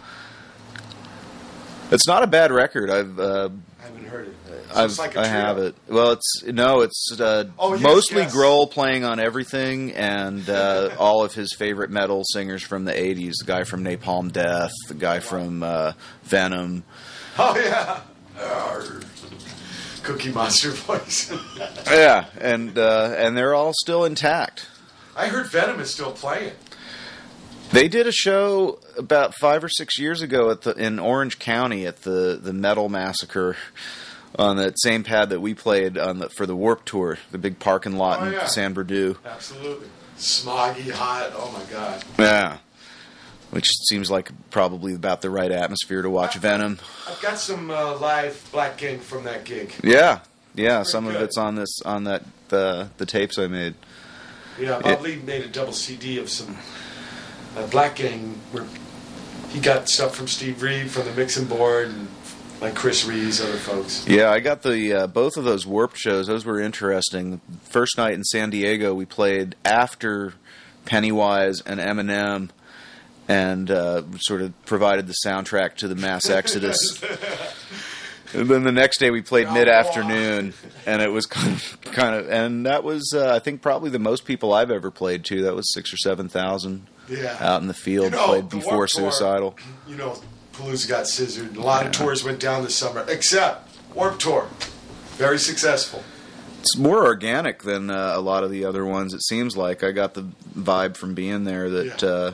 It's 1.91 2.07
not 2.07 2.23
a 2.23 2.27
bad 2.27 2.53
record. 2.53 2.89
I've 2.91 3.19
uh, 3.19 3.51
I 3.81 3.83
haven't 3.85 4.05
heard 4.05 4.29
it. 4.29 4.35
So 4.73 4.85
I've, 4.85 4.99
like 4.99 5.17
I 5.17 5.27
have 5.27 5.59
it. 5.59 5.75
Well, 5.89 6.13
it's 6.13 6.43
no, 6.45 6.81
it's 6.81 7.21
uh, 7.21 7.45
Oh, 7.59 7.75
yes, 7.75 7.83
mostly 7.83 8.23
yes. 8.23 8.35
Grohl 8.35 8.71
playing 8.71 9.05
on 9.05 9.21
everything, 9.21 9.93
and 9.93 10.49
uh, 10.49 10.91
all 10.99 11.23
of 11.23 11.35
his 11.35 11.55
favorite 11.55 11.91
metal 11.91 12.23
singers 12.25 12.63
from 12.63 12.85
the 12.87 12.93
'80s. 12.93 13.33
The 13.41 13.45
guy 13.45 13.65
from 13.65 13.85
Napalm 13.85 14.33
Death, 14.33 14.73
the 14.89 14.95
guy 14.95 15.21
from 15.21 15.63
uh, 15.63 15.93
Venom. 16.23 16.85
Oh 17.39 17.57
yeah. 17.59 18.01
Arr. 18.41 19.01
Cookie 20.03 20.33
Monster 20.33 20.71
voice. 20.73 21.33
Yeah, 21.87 22.27
and 22.41 22.77
uh, 22.77 23.15
and 23.17 23.37
they're 23.37 23.55
all 23.55 23.73
still 23.75 24.05
intact. 24.05 24.69
I 25.17 25.29
heard 25.29 25.47
Venom 25.51 25.79
is 25.81 25.91
still 25.93 26.11
playing. 26.13 26.53
They 27.71 27.89
did 27.89 28.07
a 28.07 28.13
show 28.13 28.81
about 28.99 29.35
five 29.37 29.63
or 29.65 29.69
six 29.69 29.99
years 29.99 30.21
ago 30.21 30.51
at 30.51 30.63
the 30.63 30.73
in 30.75 30.99
Orange 30.99 31.39
County 31.39 31.87
at 31.87 32.03
the 32.03 32.39
the 32.43 32.53
Metal 32.53 32.89
Massacre 32.89 33.57
on 34.39 34.57
that 34.57 34.81
same 34.81 35.05
pad 35.05 35.31
that 35.31 35.41
we 35.41 35.55
played 35.55 35.97
on 35.97 36.19
the 36.19 36.29
for 36.31 36.47
the 36.47 36.57
Warp 36.57 36.85
Tour, 36.85 37.19
the 37.31 37.39
big 37.39 37.59
parking 37.61 37.97
lot 37.97 38.21
Oh, 38.23 38.27
in 38.27 38.33
yeah. 38.33 38.47
San 38.47 38.73
Bernardino. 38.73 39.17
Absolutely. 39.25 39.87
Smoggy, 40.19 40.91
hot. 40.91 41.31
Oh 41.35 41.51
my 41.53 41.65
god. 41.73 42.05
Yeah. 42.19 42.59
Which 43.53 43.69
seems 43.89 44.11
like 44.11 44.31
probably 44.51 44.95
about 44.95 45.21
the 45.21 45.29
right 45.31 45.51
atmosphere 45.53 46.01
to 46.01 46.09
watch 46.09 46.37
Venom. 46.37 46.79
I've 47.07 47.21
got 47.21 47.39
some 47.39 47.71
uh, 47.71 47.99
live 47.99 48.49
Black 48.51 48.79
Gang 48.79 48.99
from 48.99 49.25
that 49.25 49.45
gig. 49.45 49.73
Yeah, 49.85 50.21
yeah. 50.55 50.83
Some 50.85 51.07
of 51.07 51.15
it's 51.17 51.37
on 51.37 51.55
this 51.57 51.83
on 51.85 52.05
that 52.05 52.23
the 52.49 52.89
the 52.97 53.05
tapes 53.05 53.39
I 53.39 53.49
made. 53.49 53.75
Yeah, 54.59 54.81
Bob 54.81 54.87
It- 54.93 55.03
Lee 55.03 55.17
made 55.17 55.43
a 55.45 55.49
double 55.49 55.73
CD 55.75 56.19
of 56.19 56.31
some 56.31 56.57
uh, 57.57 57.67
Black 57.67 57.97
Gang 57.97 58.41
where 58.53 58.65
he 59.51 59.61
got 59.61 59.87
stuff 59.89 60.15
from 60.17 60.29
Steve 60.29 60.63
Reed 60.63 60.91
from 60.91 61.05
the 61.05 61.13
mixing 61.13 61.45
board 61.45 61.89
and 61.89 62.09
like 62.63 62.75
Chris 62.75 63.05
Reeves, 63.05 63.39
other 63.41 63.59
folks. 63.59 64.07
Yeah, 64.09 64.31
I 64.31 64.41
got 64.41 64.63
the 64.63 64.93
uh, 64.95 65.07
both 65.09 65.37
of 65.37 65.45
those 65.45 65.67
Warped 65.67 65.99
shows. 65.99 66.27
Those 66.27 66.47
were 66.47 66.59
interesting. 66.59 67.43
First 67.65 67.99
night 67.99 68.15
in 68.15 68.25
San 68.25 68.49
Diego, 68.49 68.95
we 68.95 69.05
played 69.05 69.57
after 69.65 70.33
Pennywise 70.87 71.61
and 71.67 71.81
Eminem, 71.81 72.49
and 73.33 73.71
uh, 73.71 74.03
sort 74.19 74.43
of 74.43 74.53
provided 74.67 75.07
the 75.07 75.15
soundtrack 75.27 75.77
to 75.77 75.89
the 75.89 75.95
mass 75.95 76.29
exodus. 76.29 77.03
and 78.35 78.49
then 78.49 78.65
the 78.65 78.73
next 78.73 78.99
day, 78.99 79.11
we 79.11 79.23
played 79.23 79.51
mid 79.53 79.69
afternoon, 79.69 80.55
and 80.87 81.03
it 81.03 81.09
was 81.11 81.27
kind 81.27 81.53
of, 81.53 81.79
kind 81.93 82.15
of, 82.15 82.29
and 82.31 82.67
that 82.67 82.85
was 82.85 83.13
uh, 83.15 83.35
I 83.35 83.39
think 83.39 83.63
probably 83.63 83.91
the 83.91 83.99
most 83.99 84.25
people 84.25 84.53
I've 84.53 84.71
ever 84.71 84.91
played 84.91 85.25
to. 85.27 85.43
That 85.43 85.55
was 85.55 85.73
six 85.73 85.93
or 85.93 85.97
seven 85.99 86.29
thousand 86.29 86.87
Yeah. 87.09 87.37
out 87.41 87.61
in 87.63 87.69
the 87.69 87.75
field. 87.75 88.07
You 88.07 88.11
know, 88.19 88.27
played 88.27 88.51
the 88.51 88.57
before 88.57 88.87
Tour- 88.87 89.11
Suicidal. 89.11 89.57
You 89.87 89.97
know, 89.97 90.17
Palooza 90.55 90.89
got 90.89 91.07
scissored. 91.07 91.57
A 91.57 91.61
lot 91.63 91.87
of 91.87 91.93
tours 91.93 92.25
went 92.25 92.41
down 92.41 92.63
this 92.63 92.75
summer, 92.75 93.05
except 93.09 93.69
Warp 93.95 94.19
Tour. 94.19 94.49
Very 95.17 95.39
successful. 95.39 96.03
It's 96.61 96.77
more 96.79 97.05
organic 97.05 97.65
than 97.65 97.91
uh, 97.91 98.13
a 98.15 98.21
lot 98.21 98.45
of 98.45 98.51
the 98.51 98.65
other 98.65 98.85
ones. 98.87 99.13
It 99.15 99.23
seems 99.25 99.57
like 99.57 99.83
I 99.83 99.91
got 99.91 100.15
the 100.15 100.29
vibe 100.57 100.97
from 100.97 101.13
being 101.15 101.43
there 101.45 101.69
that 101.69 102.03
Yeah. 102.03 102.09
uh, 102.09 102.33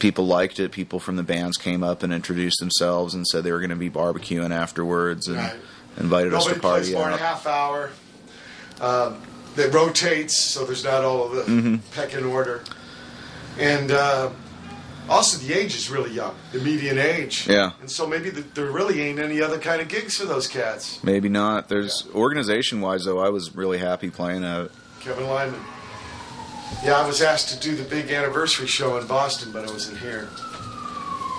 people 0.00 0.26
liked 0.26 0.58
it. 0.58 0.72
People 0.72 0.98
from 0.98 1.14
the 1.16 1.22
bands 1.22 1.56
came 1.56 1.82
up 1.84 2.02
and 2.02 2.12
introduced 2.12 2.58
themselves 2.58 3.14
and 3.14 3.26
said 3.26 3.44
they 3.44 3.52
were 3.52 3.60
going 3.60 3.70
to 3.70 3.76
be 3.76 3.90
barbecuing 3.90 4.50
afterwards 4.52 5.28
and 5.28 5.36
Right. 5.36 5.54
invited 5.98 6.34
us 6.34 6.44
Nobody 6.46 6.54
to 6.56 6.60
party 6.60 6.82
plays 6.86 6.94
more 6.94 7.04
than 7.04 7.12
a 7.14 7.16
half 7.18 7.46
hour. 7.46 7.90
Um, 8.80 9.22
it 9.56 9.72
rotates, 9.72 10.36
so 10.42 10.64
there's 10.64 10.84
not 10.84 11.04
all 11.04 11.24
of 11.26 11.32
the 11.32 11.42
Mm-hmm. 11.42 11.76
peck 11.92 12.14
in 12.14 12.24
order. 12.24 12.62
And 13.58 13.90
uh, 13.92 14.30
also, 15.08 15.38
the 15.44 15.52
age 15.52 15.74
is 15.74 15.90
really 15.90 16.12
young, 16.12 16.34
the 16.52 16.60
median 16.60 16.98
age. 16.98 17.46
Yeah. 17.48 17.72
And 17.80 17.90
so 17.90 18.06
maybe 18.06 18.30
the, 18.30 18.40
there 18.42 18.70
really 18.70 19.02
ain't 19.02 19.18
any 19.18 19.42
other 19.42 19.58
kind 19.58 19.82
of 19.82 19.88
gigs 19.88 20.16
for 20.16 20.24
those 20.24 20.46
cats. 20.48 21.02
Maybe 21.04 21.28
not. 21.28 21.68
There's 21.68 22.06
organization 22.14 22.80
wise 22.80 23.04
though. 23.04 23.18
I 23.18 23.28
was 23.28 23.54
really 23.54 23.78
happy 23.78 24.08
playing 24.10 24.44
at 24.44 24.66
it. 24.66 24.72
Kevin 25.00 25.26
Lyman. 25.26 25.60
Yeah, 26.84 26.94
I 26.98 27.06
was 27.06 27.20
asked 27.20 27.48
to 27.50 27.58
do 27.60 27.74
the 27.76 27.84
big 27.84 28.10
anniversary 28.10 28.66
show 28.66 28.96
in 28.96 29.06
Boston, 29.06 29.52
but 29.52 29.68
I 29.68 29.70
wasn't 29.72 29.98
here. 29.98 30.28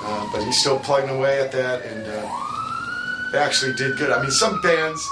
Uh, 0.03 0.29
but 0.31 0.43
he's 0.43 0.59
still 0.59 0.79
plugging 0.79 1.09
away 1.09 1.39
at 1.41 1.51
that, 1.51 1.83
and 1.83 2.05
uh, 2.05 3.29
they 3.31 3.37
actually 3.39 3.73
did 3.73 3.97
good. 3.97 4.11
I 4.11 4.21
mean, 4.21 4.31
some 4.31 4.61
bands, 4.61 5.07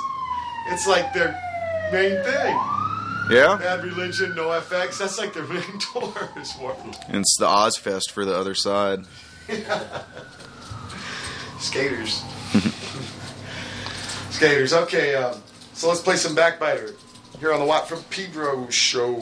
it's 0.68 0.88
like 0.88 1.14
their 1.14 1.40
main 1.92 2.22
thing. 2.24 2.60
Yeah, 3.32 3.58
Bad 3.60 3.84
Religion, 3.84 4.34
NOFX, 4.34 4.98
that's 4.98 5.20
like 5.20 5.34
their 5.34 5.46
main 5.46 5.62
tours. 5.80 6.58
More. 6.60 6.76
it's 7.10 7.38
the 7.38 7.46
Ozzfest 7.46 8.10
for 8.12 8.26
the 8.26 8.36
other 8.36 8.56
side. 8.56 9.06
Skaters. 11.60 12.24
Skaters. 14.32 14.74
Okay, 14.74 15.14
um, 15.16 15.42
so 15.74 15.90
let's 15.90 16.02
play 16.02 16.16
some 16.16 16.34
Backbiter 16.36 16.96
here 17.40 17.54
on 17.54 17.60
the 17.60 17.66
Watt 17.66 17.88
from 17.88 18.02
Pedro 18.10 18.68
show. 18.70 19.20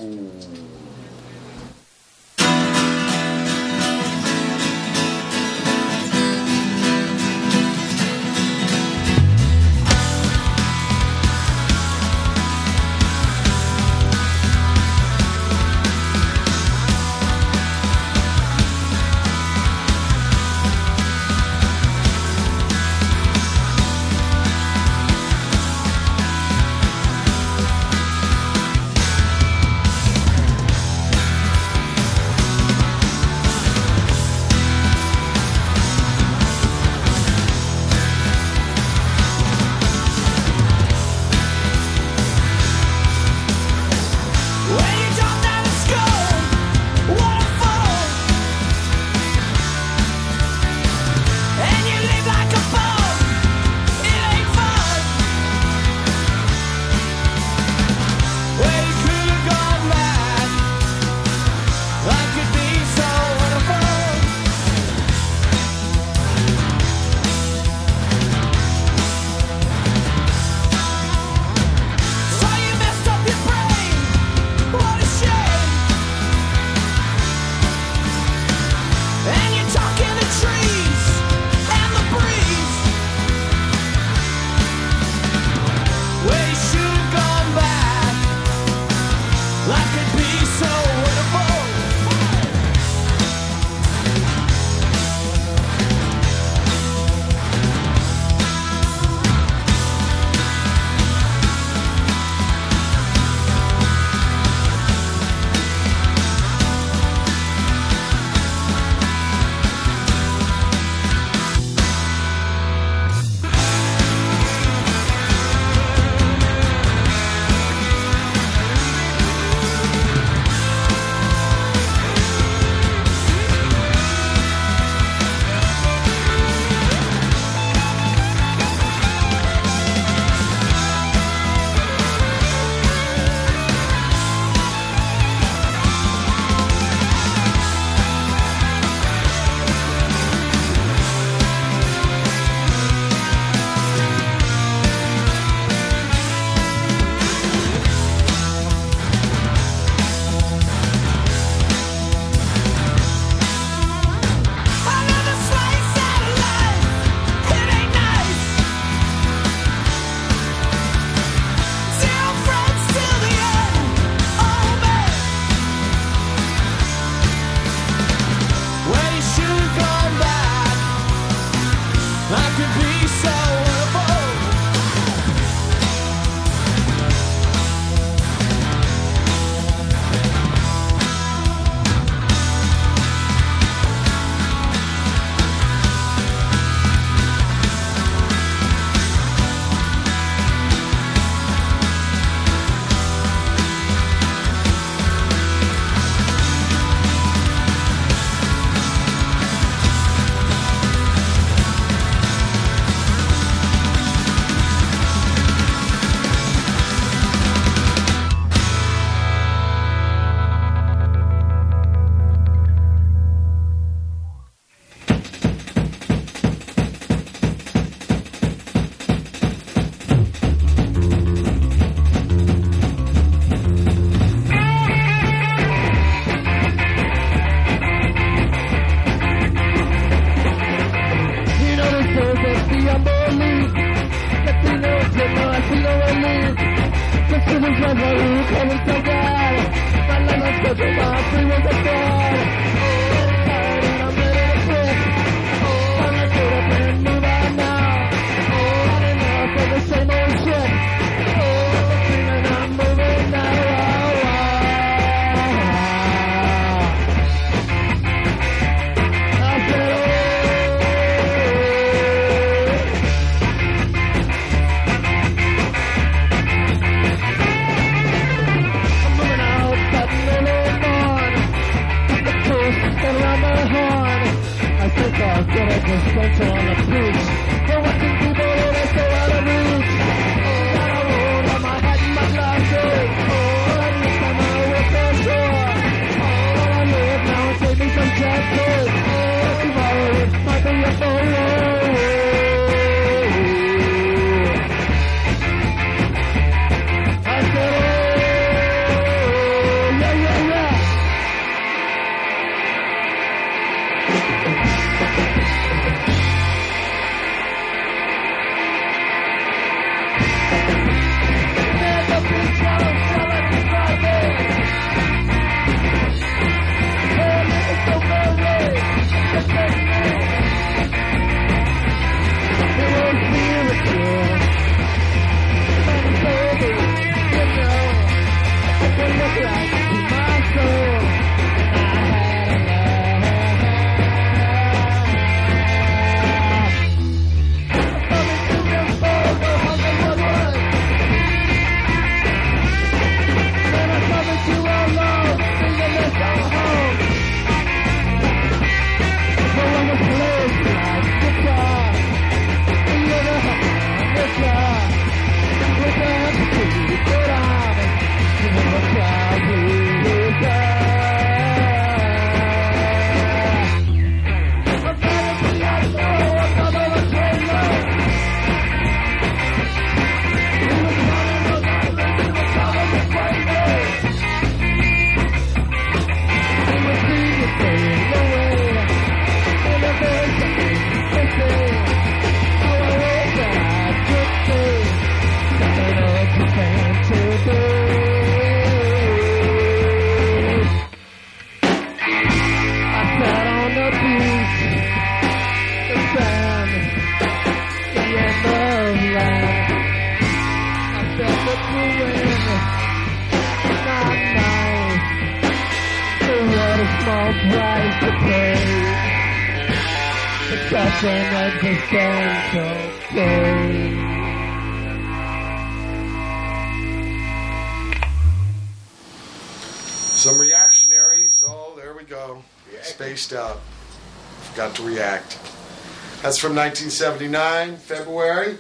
That's 426.28 426.40
from 426.40 426.58
1979, 426.58 427.78
February. 427.78 428.58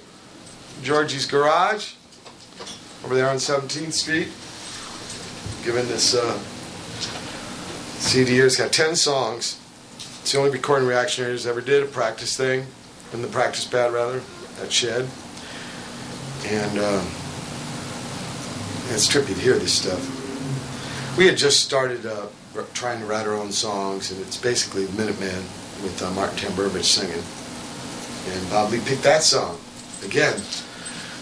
Georgie's 0.83 1.25
Garage, 1.25 1.95
over 3.03 3.13
there 3.13 3.29
on 3.29 3.35
17th 3.35 3.91
Street. 3.91 4.29
Given 5.65 5.85
this 5.89 6.15
uh, 6.15 6.39
CD 7.99 8.35
here, 8.35 8.45
it's 8.45 8.55
got 8.55 8.71
10 8.71 8.95
songs. 8.95 9.59
It's 9.97 10.31
the 10.31 10.37
only 10.37 10.51
recording 10.51 10.87
Reactionaries 10.87 11.45
ever 11.45 11.59
did, 11.59 11.83
a 11.83 11.87
practice 11.87 12.37
thing, 12.37 12.65
in 13.11 13.21
the 13.21 13.27
practice 13.27 13.65
pad 13.65 13.91
rather, 13.91 14.21
at 14.61 14.71
Shed. 14.71 15.05
And 16.45 16.79
uh, 16.79 17.03
it's 18.93 19.09
trippy 19.09 19.35
to 19.35 19.41
hear 19.41 19.59
this 19.59 19.73
stuff. 19.73 21.17
We 21.17 21.27
had 21.27 21.35
just 21.35 21.65
started 21.65 22.05
uh, 22.05 22.27
trying 22.73 23.01
to 23.01 23.05
write 23.05 23.27
our 23.27 23.35
own 23.35 23.51
songs, 23.51 24.09
and 24.09 24.21
it's 24.21 24.37
basically 24.37 24.87
Minutemen 24.97 25.43
with 25.83 26.01
uh, 26.01 26.09
Martin 26.11 26.37
Tamburovich 26.37 26.85
singing. 26.85 27.23
And 28.27 28.49
Bob 28.49 28.71
Lee 28.71 28.79
picked 28.79 29.03
that 29.03 29.23
song 29.23 29.57
again 30.03 30.37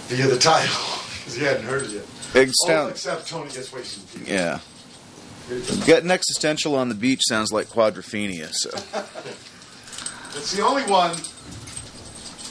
via 0.08 0.28
the 0.28 0.38
title 0.38 0.76
because 1.18 1.36
he 1.36 1.44
hadn't 1.44 1.66
heard 1.66 1.84
it 1.84 1.92
yet. 1.92 2.06
Big 2.34 2.52
All 2.68 2.88
except 2.88 3.28
Tony 3.28 3.50
gets 3.50 3.72
wasted. 3.72 4.28
Yeah. 4.28 4.60
Getting 5.86 6.10
existential 6.12 6.76
on 6.76 6.90
the 6.90 6.96
beach 6.96 7.22
sounds 7.24 7.54
like 7.54 7.68
quadrophenia. 7.68 8.50
So 8.52 8.72
It's 10.36 10.54
the 10.54 10.64
only 10.64 10.84
one. 10.84 11.16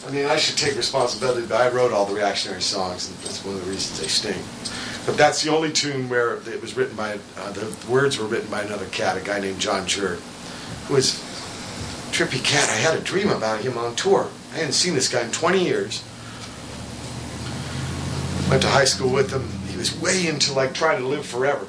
I 0.07 0.11
mean, 0.11 0.27
I 0.27 0.37
should 0.37 0.57
take 0.57 0.77
responsibility, 0.77 1.47
but 1.47 1.61
I 1.61 1.69
wrote 1.69 1.93
all 1.93 2.07
the 2.07 2.15
reactionary 2.15 2.63
songs, 2.63 3.09
and 3.09 3.17
that's 3.19 3.45
one 3.45 3.55
of 3.57 3.65
the 3.65 3.71
reasons 3.71 4.01
they 4.01 4.07
sting. 4.07 4.43
But 5.07 5.19
that's 5.19 5.43
the 5.43 5.51
only 5.51 5.71
tune 5.71 6.09
where 6.09 6.37
it 6.49 6.61
was 6.61 6.77
written 6.77 6.97
by, 6.97 7.19
uh, 7.39 7.53
the 7.53 7.75
words 7.89 8.19
were 8.19 8.27
written 8.27 8.51
by 8.51 8.63
another 8.63 8.87
cat, 8.87 9.17
a 9.17 9.21
guy 9.21 9.39
named 9.39 9.61
John 9.61 9.87
Jerd, 9.87 10.19
who 10.87 10.95
was 10.95 11.15
a 11.15 12.13
trippy 12.13 12.43
cat. 12.43 12.69
I 12.71 12.77
had 12.77 12.97
a 12.99 13.03
dream 13.03 13.29
about 13.29 13.61
him 13.61 13.77
on 13.77 13.95
tour. 13.97 14.29
I 14.55 14.59
hadn't 14.59 14.75
seen 14.75 14.95
this 14.95 15.09
guy 15.09 15.23
in 15.23 15.33
20 15.33 15.65
years. 15.65 16.05
Went 18.49 18.63
to 18.63 18.69
high 18.69 18.85
school 18.85 19.11
with 19.13 19.33
him. 19.33 19.49
He 19.69 19.77
was 19.77 20.01
way 20.01 20.29
into 20.29 20.53
like 20.53 20.75
trying 20.75 21.01
to 21.01 21.09
live 21.09 21.27
forever. 21.27 21.67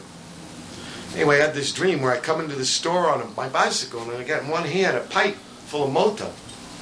Anyway, 1.16 1.38
I 1.38 1.46
had 1.46 1.56
this 1.56 1.74
dream 1.74 2.04
where 2.04 2.12
I 2.12 2.20
come 2.20 2.40
into 2.42 2.56
the 2.56 2.66
store 2.66 3.10
on 3.10 3.34
my 3.36 3.50
bicycle 3.50 4.04
and 4.04 4.12
I 4.12 4.24
got 4.24 4.44
in 4.44 4.50
one 4.50 4.66
hand 4.66 4.96
a 4.96 5.00
pipe 5.00 5.34
full 5.66 5.86
of 5.86 5.94
mota. 5.94 6.30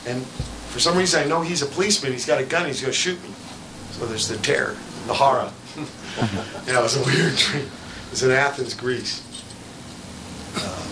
And 0.05 0.25
for 0.25 0.81
some 0.81 0.97
reason 0.97 1.23
I 1.23 1.25
know 1.25 1.41
he's 1.41 1.61
a 1.61 1.67
policeman, 1.67 2.11
he's 2.11 2.25
got 2.25 2.41
a 2.41 2.43
gun, 2.43 2.65
he's 2.65 2.81
gonna 2.81 2.91
shoot 2.91 3.23
me. 3.23 3.29
So 3.91 4.05
there's 4.05 4.27
the 4.27 4.37
terror, 4.37 4.75
the 5.07 5.13
horror. 5.13 5.49
yeah, 6.67 6.79
it 6.79 6.83
was 6.83 6.97
a 6.97 7.03
weird 7.05 7.37
dream. 7.37 7.63
It 7.63 8.11
was 8.11 8.23
in 8.23 8.31
Athens, 8.31 8.73
Greece. 8.73 9.21
Uh, 10.57 10.85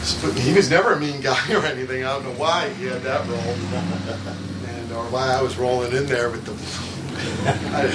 he 0.00 0.54
was 0.54 0.70
never 0.70 0.94
a 0.94 1.00
mean 1.00 1.20
guy 1.20 1.40
or 1.54 1.64
anything. 1.64 2.04
I 2.04 2.14
don't 2.14 2.24
know 2.24 2.38
why 2.38 2.68
he 2.70 2.86
had 2.86 3.02
that 3.02 3.26
role. 3.26 3.38
And 4.74 4.92
or 4.92 5.04
why 5.10 5.28
I 5.34 5.42
was 5.42 5.58
rolling 5.58 5.92
in 5.92 6.06
there 6.06 6.30
with 6.30 6.44
the 6.46 6.90
I, 7.72 7.86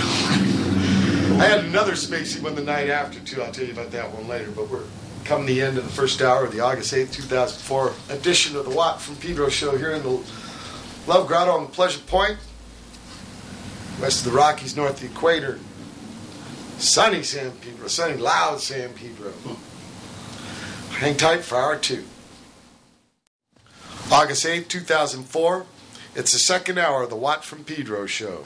I 1.41 1.45
had 1.47 1.65
another 1.65 1.93
Spacey 1.93 2.41
one 2.41 2.55
the 2.55 2.61
night 2.61 2.89
after 2.89 3.19
too. 3.19 3.41
I'll 3.41 3.51
tell 3.51 3.65
you 3.65 3.73
about 3.73 3.91
that 3.91 4.11
one 4.11 4.27
later. 4.27 4.51
But 4.51 4.69
we're 4.69 4.83
coming 5.23 5.47
the 5.47 5.61
end 5.61 5.77
of 5.77 5.83
the 5.83 5.91
first 5.91 6.21
hour 6.21 6.45
of 6.45 6.51
the 6.51 6.59
August 6.59 6.93
eighth, 6.93 7.11
two 7.11 7.23
thousand 7.23 7.59
four 7.59 7.93
edition 8.09 8.55
of 8.55 8.65
the 8.65 8.75
Watt 8.75 9.01
from 9.01 9.15
Pedro 9.15 9.49
show 9.49 9.75
here 9.75 9.91
in 9.91 10.03
the 10.03 10.21
Love 11.07 11.27
Grotto 11.27 11.51
on 11.51 11.67
Pleasure 11.67 11.99
Point, 12.01 12.37
west 13.99 14.25
of 14.25 14.31
the 14.31 14.37
Rockies, 14.37 14.75
north 14.75 14.91
of 14.91 14.99
the 15.01 15.07
equator. 15.07 15.59
Sunny 16.77 17.23
San 17.23 17.51
Pedro, 17.53 17.87
sunny, 17.87 18.17
loud 18.17 18.59
San 18.59 18.93
Pedro. 18.93 19.33
Hang 20.99 21.17
tight 21.17 21.43
for 21.43 21.57
hour 21.57 21.77
two. 21.77 22.05
August 24.09 24.45
8, 24.45 24.69
2004. 24.69 25.65
It's 26.15 26.31
the 26.31 26.39
second 26.39 26.77
hour 26.77 27.03
of 27.03 27.09
the 27.09 27.17
Watt 27.17 27.43
from 27.43 27.65
Pedro 27.65 28.05
show. 28.05 28.45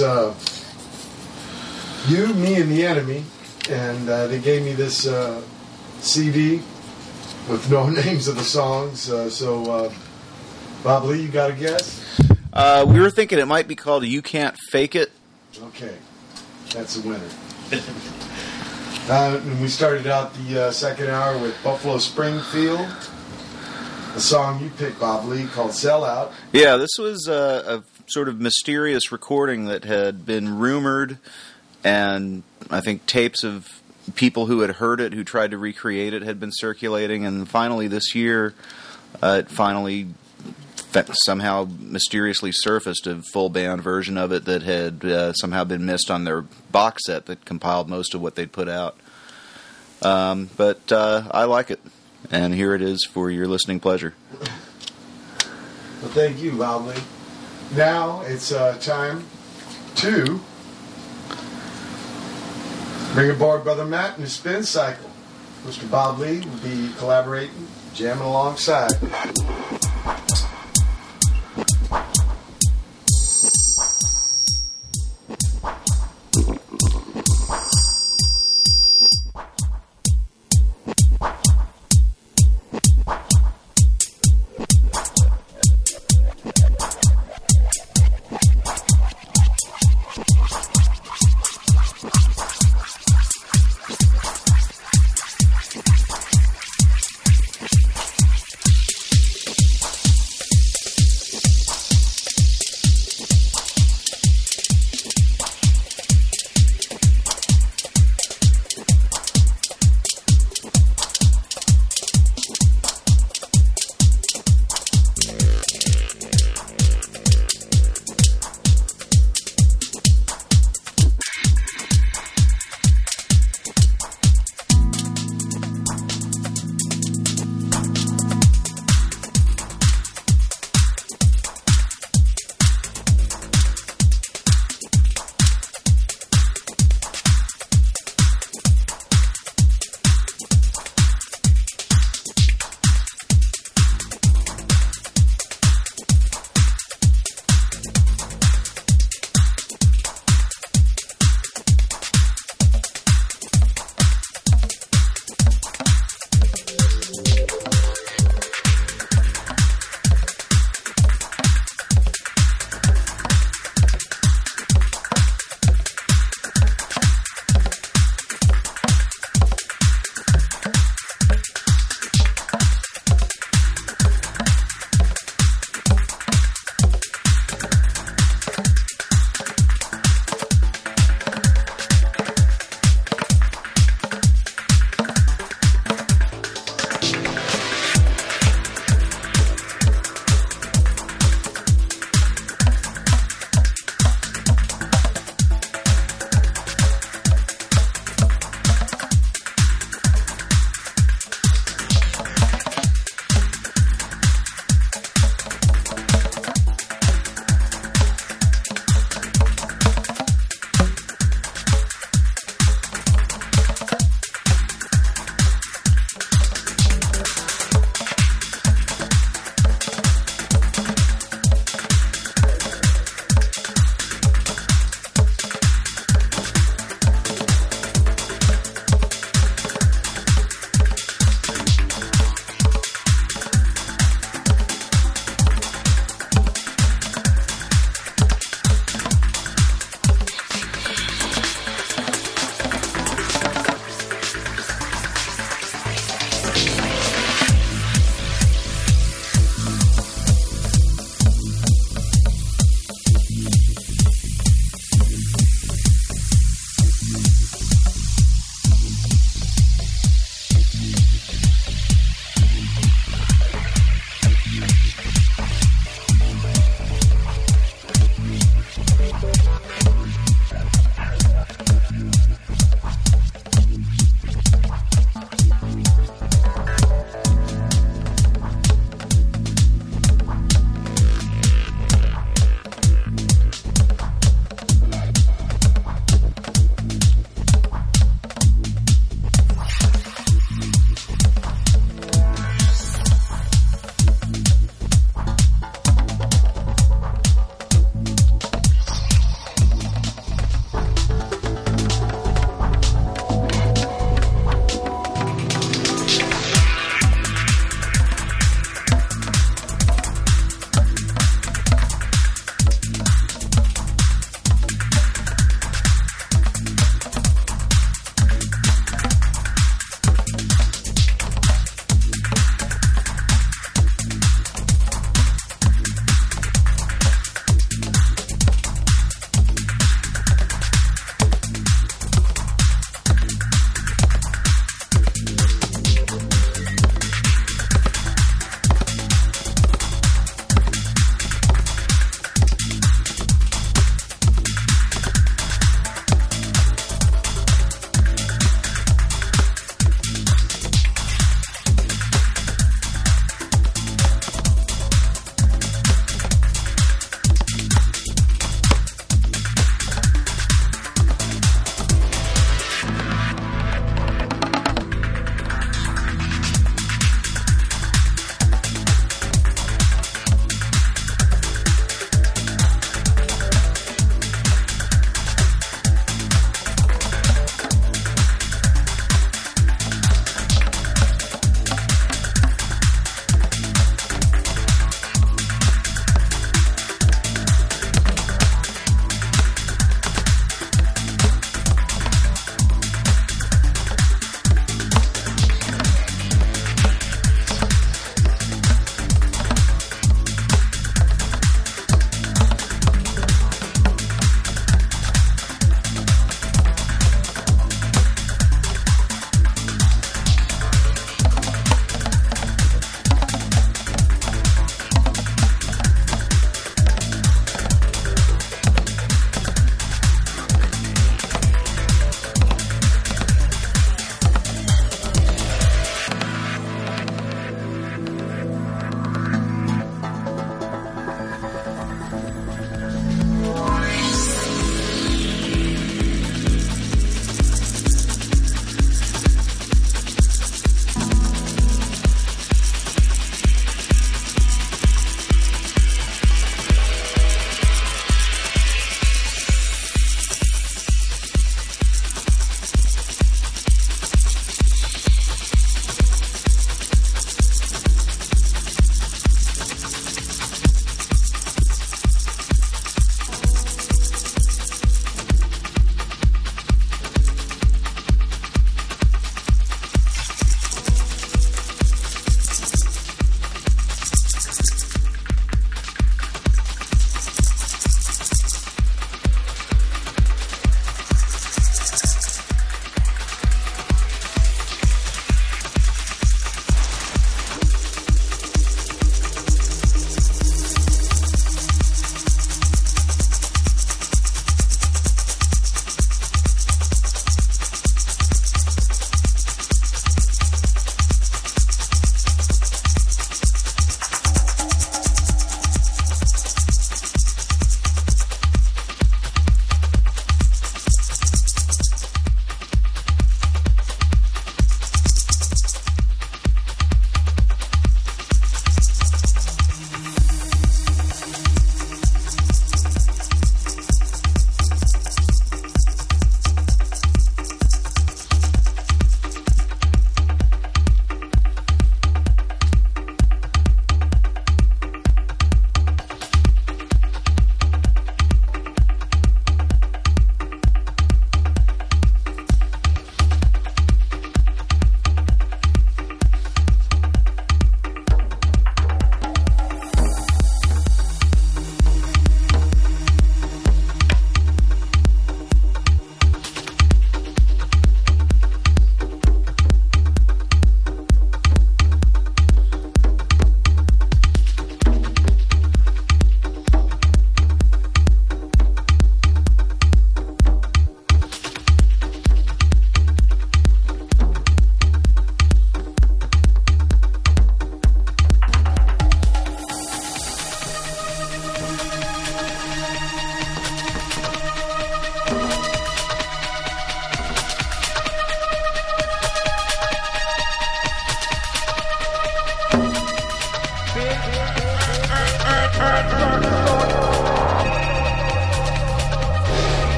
Uh, 0.00 0.34
you, 2.08 2.34
me, 2.34 2.60
and 2.60 2.70
the 2.70 2.84
enemy. 2.84 3.24
And 3.70 4.08
uh, 4.08 4.26
they 4.26 4.40
gave 4.40 4.64
me 4.64 4.72
this 4.72 5.06
uh, 5.06 5.40
CD 6.00 6.62
with 7.48 7.70
no 7.70 7.88
names 8.04 8.28
of 8.28 8.36
the 8.36 8.44
songs. 8.44 9.10
Uh, 9.10 9.30
so, 9.30 9.70
uh, 9.70 9.92
Bob 10.82 11.04
Lee, 11.04 11.22
you 11.22 11.28
got 11.28 11.50
a 11.50 11.54
guess? 11.54 12.00
Uh, 12.52 12.84
we 12.86 13.00
were 13.00 13.10
thinking 13.10 13.38
it 13.38 13.46
might 13.46 13.68
be 13.68 13.76
called 13.76 14.04
"You 14.04 14.20
Can't 14.20 14.56
Fake 14.70 14.94
It." 14.94 15.10
Okay, 15.62 15.96
that's 16.70 17.02
a 17.02 17.08
winner. 17.08 17.30
uh, 19.08 19.40
and 19.42 19.60
we 19.60 19.68
started 19.68 20.06
out 20.06 20.34
the 20.34 20.64
uh, 20.64 20.70
second 20.70 21.08
hour 21.08 21.38
with 21.38 21.56
Buffalo 21.64 21.98
Springfield, 21.98 22.86
a 24.14 24.20
song 24.20 24.62
you 24.62 24.70
picked, 24.70 25.00
Bob 25.00 25.24
Lee, 25.26 25.46
called 25.46 25.72
"Sell 25.72 26.04
Out." 26.04 26.32
Yeah, 26.52 26.76
this 26.76 26.98
was 26.98 27.26
a, 27.26 27.64
a 27.66 27.80
sort 28.12 28.28
of 28.28 28.40
mysterious 28.40 29.10
recording 29.10 29.66
that 29.66 29.84
had 29.84 30.26
been 30.26 30.58
rumored, 30.58 31.18
and 31.82 32.42
I 32.70 32.80
think 32.80 33.06
tapes 33.06 33.44
of 33.44 33.80
people 34.14 34.46
who 34.46 34.60
had 34.60 34.70
heard 34.70 35.00
it, 35.00 35.12
who 35.12 35.24
tried 35.24 35.52
to 35.52 35.58
recreate 35.58 36.12
it, 36.12 36.22
had 36.22 36.38
been 36.40 36.52
circulating. 36.52 37.24
And 37.24 37.48
finally, 37.48 37.88
this 37.88 38.14
year, 38.14 38.54
uh, 39.22 39.42
it 39.44 39.50
finally 39.50 40.08
somehow 41.24 41.66
mysteriously 41.78 42.52
surfaced 42.52 43.06
a 43.06 43.22
full 43.32 43.48
band 43.48 43.82
version 43.82 44.18
of 44.18 44.30
it 44.32 44.44
that 44.44 44.62
had 44.62 45.04
uh, 45.04 45.32
somehow 45.32 45.64
been 45.64 45.86
missed 45.86 46.10
on 46.10 46.24
their 46.24 46.42
box 46.42 47.06
set 47.06 47.26
that 47.26 47.44
compiled 47.44 47.88
most 47.88 48.14
of 48.14 48.20
what 48.20 48.34
they'd 48.34 48.52
put 48.52 48.68
out. 48.68 48.96
Um, 50.02 50.50
but 50.56 50.90
uh, 50.92 51.28
I 51.30 51.44
like 51.44 51.70
it, 51.70 51.80
and 52.30 52.54
here 52.54 52.74
it 52.74 52.82
is 52.82 53.04
for 53.04 53.30
your 53.30 53.46
listening 53.46 53.80
pleasure. 53.80 54.14
Well, 56.02 56.10
thank 56.10 56.42
you, 56.42 56.52
Lee. 56.52 56.94
Now 57.74 58.20
it's 58.26 58.52
uh, 58.52 58.76
time 58.78 59.24
to 59.96 60.40
bring 63.14 63.30
aboard 63.30 63.64
Brother 63.64 63.86
Matt 63.86 64.16
and 64.16 64.24
his 64.24 64.34
spin 64.34 64.62
cycle. 64.62 65.08
Mr. 65.64 65.90
Bob 65.90 66.18
Lee 66.18 66.40
will 66.40 66.58
be 66.58 66.90
collaborating, 66.98 67.66
jamming 67.94 68.24
alongside. 68.24 68.92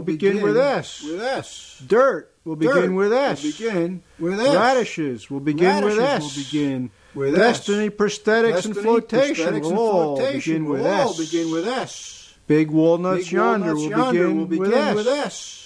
will 0.00 0.06
begin 0.06 0.42
with 0.42 0.56
S. 0.56 1.02
With 1.02 1.20
S. 1.20 1.82
Dirt 1.86 2.32
will 2.44 2.56
begin 2.56 2.94
with 2.94 3.12
S. 3.12 3.42
Will 3.42 3.52
begin 3.52 4.02
with 4.18 4.40
S. 4.40 4.54
Radishes 4.54 5.30
will 5.30 5.40
begin 5.40 5.84
with 5.84 5.98
Radishes 5.98 6.26
S. 6.26 6.36
Will 6.36 6.44
begin 6.44 6.90
with 7.14 7.36
Destiny 7.36 7.86
S. 7.86 7.92
prosthetics 7.92 8.64
and 8.64 8.76
flotation 8.76 9.54
prosthetics 9.54 9.62
will 9.62 9.78
all 9.78 10.16
flotation 10.16 10.52
begin 10.54 10.68
with 10.70 10.86
all 10.86 11.10
S. 11.10 11.18
begin 11.18 11.50
with 11.50 11.68
S. 11.68 12.34
Big 12.46 12.70
walnuts 12.70 13.24
Big 13.24 13.32
yonder 13.32 13.74
will 13.74 13.90
yonder 13.90 14.22
begin, 14.26 14.38
will 14.38 14.46
begin 14.46 14.64
with, 14.64 14.74
S. 14.74 14.94
with 14.94 15.06
S. 15.06 15.56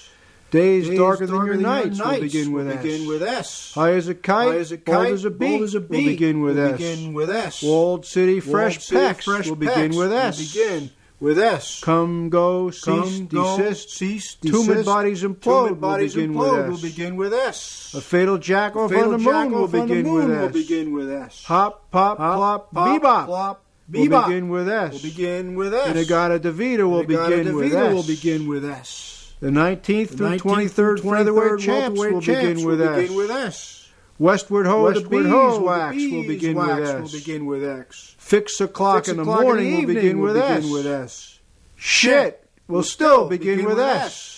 Days, 0.50 0.88
Days 0.88 0.98
darker 0.98 1.26
than 1.26 1.46
your 1.46 1.56
nights, 1.56 1.98
will 1.98 2.20
begin 2.20 2.52
with 2.52 2.66
will 2.66 2.74
S. 2.74 2.82
begin 2.82 3.08
with 3.08 3.22
S. 3.22 3.72
High 3.74 3.92
as 3.92 4.08
a 4.08 4.14
kite, 4.14 4.48
High 4.48 4.56
as 4.58 4.72
a 4.72 4.78
bold 4.78 5.12
as 5.12 5.24
a 5.24 5.30
beat, 5.30 5.62
as 5.62 5.74
a 5.74 5.80
will 5.80 5.88
begin 5.88 6.42
with 6.42 6.56
will 6.58 6.66
S. 6.74 6.78
begin 6.78 7.14
with 7.14 7.30
S. 7.30 7.62
Walled 7.62 8.04
City 8.04 8.40
fresh 8.40 8.90
Walled 8.92 9.22
fresh 9.22 9.48
will 9.48 9.56
begin 9.56 9.90
with 9.90 10.10
will 10.10 10.12
S. 10.12 10.52
begin 10.52 10.90
with 11.24 11.38
S. 11.38 11.80
Come, 11.80 12.28
go, 12.28 12.70
cease, 12.70 12.84
Come, 12.84 13.26
go, 13.28 13.56
desist. 13.56 13.90
cease, 13.90 14.36
Tumid 14.36 14.84
bodies 14.84 15.22
implode 15.22 15.40
Tumid 15.40 15.68
will 15.70 15.74
bodies 15.76 16.14
begin 16.14 16.34
implode 16.34 16.68
will 16.68 16.78
begin 16.80 17.16
with 17.16 17.32
S. 17.32 17.94
A 17.96 18.00
fatal 18.02 18.36
jack 18.36 18.76
off 18.76 18.90
Fatal 18.90 19.04
on 19.04 19.10
the 19.12 19.18
moon 19.18 19.50
will 19.50 19.64
on 19.64 19.70
the 19.70 19.80
begin 19.80 20.02
moon 20.04 20.28
with 20.28 20.40
will 20.40 20.48
begin 20.50 20.92
with 20.92 21.10
S. 21.10 21.44
Hop, 21.44 21.90
pop, 21.90 22.18
Hop, 22.18 22.36
plop, 22.36 22.74
pop, 22.74 23.02
bebop 23.02 23.24
plop, 23.26 23.64
will 23.90 24.06
bebop 24.06 24.26
begin 24.26 24.48
with 24.50 24.68
S. 24.68 24.92
will 24.92 25.00
begin 25.00 25.54
with 25.56 25.74
S. 25.74 25.88
Inagata 25.88 26.38
Devita 26.38 26.88
will 26.88 27.04
begin 27.04 27.56
with 27.56 27.74
S. 27.74 27.94
will 27.94 28.02
begin 28.02 28.46
with 28.46 28.64
S. 28.66 29.32
The 29.40 29.48
19th 29.48 29.82
The 30.10 30.16
through 30.16 30.28
19th 30.28 30.40
23rd 30.40 31.00
through 31.00 31.10
featherweight 31.10 31.60
champs 31.60 31.98
will 31.98 32.20
begin 32.20 32.64
with 32.66 32.80
will 32.80 32.88
S. 32.88 33.00
begin 33.00 33.16
with 33.16 33.30
S. 33.30 33.80
Westward 34.18 34.66
ho, 34.66 34.92
the 34.92 35.00
Westward 35.00 35.24
beeswax 35.24 35.96
the 35.96 36.12
will 36.12 36.22
begin 36.22 36.54
with 36.54 36.66
beeswax 36.66 36.88
S. 36.90 37.02
will 37.02 37.18
begin 37.18 37.46
with 37.46 37.64
X. 37.64 38.13
Fix 38.24 38.58
o'clock 38.58 39.06
in 39.06 39.18
the 39.18 39.22
o'clock 39.22 39.42
morning 39.42 39.70
will 39.70 39.80
evening 39.80 39.96
begin 39.96 40.18
with 40.18 40.38
S. 40.38 40.56
begin 40.56 40.72
with 40.72 40.86
S. 40.86 41.40
Shit 41.76 42.48
will 42.66 42.82
still 42.82 43.28
begin 43.28 43.66
with 43.66 43.78
S. 43.78 44.02
Thank 44.02 44.33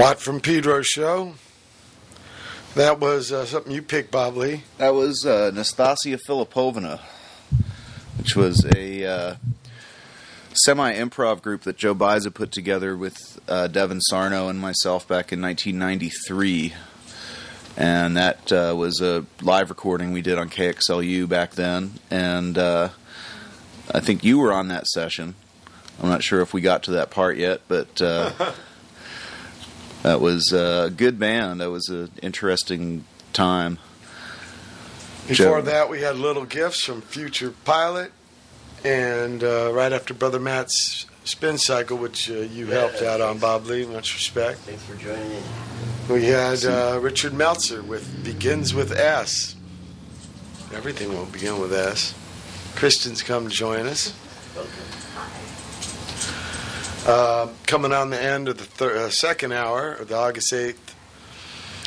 Watt 0.00 0.18
from 0.18 0.40
Pedro 0.40 0.80
show. 0.80 1.34
That 2.74 3.00
was 3.00 3.32
uh, 3.32 3.44
something 3.44 3.70
you 3.70 3.82
picked, 3.82 4.10
Bob 4.10 4.34
Lee. 4.34 4.62
That 4.78 4.94
was 4.94 5.26
uh, 5.26 5.50
Nastassya 5.52 6.18
Filippovna, 6.26 7.00
which 8.16 8.34
was 8.34 8.64
a 8.64 9.04
uh, 9.04 9.34
semi 10.54 10.94
improv 10.94 11.42
group 11.42 11.64
that 11.64 11.76
Joe 11.76 11.94
Baiza 11.94 12.32
put 12.32 12.50
together 12.50 12.96
with 12.96 13.38
uh, 13.46 13.66
Devin 13.66 14.00
Sarno 14.00 14.48
and 14.48 14.58
myself 14.58 15.06
back 15.06 15.34
in 15.34 15.42
1993. 15.42 16.72
And 17.76 18.16
that 18.16 18.50
uh, 18.50 18.74
was 18.74 19.02
a 19.02 19.26
live 19.42 19.68
recording 19.68 20.12
we 20.12 20.22
did 20.22 20.38
on 20.38 20.48
KXLU 20.48 21.28
back 21.28 21.50
then. 21.50 21.92
And 22.10 22.56
uh, 22.56 22.88
I 23.92 24.00
think 24.00 24.24
you 24.24 24.38
were 24.38 24.54
on 24.54 24.68
that 24.68 24.86
session. 24.86 25.34
I'm 26.02 26.08
not 26.08 26.22
sure 26.22 26.40
if 26.40 26.54
we 26.54 26.62
got 26.62 26.84
to 26.84 26.92
that 26.92 27.10
part 27.10 27.36
yet, 27.36 27.60
but 27.68 28.00
uh, 28.00 28.52
that 30.02 30.20
was 30.20 30.52
a 30.52 30.92
good 30.94 31.18
band. 31.18 31.60
That 31.60 31.70
was 31.70 31.88
an 31.88 32.10
interesting 32.22 33.04
time. 33.32 33.78
Before 35.28 35.60
Joe. 35.60 35.62
that, 35.62 35.90
we 35.90 36.00
had 36.00 36.16
little 36.16 36.44
gifts 36.44 36.84
from 36.84 37.02
Future 37.02 37.52
Pilot, 37.64 38.12
and 38.84 39.44
uh, 39.44 39.70
right 39.72 39.92
after 39.92 40.12
Brother 40.12 40.40
Matt's 40.40 41.06
spin 41.24 41.58
cycle, 41.58 41.96
which 41.96 42.30
uh, 42.30 42.34
you 42.34 42.66
helped 42.66 43.02
out 43.02 43.20
on, 43.20 43.38
Bob 43.38 43.66
Lee. 43.66 43.86
Much 43.86 44.14
respect. 44.14 44.58
Thanks 44.60 44.82
for 44.82 44.96
joining 44.96 45.30
in. 45.30 45.42
We 46.08 46.24
had 46.24 46.64
uh, 46.64 46.98
Richard 47.00 47.32
Meltzer 47.34 47.82
with 47.82 48.24
Begins 48.24 48.74
with 48.74 48.90
S. 48.90 49.54
Everything 50.74 51.10
will 51.10 51.26
begin 51.26 51.60
with 51.60 51.72
S. 51.72 52.14
Christians 52.74 53.22
come 53.22 53.48
join 53.48 53.86
us. 53.86 54.12
Uh, 57.06 57.48
coming 57.66 57.92
on 57.92 58.10
the 58.10 58.22
end 58.22 58.48
of 58.48 58.58
the 58.58 58.64
thir- 58.64 59.06
uh, 59.06 59.08
second 59.08 59.52
hour 59.52 59.92
of 59.94 60.08
the 60.08 60.16
August 60.16 60.52
8th 60.52 60.94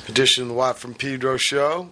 edition 0.07 0.43
of 0.43 0.49
the 0.49 0.55
Watt 0.55 0.79
from 0.79 0.95
Pedro 0.95 1.37
show. 1.37 1.89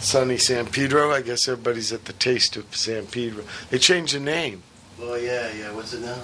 Sunny 0.00 0.36
San 0.38 0.66
Pedro. 0.66 1.10
I 1.10 1.22
guess 1.22 1.48
everybody's 1.48 1.92
at 1.92 2.04
the 2.04 2.12
Taste 2.12 2.56
of 2.56 2.76
San 2.76 3.06
Pedro. 3.06 3.44
They 3.70 3.78
changed 3.78 4.14
the 4.14 4.20
name. 4.20 4.62
Oh 5.00 5.14
yeah, 5.14 5.50
yeah. 5.52 5.72
What's 5.72 5.92
it 5.92 6.02
now? 6.02 6.18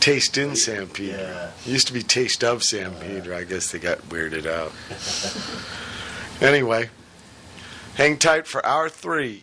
Taste 0.00 0.38
in 0.38 0.54
San 0.54 0.86
Pedro. 0.86 1.18
Yeah. 1.20 1.50
It 1.66 1.70
used 1.70 1.88
to 1.88 1.92
be 1.92 2.02
Taste 2.02 2.44
of 2.44 2.62
San 2.62 2.94
Pedro. 2.94 3.36
I 3.36 3.44
guess 3.44 3.72
they 3.72 3.78
got 3.78 3.98
weirded 4.08 4.46
out. 4.46 4.72
anyway, 6.40 6.90
hang 7.96 8.16
tight 8.18 8.46
for 8.46 8.64
hour 8.64 8.88
three. 8.88 9.42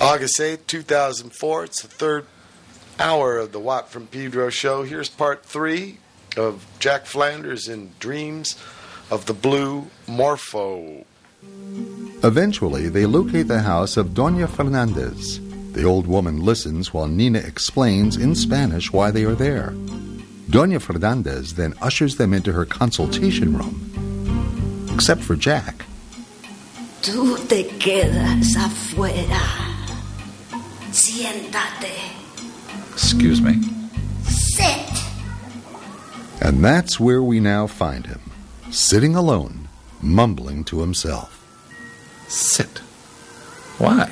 August 0.00 0.40
8th, 0.40 0.66
2004. 0.66 1.64
It's 1.64 1.82
the 1.82 1.88
third 1.88 2.26
hour 3.02 3.38
of 3.38 3.50
the 3.50 3.58
Watt 3.58 3.90
from 3.90 4.06
Pedro 4.06 4.48
show. 4.48 4.84
Here's 4.84 5.08
part 5.08 5.44
three 5.44 5.98
of 6.36 6.64
Jack 6.78 7.04
Flanders 7.04 7.68
in 7.68 7.90
Dreams 7.98 8.56
of 9.10 9.26
the 9.26 9.34
Blue 9.34 9.88
Morpho. 10.06 11.04
Eventually, 12.22 12.88
they 12.88 13.04
locate 13.04 13.48
the 13.48 13.62
house 13.62 13.96
of 13.96 14.14
Doña 14.14 14.48
Fernandez. 14.48 15.40
The 15.72 15.82
old 15.82 16.06
woman 16.06 16.44
listens 16.44 16.94
while 16.94 17.08
Nina 17.08 17.40
explains 17.40 18.16
in 18.16 18.36
Spanish 18.36 18.92
why 18.92 19.10
they 19.10 19.24
are 19.24 19.34
there. 19.34 19.72
Doña 20.48 20.80
Fernandez 20.80 21.54
then 21.54 21.74
ushers 21.82 22.16
them 22.16 22.32
into 22.32 22.52
her 22.52 22.64
consultation 22.64 23.56
room. 23.58 24.88
Except 24.94 25.22
for 25.22 25.34
Jack. 25.34 25.84
Tú 27.02 27.36
te 27.48 27.64
quedas 27.80 28.54
afuera. 28.54 29.42
Siéntate. 30.92 32.21
Excuse 32.92 33.40
me. 33.40 33.60
Sit. 34.22 34.88
And 36.40 36.64
that's 36.64 36.98
where 36.98 37.22
we 37.22 37.40
now 37.40 37.66
find 37.66 38.06
him, 38.06 38.20
sitting 38.70 39.14
alone, 39.14 39.68
mumbling 40.00 40.64
to 40.64 40.80
himself. 40.80 41.38
Sit. 42.28 42.78
Why? 43.78 44.06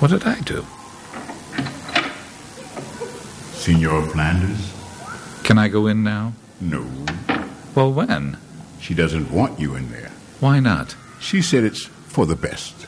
What 0.00 0.10
did 0.10 0.24
I 0.24 0.38
do? 0.40 0.64
Senor 3.52 4.02
Flanders? 4.10 4.72
Can 5.42 5.58
I 5.58 5.68
go 5.68 5.86
in 5.86 6.02
now? 6.04 6.32
No. 6.60 6.86
Well, 7.74 7.92
when? 7.92 8.38
She 8.80 8.94
doesn't 8.94 9.30
want 9.30 9.58
you 9.58 9.74
in 9.74 9.90
there. 9.90 10.10
Why 10.40 10.60
not? 10.60 10.94
She 11.20 11.42
said 11.42 11.64
it's 11.64 11.84
for 11.84 12.26
the 12.26 12.36
best. 12.36 12.86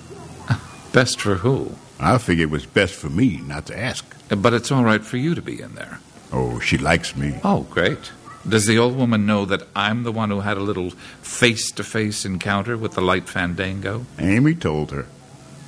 Best 0.92 1.20
for 1.20 1.36
who? 1.36 1.72
I 2.04 2.18
figured 2.18 2.48
it 2.48 2.52
was 2.52 2.66
best 2.66 2.94
for 2.94 3.08
me 3.08 3.38
not 3.38 3.66
to 3.66 3.78
ask. 3.78 4.04
But 4.28 4.54
it's 4.54 4.70
all 4.72 4.84
right 4.84 5.04
for 5.04 5.16
you 5.16 5.34
to 5.34 5.42
be 5.42 5.60
in 5.60 5.74
there. 5.74 6.00
Oh, 6.32 6.60
she 6.60 6.78
likes 6.78 7.16
me. 7.16 7.38
Oh, 7.44 7.62
great. 7.70 8.10
Does 8.48 8.66
the 8.66 8.78
old 8.78 8.96
woman 8.96 9.26
know 9.26 9.44
that 9.44 9.66
I'm 9.76 10.02
the 10.04 10.12
one 10.12 10.30
who 10.30 10.40
had 10.40 10.56
a 10.56 10.60
little 10.62 10.90
face 11.22 11.70
to 11.72 11.84
face 11.84 12.24
encounter 12.24 12.76
with 12.76 12.92
the 12.92 13.02
light 13.02 13.28
fandango? 13.28 14.06
Amy 14.18 14.54
told 14.54 14.92
her. 14.92 15.06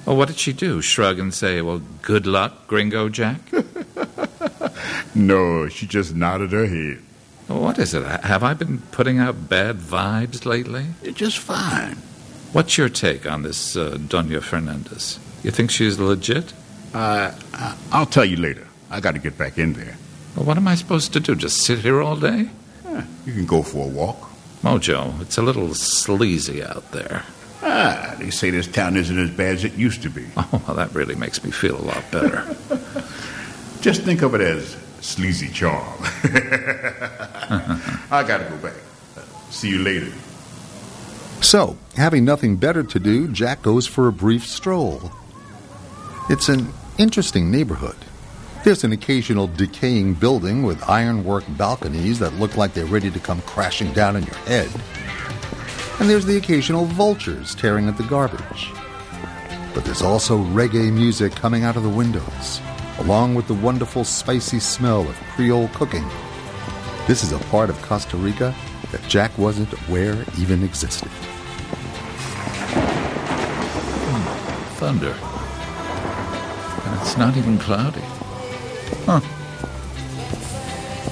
Well, 0.07 0.17
what 0.17 0.29
did 0.29 0.39
she 0.39 0.53
do? 0.53 0.81
Shrug 0.81 1.19
and 1.19 1.35
say, 1.35 1.61
Well, 1.61 1.83
good 2.01 2.27
luck, 2.27 2.67
Gringo 2.67 3.09
Jack? 3.09 3.41
No, 5.15 5.69
she 5.69 5.87
just 5.87 6.15
nodded 6.15 6.53
her 6.53 6.67
head. 6.67 6.99
what 7.49 7.79
is 7.79 7.93
it? 7.95 8.03
Have 8.23 8.43
I 8.43 8.55
been 8.55 8.79
putting 8.93 9.19
out 9.19 9.49
bad 9.49 9.77
vibes 9.77 10.47
lately? 10.47 10.87
You're 11.03 11.13
just 11.13 11.39
fine. 11.39 11.97
What's 12.53 12.79
your 12.79 12.89
take 12.89 13.27
on 13.31 13.43
this 13.43 13.77
uh, 13.77 13.97
Doña 13.99 14.43
Fernandez? 14.43 15.19
You 15.43 15.51
think 15.51 15.71
she's 15.71 15.99
legit? 15.99 16.53
Uh, 16.95 17.33
I- 17.55 17.77
I'll 17.91 18.07
tell 18.07 18.25
you 18.25 18.37
later. 18.37 18.67
I 18.91 19.01
got 19.01 19.13
to 19.13 19.19
get 19.19 19.37
back 19.39 19.59
in 19.59 19.73
there. 19.73 19.97
Well, 20.37 20.45
what 20.47 20.57
am 20.57 20.69
I 20.69 20.75
supposed 20.75 21.13
to 21.15 21.21
do? 21.21 21.35
Just 21.35 21.59
sit 21.63 21.79
here 21.81 22.01
all 22.03 22.17
day? 22.17 22.49
Eh, 22.87 23.03
you 23.27 23.33
can 23.33 23.47
go 23.47 23.63
for 23.63 23.85
a 23.87 23.89
walk. 23.89 24.31
Mojo, 24.63 25.21
it's 25.21 25.37
a 25.39 25.43
little 25.43 25.75
sleazy 25.75 26.63
out 26.63 26.91
there. 26.93 27.25
Ah, 27.63 28.15
they 28.19 28.31
say 28.31 28.51
this 28.51 28.67
town 28.67 28.97
isn't 28.97 29.19
as 29.19 29.31
bad 29.31 29.55
as 29.57 29.65
it 29.65 29.75
used 29.75 30.03
to 30.03 30.11
be. 30.11 30.25
Oh, 30.37 30.63
well, 30.67 30.77
that 30.77 30.95
really 30.95 31.15
makes 31.15 31.43
me 31.43 31.51
feel 31.51 31.77
a 31.81 31.83
lot 31.85 32.05
better. 32.11 32.45
Just 33.81 34.03
think 34.03 34.23
of 34.23 34.35
it 34.35 34.41
as 34.41 34.77
sleazy 35.01 35.49
charm. 35.49 35.83
I 38.11 38.25
got 38.27 38.39
to 38.39 38.45
go 38.49 38.57
back. 38.59 38.75
See 39.51 39.69
you 39.69 39.79
later. 39.81 40.13
So, 41.41 41.77
having 41.97 42.25
nothing 42.25 42.57
better 42.57 42.83
to 42.85 42.99
do, 43.01 43.29
Jack 43.29 43.63
goes 43.63 43.87
for 43.87 44.07
a 44.07 44.13
brief 44.13 44.47
stroll. 44.47 45.11
It's 46.31 46.49
an 46.49 46.73
interesting 46.99 47.51
neighborhood. 47.51 47.97
There's 48.63 48.85
an 48.85 48.93
occasional 48.93 49.49
decaying 49.49 50.15
building 50.15 50.63
with 50.63 50.89
ironwork 50.89 51.43
balconies 51.57 52.21
that 52.21 52.35
look 52.35 52.57
like 52.57 52.75
they're 52.75 52.85
ready 52.85 53.11
to 53.11 53.19
come 53.19 53.43
crashing 53.43 53.93
down 53.93 54.15
on 54.15 54.23
your 54.23 54.37
head. 54.37 54.71
And 55.99 56.09
there's 56.09 56.25
the 56.25 56.37
occasional 56.37 56.85
vultures 56.85 57.57
tearing 57.57 57.89
at 57.89 57.97
the 57.97 58.05
garbage. 58.05 58.71
But 59.75 59.85
there's 59.85 60.01
also 60.01 60.39
reggae 60.39 60.93
music 60.93 61.33
coming 61.33 61.65
out 61.65 61.77
of 61.77 61.83
the 61.83 61.89
windows, 61.89 62.61
along 62.99 63.35
with 63.35 63.49
the 63.49 63.55
wonderful 63.55 64.05
spicy 64.05 64.61
smell 64.61 65.01
of 65.01 65.17
Creole 65.35 65.71
cooking. 65.75 66.09
This 67.09 67.25
is 67.25 67.33
a 67.33 67.39
part 67.51 67.69
of 67.69 67.83
Costa 67.83 68.17
Rica 68.17 68.55
that 68.93 69.03
Jack 69.09 69.37
wasn't 69.39 69.73
aware 69.89 70.25
even 70.39 70.63
existed. 70.63 71.09
Hmm. 73.99 74.75
Thunder. 74.77 75.32
And 76.93 77.01
it's 77.01 77.17
not 77.17 77.37
even 77.39 77.59
cloudy. 77.59 78.03
Huh. 79.07 79.21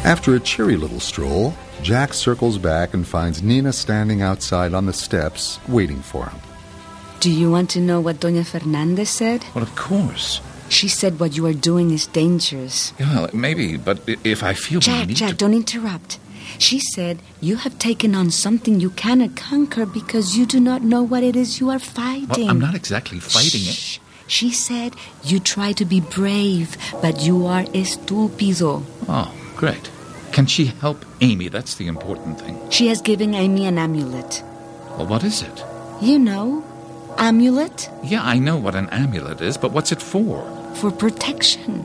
After 0.05 0.35
a 0.35 0.41
cheery 0.41 0.77
little 0.77 1.01
stroll, 1.01 1.55
Jack 1.83 2.13
circles 2.13 2.59
back 2.59 2.93
and 2.93 3.07
finds 3.07 3.43
Nina 3.43 3.73
standing 3.73 4.21
outside 4.21 4.75
on 4.75 4.85
the 4.85 4.93
steps, 4.93 5.59
waiting 5.69 6.03
for 6.03 6.27
him. 6.27 6.39
Do 7.21 7.31
you 7.31 7.51
want 7.51 7.71
to 7.71 7.81
know 7.81 7.99
what 7.99 8.17
Doña 8.17 8.47
Fernandez 8.47 9.09
said? 9.09 9.45
Well, 9.55 9.63
of 9.65 9.75
course. 9.75 10.43
She 10.69 10.87
said 10.87 11.19
what 11.19 11.35
you 11.35 11.47
are 11.47 11.55
doing 11.55 11.91
is 11.93 12.07
dangerous. 12.07 12.93
Yeah, 12.99 13.29
maybe, 13.33 13.79
but 13.79 14.07
if 14.07 14.43
I 14.43 14.53
feel 14.53 14.81
Jack, 14.81 15.09
need 15.09 15.17
Jack, 15.17 15.31
to... 15.31 15.37
don't 15.37 15.55
interrupt. 15.55 16.19
She 16.59 16.79
said 16.79 17.21
you 17.41 17.57
have 17.57 17.79
taken 17.79 18.15
on 18.15 18.31
something 18.31 18.81
you 18.81 18.91
cannot 18.91 19.35
conquer 19.35 19.87
because 19.87 20.37
you 20.37 20.45
do 20.45 20.61
not 20.61 20.83
know 20.83 21.03
what 21.03 21.23
it 21.23 21.37
is 21.37 21.59
you 21.59 21.71
are 21.71 21.79
fighting. 21.79 22.29
Well, 22.29 22.51
I'm 22.51 22.61
not 22.61 22.75
exactly 22.75 23.19
fighting 23.19 23.63
it. 23.65 23.99
She 24.31 24.53
said 24.53 24.95
you 25.25 25.41
try 25.41 25.73
to 25.73 25.85
be 25.85 26.01
brave, 26.01 26.77
but 27.03 27.21
you 27.21 27.47
are 27.47 27.65
estúpido. 27.75 28.85
Oh, 29.09 29.29
great. 29.57 29.91
Can 30.31 30.47
she 30.47 30.67
help 30.67 31.05
Amy? 31.21 31.49
That's 31.49 31.75
the 31.75 31.89
important 31.89 32.41
thing. 32.41 32.57
She 32.71 32.87
has 32.87 33.03
given 33.03 33.35
Amy 33.35 33.67
an 33.67 33.77
amulet. 33.77 34.45
Well, 34.97 35.07
what 35.09 35.25
is 35.25 35.43
it? 35.43 35.65
You 36.01 36.21
know, 36.21 36.63
amulet 37.19 37.91
Yeah, 38.05 38.23
I 38.23 38.39
know 38.39 38.57
what 38.57 38.77
an 38.77 38.89
amulet 38.91 39.41
is, 39.41 39.59
but 39.59 39.73
what's 39.73 39.91
it 39.91 40.01
for? 40.01 40.47
for 40.77 40.93
protection. 40.93 41.83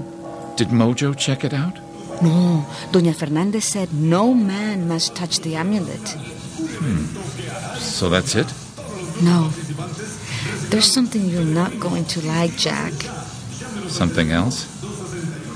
Did 0.55 0.69
Mojo 0.69 1.17
check 1.17 1.43
it 1.43 1.53
out? 1.53 1.79
No, 2.21 2.63
Doña 2.91 3.15
Fernandez 3.15 3.65
said 3.65 3.91
no 3.91 4.33
man 4.35 4.87
must 4.87 5.15
touch 5.15 5.39
the 5.39 5.55
amulet. 5.55 6.07
Hmm. 6.79 7.05
So 7.79 8.09
that's 8.09 8.35
it? 8.35 8.53
No. 9.23 9.49
There's 10.69 10.91
something 10.91 11.25
you're 11.25 11.43
not 11.45 11.79
going 11.79 12.05
to 12.05 12.25
like, 12.27 12.55
Jack. 12.57 12.93
Something 13.87 14.31
else? 14.31 14.67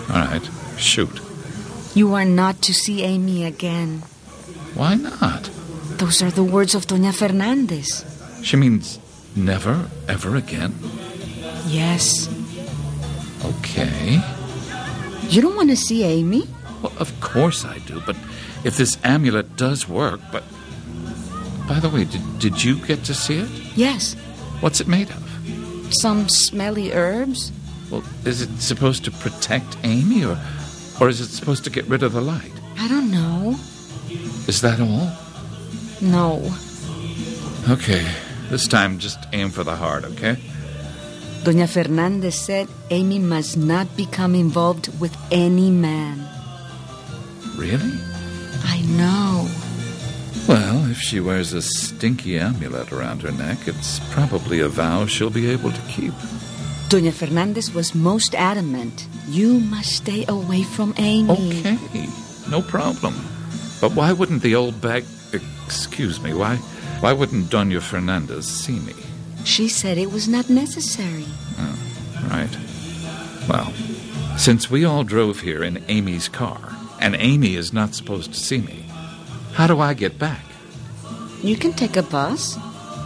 All 0.09 0.15
right, 0.15 0.49
shoot. 0.77 1.21
You 1.95 2.13
are 2.13 2.25
not 2.25 2.61
to 2.63 2.73
see 2.73 3.03
Amy 3.03 3.45
again. 3.45 4.03
Why 4.75 4.95
not? 4.95 5.49
Those 5.97 6.21
are 6.21 6.31
the 6.31 6.43
words 6.43 6.75
of 6.75 6.85
Doña 6.85 7.13
Fernandez. 7.13 8.05
She 8.41 8.55
means 8.55 8.99
never, 9.35 9.89
ever 10.07 10.35
again? 10.35 10.73
Yes. 11.67 12.29
Okay. 13.43 14.21
You 15.27 15.41
don't 15.41 15.55
want 15.55 15.69
to 15.69 15.75
see 15.75 16.03
Amy? 16.03 16.47
Well, 16.81 16.93
of 16.97 17.19
course 17.19 17.65
I 17.65 17.79
do, 17.79 18.01
but 18.05 18.15
if 18.63 18.77
this 18.77 18.97
amulet 19.03 19.57
does 19.57 19.87
work, 19.89 20.21
but. 20.31 20.43
By 21.67 21.79
the 21.79 21.89
way, 21.89 22.05
did, 22.05 22.39
did 22.39 22.63
you 22.63 22.77
get 22.85 23.03
to 23.03 23.13
see 23.13 23.39
it? 23.39 23.49
Yes. 23.75 24.15
What's 24.61 24.81
it 24.81 24.87
made 24.87 25.09
of? 25.09 25.23
Some 25.91 26.29
smelly 26.29 26.93
herbs? 26.93 27.51
Well, 27.89 28.03
is 28.25 28.41
it 28.41 28.59
supposed 28.59 29.05
to 29.05 29.11
protect 29.11 29.77
Amy, 29.83 30.23
or, 30.25 30.37
or 30.99 31.09
is 31.09 31.21
it 31.21 31.27
supposed 31.27 31.63
to 31.63 31.69
get 31.69 31.85
rid 31.85 32.03
of 32.03 32.13
the 32.13 32.21
light? 32.21 32.51
I 32.77 32.87
don't 32.87 33.09
know. 33.11 33.55
Is 34.47 34.61
that 34.61 34.79
all? 34.79 35.11
No. 36.01 36.41
Okay. 37.69 38.05
This 38.49 38.67
time, 38.67 38.99
just 38.99 39.19
aim 39.31 39.49
for 39.49 39.63
the 39.63 39.75
heart, 39.75 40.05
okay? 40.05 40.35
Doña 41.43 41.69
Fernandez 41.69 42.35
said 42.35 42.67
Amy 42.89 43.19
must 43.19 43.57
not 43.57 43.95
become 43.95 44.35
involved 44.35 44.89
with 44.99 45.15
any 45.31 45.69
man. 45.69 46.27
Really? 47.55 47.93
I 48.65 48.81
know. 48.97 49.47
Well, 50.47 50.89
if 50.89 50.97
she 50.97 51.19
wears 51.19 51.53
a 51.53 51.61
stinky 51.61 52.39
amulet 52.39 52.91
around 52.91 53.21
her 53.21 53.31
neck, 53.31 53.67
it's 53.67 53.99
probably 54.11 54.59
a 54.59 54.67
vow 54.67 55.05
she'll 55.05 55.29
be 55.29 55.49
able 55.49 55.71
to 55.71 55.81
keep. 55.81 56.13
Doña 56.89 57.13
Fernandez 57.13 57.71
was 57.71 57.93
most 57.93 58.33
adamant. 58.33 59.07
You 59.27 59.59
must 59.59 59.95
stay 59.97 60.25
away 60.27 60.63
from 60.63 60.95
Amy. 60.97 61.29
Okay, 61.29 62.07
no 62.49 62.63
problem. 62.63 63.13
But 63.79 63.93
why 63.93 64.11
wouldn't 64.11 64.41
the 64.41 64.55
old 64.55 64.81
bag. 64.81 65.05
Excuse 65.65 66.19
me, 66.19 66.33
why, 66.33 66.55
why 67.01 67.13
wouldn't 67.13 67.51
Doña 67.51 67.79
Fernandez 67.79 68.47
see 68.47 68.79
me? 68.79 68.95
She 69.45 69.67
said 69.67 69.99
it 69.99 70.11
was 70.11 70.27
not 70.27 70.49
necessary. 70.49 71.25
Oh, 71.59 71.77
right. 72.31 72.57
Well, 73.47 73.71
since 74.37 74.71
we 74.71 74.83
all 74.83 75.03
drove 75.03 75.41
here 75.41 75.63
in 75.63 75.83
Amy's 75.87 76.27
car, 76.27 76.75
and 76.99 77.15
Amy 77.15 77.55
is 77.55 77.71
not 77.71 77.93
supposed 77.93 78.33
to 78.33 78.39
see 78.39 78.61
me, 78.61 78.88
how 79.53 79.67
do 79.67 79.79
I 79.79 79.93
get 79.93 80.17
back? 80.17 80.43
You 81.43 81.55
can 81.55 81.73
take 81.73 81.97
a 81.97 82.03
bus. 82.03 82.57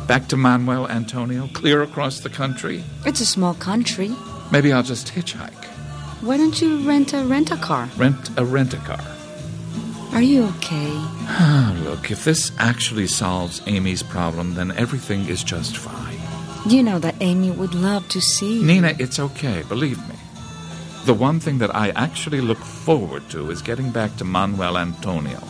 Back 0.08 0.28
to 0.30 0.38
Manuel 0.38 0.88
Antonio, 0.90 1.48
clear 1.54 1.82
across 1.82 2.20
the 2.20 2.30
country? 2.30 2.84
It's 3.06 3.22
a 3.22 3.26
small 3.26 3.54
country. 3.54 4.12
Maybe 4.52 4.74
I'll 4.74 4.84
just 4.84 5.08
hitchhike. 5.08 5.66
Why 6.22 6.38
don't 6.38 6.62
you 6.62 6.88
rent 6.88 7.14
a 7.14 7.24
rent 7.24 7.52
a 7.52 7.58
car? 7.58 7.90
Rent 7.98 8.30
a 8.38 8.46
rent 8.46 8.74
a 8.74 8.78
car. 8.78 9.02
Are 10.14 10.22
you 10.22 10.44
okay? 10.58 10.92
Ah, 11.28 11.76
look, 11.84 12.12
if 12.12 12.24
this 12.24 12.52
actually 12.60 13.08
solves 13.08 13.62
Amy's 13.66 14.04
problem, 14.04 14.54
then 14.54 14.72
everything 14.72 15.28
is 15.28 15.44
just 15.44 15.76
fine. 15.76 16.20
You 16.70 16.84
know 16.84 17.00
that 17.00 17.16
Amy 17.20 17.52
would 17.52 17.74
love 17.74 18.08
to 18.10 18.22
see 18.22 18.60
you. 18.60 18.66
Nina, 18.66 18.96
it's 19.00 19.20
okay, 19.20 19.64
believe 19.64 19.98
me. 20.08 20.16
The 21.06 21.14
one 21.14 21.40
thing 21.40 21.58
that 21.58 21.76
I 21.76 21.90
actually 21.90 22.42
look 22.42 22.60
forward 22.60 23.28
to 23.32 23.52
is 23.52 23.62
getting 23.62 23.92
back 23.92 24.16
to 24.18 24.24
Manuel 24.24 24.78
Antonio, 24.78 25.42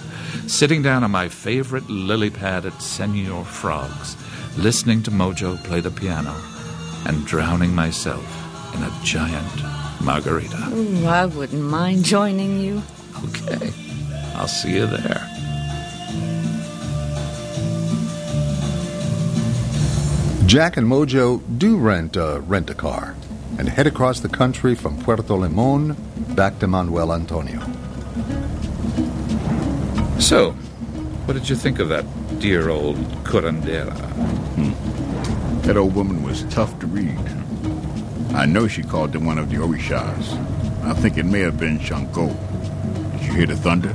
sitting 0.47 0.81
down 0.81 1.03
on 1.03 1.11
my 1.11 1.27
favorite 1.29 1.89
lily 1.89 2.29
pad 2.29 2.65
at 2.65 2.81
Senor 2.81 3.45
Frogs, 3.45 4.15
listening 4.57 5.03
to 5.03 5.11
Mojo 5.11 5.61
play 5.63 5.79
the 5.79 5.91
piano, 5.91 6.35
and 7.05 7.25
drowning 7.25 7.73
myself 7.73 8.25
in 8.75 8.83
a 8.83 8.99
giant 9.03 10.01
margarita. 10.01 10.69
Ooh, 10.71 11.05
I 11.05 11.25
wouldn't 11.25 11.63
mind 11.63 12.03
joining 12.03 12.59
you. 12.59 12.81
Okay, 13.25 13.71
I'll 14.35 14.47
see 14.47 14.75
you 14.75 14.87
there. 14.87 15.29
Jack 20.45 20.77
and 20.77 20.87
Mojo 20.87 21.41
do 21.57 21.77
rent 21.77 22.15
a 22.15 22.41
rent 22.41 22.69
a 22.69 22.75
car 22.75 23.15
and 23.57 23.69
head 23.69 23.87
across 23.87 24.19
the 24.19 24.29
country 24.29 24.75
from 24.75 25.01
Puerto 25.01 25.33
Limon 25.33 25.95
back 26.35 26.59
to 26.59 26.67
Manuel 26.67 27.13
Antonio. 27.13 27.61
So, 30.19 30.51
what 31.25 31.33
did 31.33 31.49
you 31.49 31.55
think 31.55 31.79
of 31.79 31.89
that 31.89 32.05
dear 32.39 32.69
old 32.69 32.97
curandera? 33.23 33.93
That 35.63 35.77
old 35.77 35.95
woman 35.95 36.23
was 36.23 36.43
tough 36.45 36.77
to 36.79 36.87
read. 36.87 37.19
I 38.33 38.45
know 38.45 38.67
she 38.67 38.83
called 38.83 39.15
him 39.15 39.25
one 39.25 39.37
of 39.37 39.49
the 39.49 39.57
Orishas. 39.57 40.33
I 40.83 40.93
think 40.93 41.17
it 41.17 41.25
may 41.25 41.39
have 41.39 41.59
been 41.59 41.79
Shango. 41.79 42.27
Did 43.11 43.21
you 43.21 43.33
hear 43.33 43.45
the 43.47 43.55
thunder? 43.55 43.93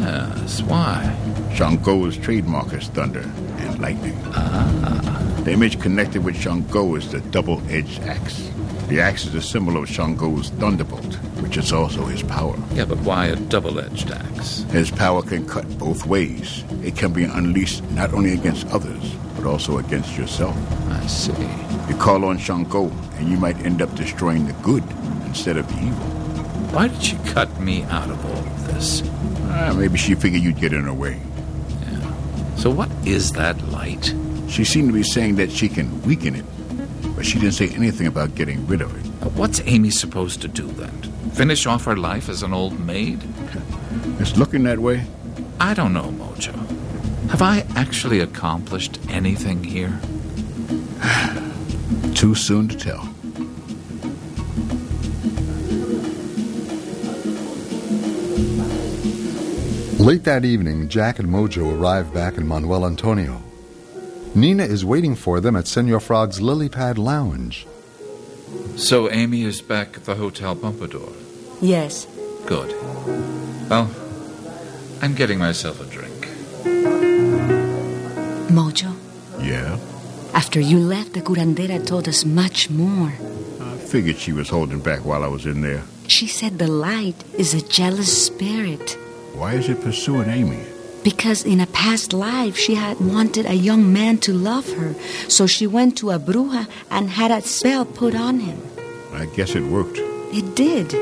Yes, 0.00 0.62
why? 0.62 1.16
Shango's 1.54 2.16
trademark 2.16 2.72
is 2.72 2.88
thunder 2.88 3.22
and 3.58 3.80
lightning. 3.80 4.16
Ah. 4.26 5.40
The 5.44 5.52
image 5.52 5.80
connected 5.80 6.22
with 6.22 6.36
Shango 6.36 6.94
is 6.96 7.10
the 7.10 7.20
double-edged 7.20 8.02
axe. 8.02 8.49
The 8.90 9.00
axe 9.00 9.24
is 9.24 9.36
a 9.36 9.40
symbol 9.40 9.76
of 9.76 9.88
Shango's 9.88 10.50
thunderbolt, 10.50 11.14
which 11.42 11.56
is 11.56 11.72
also 11.72 12.06
his 12.06 12.24
power. 12.24 12.58
Yeah, 12.72 12.86
but 12.86 12.98
why 12.98 13.26
a 13.26 13.36
double-edged 13.36 14.10
axe? 14.10 14.64
His 14.72 14.90
power 14.90 15.22
can 15.22 15.46
cut 15.46 15.78
both 15.78 16.06
ways. 16.06 16.64
It 16.82 16.96
can 16.96 17.12
be 17.12 17.22
unleashed 17.22 17.84
not 17.92 18.12
only 18.12 18.32
against 18.32 18.66
others, 18.66 19.14
but 19.36 19.46
also 19.46 19.78
against 19.78 20.18
yourself. 20.18 20.56
I 20.90 21.06
see. 21.06 21.30
You 21.88 21.94
call 22.00 22.24
on 22.24 22.38
Shango, 22.38 22.88
and 23.14 23.28
you 23.28 23.36
might 23.36 23.64
end 23.64 23.80
up 23.80 23.94
destroying 23.94 24.48
the 24.48 24.54
good 24.54 24.82
instead 25.24 25.56
of 25.56 25.68
the 25.68 25.86
evil. 25.86 26.06
Why 26.74 26.88
did 26.88 27.00
she 27.00 27.16
cut 27.26 27.60
me 27.60 27.84
out 27.84 28.10
of 28.10 28.26
all 28.26 28.44
of 28.44 28.66
this? 28.66 29.04
Ah, 29.50 29.72
maybe 29.72 29.98
she 29.98 30.16
figured 30.16 30.42
you'd 30.42 30.58
get 30.58 30.72
in 30.72 30.82
her 30.82 30.92
way. 30.92 31.20
Yeah. 31.82 32.56
So 32.56 32.70
what 32.70 32.90
is 33.06 33.30
that 33.34 33.68
light? 33.68 34.12
She 34.48 34.64
seemed 34.64 34.88
to 34.88 34.94
be 34.94 35.04
saying 35.04 35.36
that 35.36 35.52
she 35.52 35.68
can 35.68 36.02
weaken 36.02 36.34
it, 36.34 36.44
but 37.20 37.26
she 37.26 37.38
didn't 37.38 37.52
say 37.52 37.68
anything 37.68 38.06
about 38.06 38.34
getting 38.34 38.66
rid 38.66 38.80
of 38.80 38.96
it. 38.98 39.04
Now, 39.20 39.28
What's 39.36 39.60
Amy 39.66 39.90
supposed 39.90 40.40
to 40.40 40.48
do 40.48 40.66
then? 40.66 40.90
Finish 41.32 41.66
off 41.66 41.84
her 41.84 41.94
life 41.94 42.30
as 42.30 42.42
an 42.42 42.54
old 42.54 42.80
maid? 42.80 43.22
It's 44.18 44.38
looking 44.38 44.62
that 44.62 44.78
way. 44.78 45.04
I 45.60 45.74
don't 45.74 45.92
know, 45.92 46.12
Mojo. 46.12 46.54
Have 47.28 47.42
I 47.42 47.66
actually 47.76 48.20
accomplished 48.20 48.98
anything 49.10 49.62
here? 49.62 50.00
Too 52.14 52.34
soon 52.34 52.68
to 52.68 52.76
tell. 52.78 53.02
Late 60.02 60.24
that 60.24 60.46
evening, 60.46 60.88
Jack 60.88 61.18
and 61.18 61.28
Mojo 61.28 61.78
arrive 61.78 62.14
back 62.14 62.38
in 62.38 62.48
Manuel 62.48 62.86
Antonio. 62.86 63.42
Nina 64.34 64.62
is 64.64 64.84
waiting 64.84 65.16
for 65.16 65.40
them 65.40 65.56
at 65.56 65.66
Senor 65.66 66.00
Frog's 66.00 66.40
lily 66.40 66.68
pad 66.68 66.98
lounge. 66.98 67.66
So 68.76 69.10
Amy 69.10 69.42
is 69.42 69.60
back 69.60 69.96
at 69.96 70.04
the 70.04 70.14
Hotel 70.14 70.54
Pompadour. 70.56 71.12
Yes. 71.60 72.06
Good. 72.46 72.70
Well, 73.68 73.90
I'm 75.02 75.14
getting 75.14 75.38
myself 75.38 75.80
a 75.80 75.84
drink. 75.86 76.26
Mojo, 78.50 78.94
Yeah? 79.40 79.78
after 80.34 80.60
you 80.60 80.78
left, 80.78 81.12
the 81.12 81.20
curandera 81.20 81.84
told 81.86 82.08
us 82.08 82.24
much 82.24 82.70
more. 82.70 83.12
I 83.60 83.76
figured 83.78 84.16
she 84.16 84.32
was 84.32 84.48
holding 84.48 84.80
back 84.80 85.04
while 85.04 85.22
I 85.24 85.28
was 85.28 85.46
in 85.46 85.60
there. 85.60 85.82
She 86.08 86.26
said 86.26 86.58
the 86.58 86.66
light 86.66 87.14
is 87.38 87.54
a 87.54 87.60
jealous 87.60 88.26
spirit 88.26 88.96
Why 89.34 89.54
is 89.54 89.68
it 89.68 89.80
pursuing 89.80 90.28
Amy? 90.28 90.58
Because 91.02 91.44
in 91.44 91.60
a 91.60 91.66
past 91.66 92.12
life 92.12 92.56
she 92.56 92.74
had 92.74 93.00
wanted 93.00 93.46
a 93.46 93.54
young 93.54 93.92
man 93.92 94.18
to 94.18 94.32
love 94.32 94.70
her, 94.74 94.94
so 95.28 95.46
she 95.46 95.66
went 95.66 95.96
to 95.98 96.10
a 96.10 96.18
bruja 96.18 96.66
and 96.90 97.10
had 97.10 97.30
a 97.30 97.40
spell 97.42 97.84
put 97.84 98.14
on 98.14 98.40
him. 98.40 98.60
I 99.12 99.26
guess 99.26 99.54
it 99.54 99.64
worked. 99.64 99.98
It 100.32 100.54
did. 100.54 100.94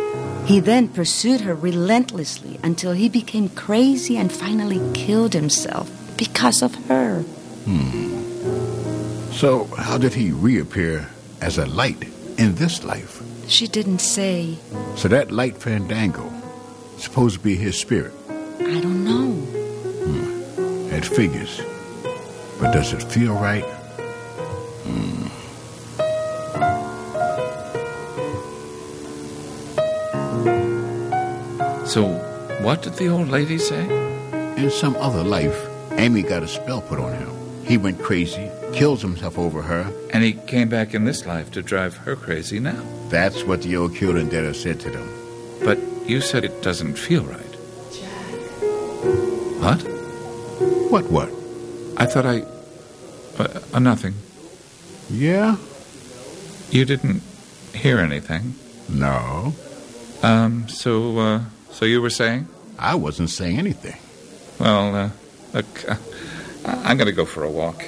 He 0.46 0.60
then 0.60 0.88
pursued 0.88 1.42
her 1.42 1.54
relentlessly 1.54 2.58
until 2.62 2.92
he 2.92 3.08
became 3.08 3.50
crazy 3.50 4.16
and 4.16 4.32
finally 4.32 4.80
killed 4.94 5.34
himself 5.34 5.90
because 6.16 6.62
of 6.62 6.74
her. 6.86 7.20
Hmm. 7.66 9.32
So, 9.32 9.66
how 9.76 9.98
did 9.98 10.14
he 10.14 10.32
reappear 10.32 11.08
as 11.40 11.58
a 11.58 11.66
light 11.66 12.02
in 12.38 12.54
this 12.54 12.82
life? 12.82 13.22
She 13.46 13.66
didn't 13.66 14.00
say. 14.00 14.56
So 14.96 15.08
that 15.08 15.30
light 15.30 15.56
fandango 15.56 16.32
supposed 16.96 17.36
to 17.36 17.42
be 17.42 17.54
his 17.54 17.78
spirit. 17.78 18.12
I 18.60 18.80
don't 18.80 19.04
know. 19.04 19.57
It 20.98 21.04
figures. 21.04 21.60
But 22.58 22.72
does 22.72 22.92
it 22.92 23.04
feel 23.04 23.34
right? 23.34 23.62
Hmm. 24.82 25.28
So, 31.86 32.08
what 32.62 32.82
did 32.82 32.94
the 32.94 33.06
old 33.06 33.28
lady 33.28 33.58
say? 33.58 33.84
In 34.56 34.72
some 34.72 34.96
other 34.96 35.22
life, 35.22 35.68
Amy 35.92 36.24
got 36.24 36.42
a 36.42 36.48
spell 36.48 36.80
put 36.82 36.98
on 36.98 37.12
him. 37.12 37.30
He 37.64 37.76
went 37.76 38.02
crazy, 38.02 38.50
kills 38.72 39.00
himself 39.00 39.38
over 39.38 39.62
her. 39.62 39.92
And 40.12 40.24
he 40.24 40.32
came 40.32 40.68
back 40.68 40.94
in 40.94 41.04
this 41.04 41.26
life 41.26 41.52
to 41.52 41.62
drive 41.62 41.96
her 41.98 42.16
crazy 42.16 42.58
now. 42.58 42.82
That's 43.08 43.44
what 43.44 43.62
the 43.62 43.76
old 43.76 43.92
curandera 43.92 44.52
said 44.52 44.80
to 44.80 44.90
them. 44.90 45.08
But 45.62 45.78
you 46.08 46.20
said 46.20 46.44
it 46.44 46.60
doesn't 46.60 46.98
feel 46.98 47.22
right. 47.22 47.56
Jack. 47.92 48.32
What? 49.62 49.97
What, 50.90 51.10
what? 51.10 51.28
I 51.96 52.06
thought 52.06 52.26
I. 52.26 52.42
Uh, 53.38 53.60
uh, 53.74 53.78
nothing. 53.78 54.14
Yeah? 55.10 55.56
You 56.70 56.84
didn't 56.84 57.22
hear 57.74 57.98
anything. 57.98 58.54
No. 58.88 59.52
Um, 60.22 60.68
so, 60.68 61.18
uh, 61.18 61.40
so 61.70 61.84
you 61.84 62.00
were 62.02 62.10
saying? 62.10 62.48
I 62.78 62.94
wasn't 62.94 63.30
saying 63.30 63.58
anything. 63.58 63.96
Well, 64.58 64.94
uh, 64.94 65.10
look, 65.54 65.88
uh, 65.88 65.96
I- 66.64 66.90
I'm 66.90 66.96
going 66.96 67.06
to 67.06 67.12
go 67.12 67.24
for 67.24 67.44
a 67.44 67.50
walk. 67.50 67.84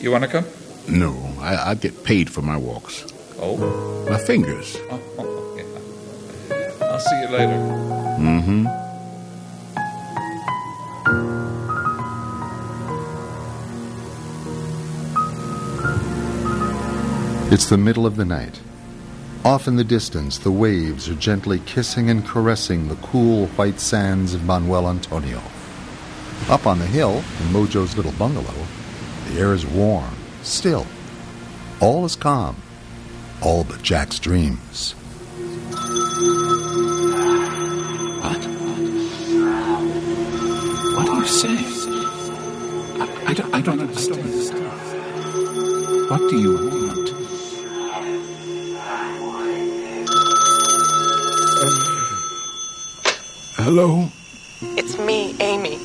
You 0.00 0.10
want 0.10 0.24
to 0.24 0.30
come? 0.30 0.44
No, 0.88 1.14
I, 1.40 1.70
I 1.70 1.74
get 1.74 2.04
paid 2.04 2.30
for 2.30 2.42
my 2.42 2.56
walks. 2.56 3.04
Oh. 3.40 4.06
My 4.08 4.18
fingers. 4.18 4.76
Oh, 4.90 5.00
oh, 5.18 5.56
yeah. 5.56 6.86
I'll 6.86 7.00
see 7.00 7.20
you 7.22 7.28
later. 7.28 7.58
Mm-hmm. 8.20 8.66
It's 17.54 17.68
the 17.68 17.78
middle 17.78 18.04
of 18.04 18.16
the 18.16 18.24
night. 18.24 18.58
Off 19.44 19.68
in 19.68 19.76
the 19.76 19.84
distance, 19.84 20.38
the 20.38 20.50
waves 20.50 21.08
are 21.08 21.14
gently 21.14 21.60
kissing 21.60 22.10
and 22.10 22.26
caressing 22.26 22.88
the 22.88 22.96
cool 22.96 23.46
white 23.46 23.78
sands 23.78 24.34
of 24.34 24.42
Manuel 24.42 24.88
Antonio. 24.88 25.40
Up 26.48 26.66
on 26.66 26.80
the 26.80 26.86
hill, 26.86 27.18
in 27.18 27.52
Mojo's 27.52 27.96
little 27.96 28.10
bungalow, 28.18 28.66
the 29.28 29.38
air 29.38 29.54
is 29.54 29.64
warm, 29.64 30.16
still. 30.42 30.84
All 31.80 32.04
is 32.04 32.16
calm, 32.16 32.56
all 33.40 33.62
but 33.62 33.80
Jack's 33.82 34.18
dreams. 34.18 34.96
What? 38.20 38.44
What 40.96 41.08
are 41.08 41.20
you 41.20 41.26
saying? 41.28 41.64
I, 43.00 43.24
I, 43.28 43.32
don't, 43.32 43.54
I 43.54 43.60
don't 43.60 43.78
understand. 43.78 44.24
What 46.10 46.18
do 46.28 46.40
you? 46.40 46.83
Hello? 53.64 54.10
It's 54.76 54.98
me, 54.98 55.34
Amy. 55.40 55.78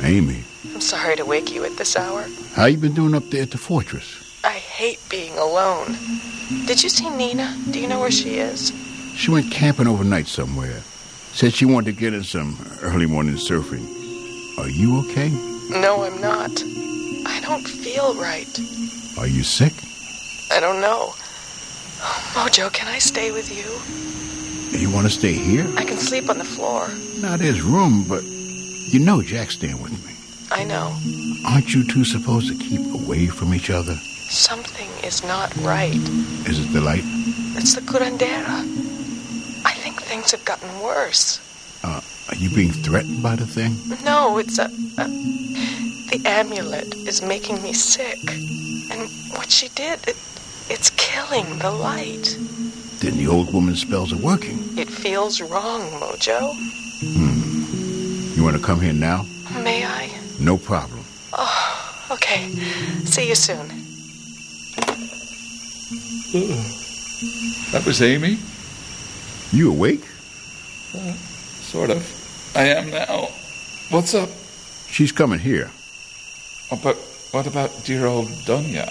Amy. 0.00 0.42
I'm 0.72 0.80
sorry 0.80 1.16
to 1.16 1.26
wake 1.26 1.52
you 1.52 1.66
at 1.66 1.76
this 1.76 1.94
hour. 1.94 2.24
How 2.54 2.64
you 2.64 2.78
been 2.78 2.94
doing 2.94 3.14
up 3.14 3.24
there 3.24 3.42
at 3.42 3.50
the 3.50 3.58
fortress? 3.58 4.40
I 4.42 4.52
hate 4.52 4.98
being 5.10 5.36
alone. 5.36 5.98
Did 6.64 6.82
you 6.82 6.88
see 6.88 7.10
Nina? 7.10 7.54
Do 7.70 7.78
you 7.78 7.88
know 7.88 8.00
where 8.00 8.10
she 8.10 8.38
is? 8.38 8.72
She 9.16 9.30
went 9.30 9.52
camping 9.52 9.86
overnight 9.86 10.28
somewhere. 10.28 10.80
Said 11.34 11.52
she 11.52 11.66
wanted 11.66 11.94
to 11.94 12.00
get 12.00 12.14
in 12.14 12.24
some 12.24 12.56
early 12.80 13.04
morning 13.04 13.34
surfing. 13.34 13.84
Are 14.58 14.70
you 14.70 15.00
okay? 15.00 15.28
No, 15.68 16.04
I'm 16.04 16.18
not. 16.22 16.52
I 17.26 17.38
don't 17.42 17.68
feel 17.68 18.14
right. 18.14 18.48
Are 19.18 19.26
you 19.26 19.42
sick? 19.42 19.74
I 20.52 20.58
don't 20.58 20.80
know. 20.80 21.12
Oh, 22.00 22.32
Mojo, 22.32 22.72
can 22.72 22.88
I 22.88 22.98
stay 22.98 23.30
with 23.30 23.54
you? 23.54 24.15
You 24.70 24.90
want 24.90 25.06
to 25.06 25.12
stay 25.12 25.32
here? 25.32 25.66
I 25.76 25.84
can 25.84 25.96
sleep 25.96 26.28
on 26.28 26.38
the 26.38 26.44
floor. 26.44 26.88
Not 27.20 27.40
his 27.40 27.62
room, 27.62 28.04
but 28.08 28.22
you 28.24 29.00
know 29.00 29.22
Jack's 29.22 29.54
staying 29.54 29.80
with 29.82 29.92
me. 30.04 30.12
I 30.50 30.64
know. 30.64 30.96
Aren't 31.46 31.74
you 31.74 31.84
two 31.86 32.04
supposed 32.04 32.48
to 32.48 32.54
keep 32.54 32.80
away 32.94 33.26
from 33.26 33.54
each 33.54 33.70
other? 33.70 33.94
Something 34.28 34.88
is 35.04 35.24
not 35.24 35.54
right. 35.58 35.94
Is 36.46 36.58
it 36.58 36.72
the 36.72 36.80
light? 36.80 37.02
It's 37.56 37.74
the 37.74 37.80
curandera. 37.80 38.60
I 39.64 39.72
think 39.72 40.00
things 40.02 40.30
have 40.32 40.44
gotten 40.44 40.68
worse. 40.80 41.40
Uh, 41.82 42.00
are 42.28 42.36
you 42.36 42.50
being 42.50 42.72
threatened 42.72 43.22
by 43.22 43.36
the 43.36 43.46
thing? 43.46 43.76
No, 44.04 44.38
it's 44.38 44.58
a, 44.58 44.64
a. 44.98 45.08
The 46.10 46.22
amulet 46.24 46.94
is 47.08 47.22
making 47.22 47.62
me 47.62 47.72
sick. 47.72 48.18
And 48.92 49.08
what 49.36 49.50
she 49.50 49.68
did, 49.68 50.06
it, 50.06 50.16
it's 50.68 50.90
killing 50.90 51.58
the 51.58 51.70
light. 51.70 52.36
Then 53.00 53.18
the 53.18 53.26
old 53.28 53.52
woman's 53.52 53.80
spells 53.82 54.12
are 54.12 54.22
working. 54.22 54.58
It 54.78 54.88
feels 54.88 55.40
wrong, 55.40 55.82
Mojo. 56.00 56.54
Hmm. 57.00 58.34
You 58.36 58.42
want 58.42 58.56
to 58.56 58.62
come 58.62 58.80
here 58.80 58.92
now? 58.92 59.24
May 59.62 59.84
I? 59.84 60.10
No 60.40 60.56
problem. 60.56 61.04
Oh, 61.32 62.08
okay. 62.10 62.48
See 63.04 63.28
you 63.28 63.34
soon. 63.34 63.68
That 67.72 67.84
was 67.86 68.00
Amy? 68.02 68.38
You 69.52 69.70
awake? 69.70 70.04
Sort 71.62 71.90
of. 71.90 72.02
I 72.54 72.68
am 72.68 72.90
now. 72.90 73.28
What's 73.90 74.14
up? 74.14 74.30
She's 74.88 75.12
coming 75.12 75.38
here. 75.38 75.70
Oh, 76.72 76.80
but 76.82 76.96
what 77.32 77.46
about 77.46 77.70
dear 77.84 78.06
old 78.06 78.28
Doña? 78.46 78.88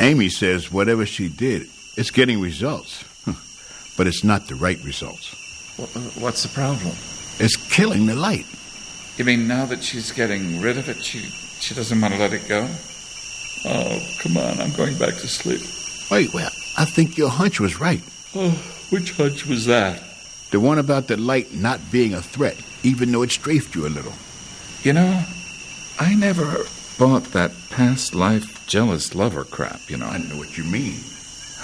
Amy 0.00 0.28
says 0.28 0.70
whatever 0.70 1.06
she 1.06 1.28
did, 1.28 1.66
it's 1.96 2.10
getting 2.10 2.40
results. 2.40 3.04
But 3.96 4.06
it's 4.06 4.24
not 4.24 4.46
the 4.46 4.54
right 4.54 4.82
results. 4.84 5.34
What's 6.18 6.42
the 6.42 6.48
problem? 6.48 6.94
It's 7.38 7.56
killing 7.56 8.06
the 8.06 8.14
light. 8.14 8.46
You 9.18 9.24
mean 9.24 9.46
now 9.46 9.64
that 9.66 9.82
she's 9.82 10.12
getting 10.12 10.60
rid 10.60 10.78
of 10.78 10.88
it, 10.88 11.02
she 11.02 11.20
she 11.60 11.74
doesn't 11.74 12.00
want 12.00 12.14
to 12.14 12.20
let 12.20 12.32
it 12.32 12.46
go? 12.48 12.68
Oh, 13.64 13.98
come 14.22 14.36
on, 14.36 14.60
I'm 14.60 14.72
going 14.72 14.96
back 14.98 15.14
to 15.14 15.28
sleep. 15.28 15.60
Wait, 16.10 16.32
well, 16.32 16.50
I 16.78 16.84
think 16.84 17.16
your 17.16 17.30
hunch 17.30 17.58
was 17.58 17.80
right. 17.80 18.02
Oh, 18.34 18.50
which 18.90 19.12
hunch 19.12 19.46
was 19.46 19.66
that? 19.66 20.02
The 20.50 20.60
one 20.60 20.78
about 20.78 21.08
the 21.08 21.16
light 21.16 21.52
not 21.54 21.80
being 21.90 22.14
a 22.14 22.22
threat, 22.22 22.56
even 22.82 23.10
though 23.10 23.22
it 23.22 23.32
strafed 23.32 23.74
you 23.74 23.86
a 23.86 23.88
little. 23.88 24.12
You 24.82 24.92
know, 24.92 25.24
I 25.98 26.14
never 26.14 26.64
bought 26.98 27.24
that 27.32 27.52
past 27.70 28.14
life 28.14 28.66
jealous 28.66 29.14
lover 29.14 29.44
crap, 29.44 29.80
you 29.88 29.96
know. 29.96 30.06
I 30.06 30.18
know 30.18 30.36
what 30.36 30.56
you 30.56 30.64
mean. 30.64 31.00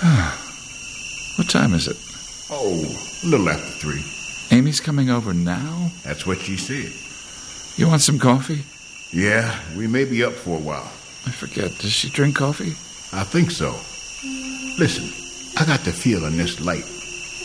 what 1.37 1.49
time 1.49 1.75
is 1.75 1.87
it? 1.87 1.97
Oh, 2.55 2.85
a 3.24 3.27
little 3.27 3.49
after 3.49 3.65
three. 3.65 4.05
Amy's 4.55 4.79
coming 4.79 5.09
over 5.09 5.33
now? 5.33 5.91
That's 6.05 6.27
what 6.27 6.37
she 6.37 6.59
said. 6.59 6.93
You 7.81 7.89
want 7.89 8.03
some 8.03 8.19
coffee? 8.19 8.62
Yeah, 9.11 9.59
we 9.74 9.87
may 9.87 10.05
be 10.05 10.23
up 10.23 10.35
for 10.35 10.59
a 10.59 10.61
while. 10.61 10.93
I 11.27 11.31
forget. 11.31 11.70
Does 11.79 11.93
she 11.93 12.11
drink 12.11 12.37
coffee? 12.37 12.73
I 13.16 13.24
think 13.24 13.51
so. 13.51 13.70
Listen, 14.79 15.09
I 15.57 15.65
got 15.66 15.81
the 15.81 15.93
feeling 15.93 16.37
this 16.37 16.61
light. 16.61 16.85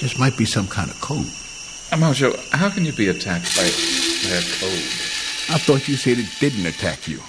This 0.02 0.20
might 0.20 0.38
be 0.38 0.44
some 0.44 0.68
kind 0.68 0.90
of 0.90 1.00
code. 1.00 1.26
Mojo, 1.96 2.36
how 2.52 2.70
can 2.70 2.84
you 2.84 2.92
be 2.92 3.08
attacked 3.08 3.56
by, 3.56 3.64
by 3.64 4.36
a 4.36 4.44
code? 4.60 4.88
I 5.50 5.58
thought 5.58 5.88
you 5.88 5.96
said 5.96 6.18
it 6.18 6.28
didn't 6.42 6.66
attack 6.66 7.08
you. 7.08 7.22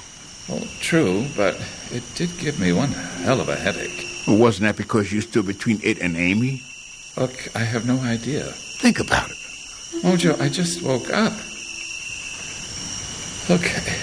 Well, 0.48 0.66
true, 0.80 1.26
but 1.36 1.54
it 1.92 2.02
did 2.16 2.36
give 2.38 2.58
me 2.58 2.72
one 2.72 2.90
hell 3.22 3.40
of 3.40 3.48
a 3.48 3.54
headache. 3.54 4.04
Well, 4.26 4.38
wasn't 4.38 4.66
that 4.66 4.76
because 4.76 5.12
you 5.12 5.20
stood 5.20 5.46
between 5.46 5.78
it 5.84 6.00
and 6.00 6.16
Amy? 6.16 6.60
Look, 7.18 7.56
I 7.56 7.60
have 7.60 7.84
no 7.84 7.98
idea. 8.00 8.44
Think 8.44 9.00
about 9.00 9.28
it. 9.30 9.36
Mojo, 10.02 10.40
I 10.40 10.48
just 10.48 10.82
woke 10.82 11.12
up. 11.12 11.32
Okay. 13.50 13.96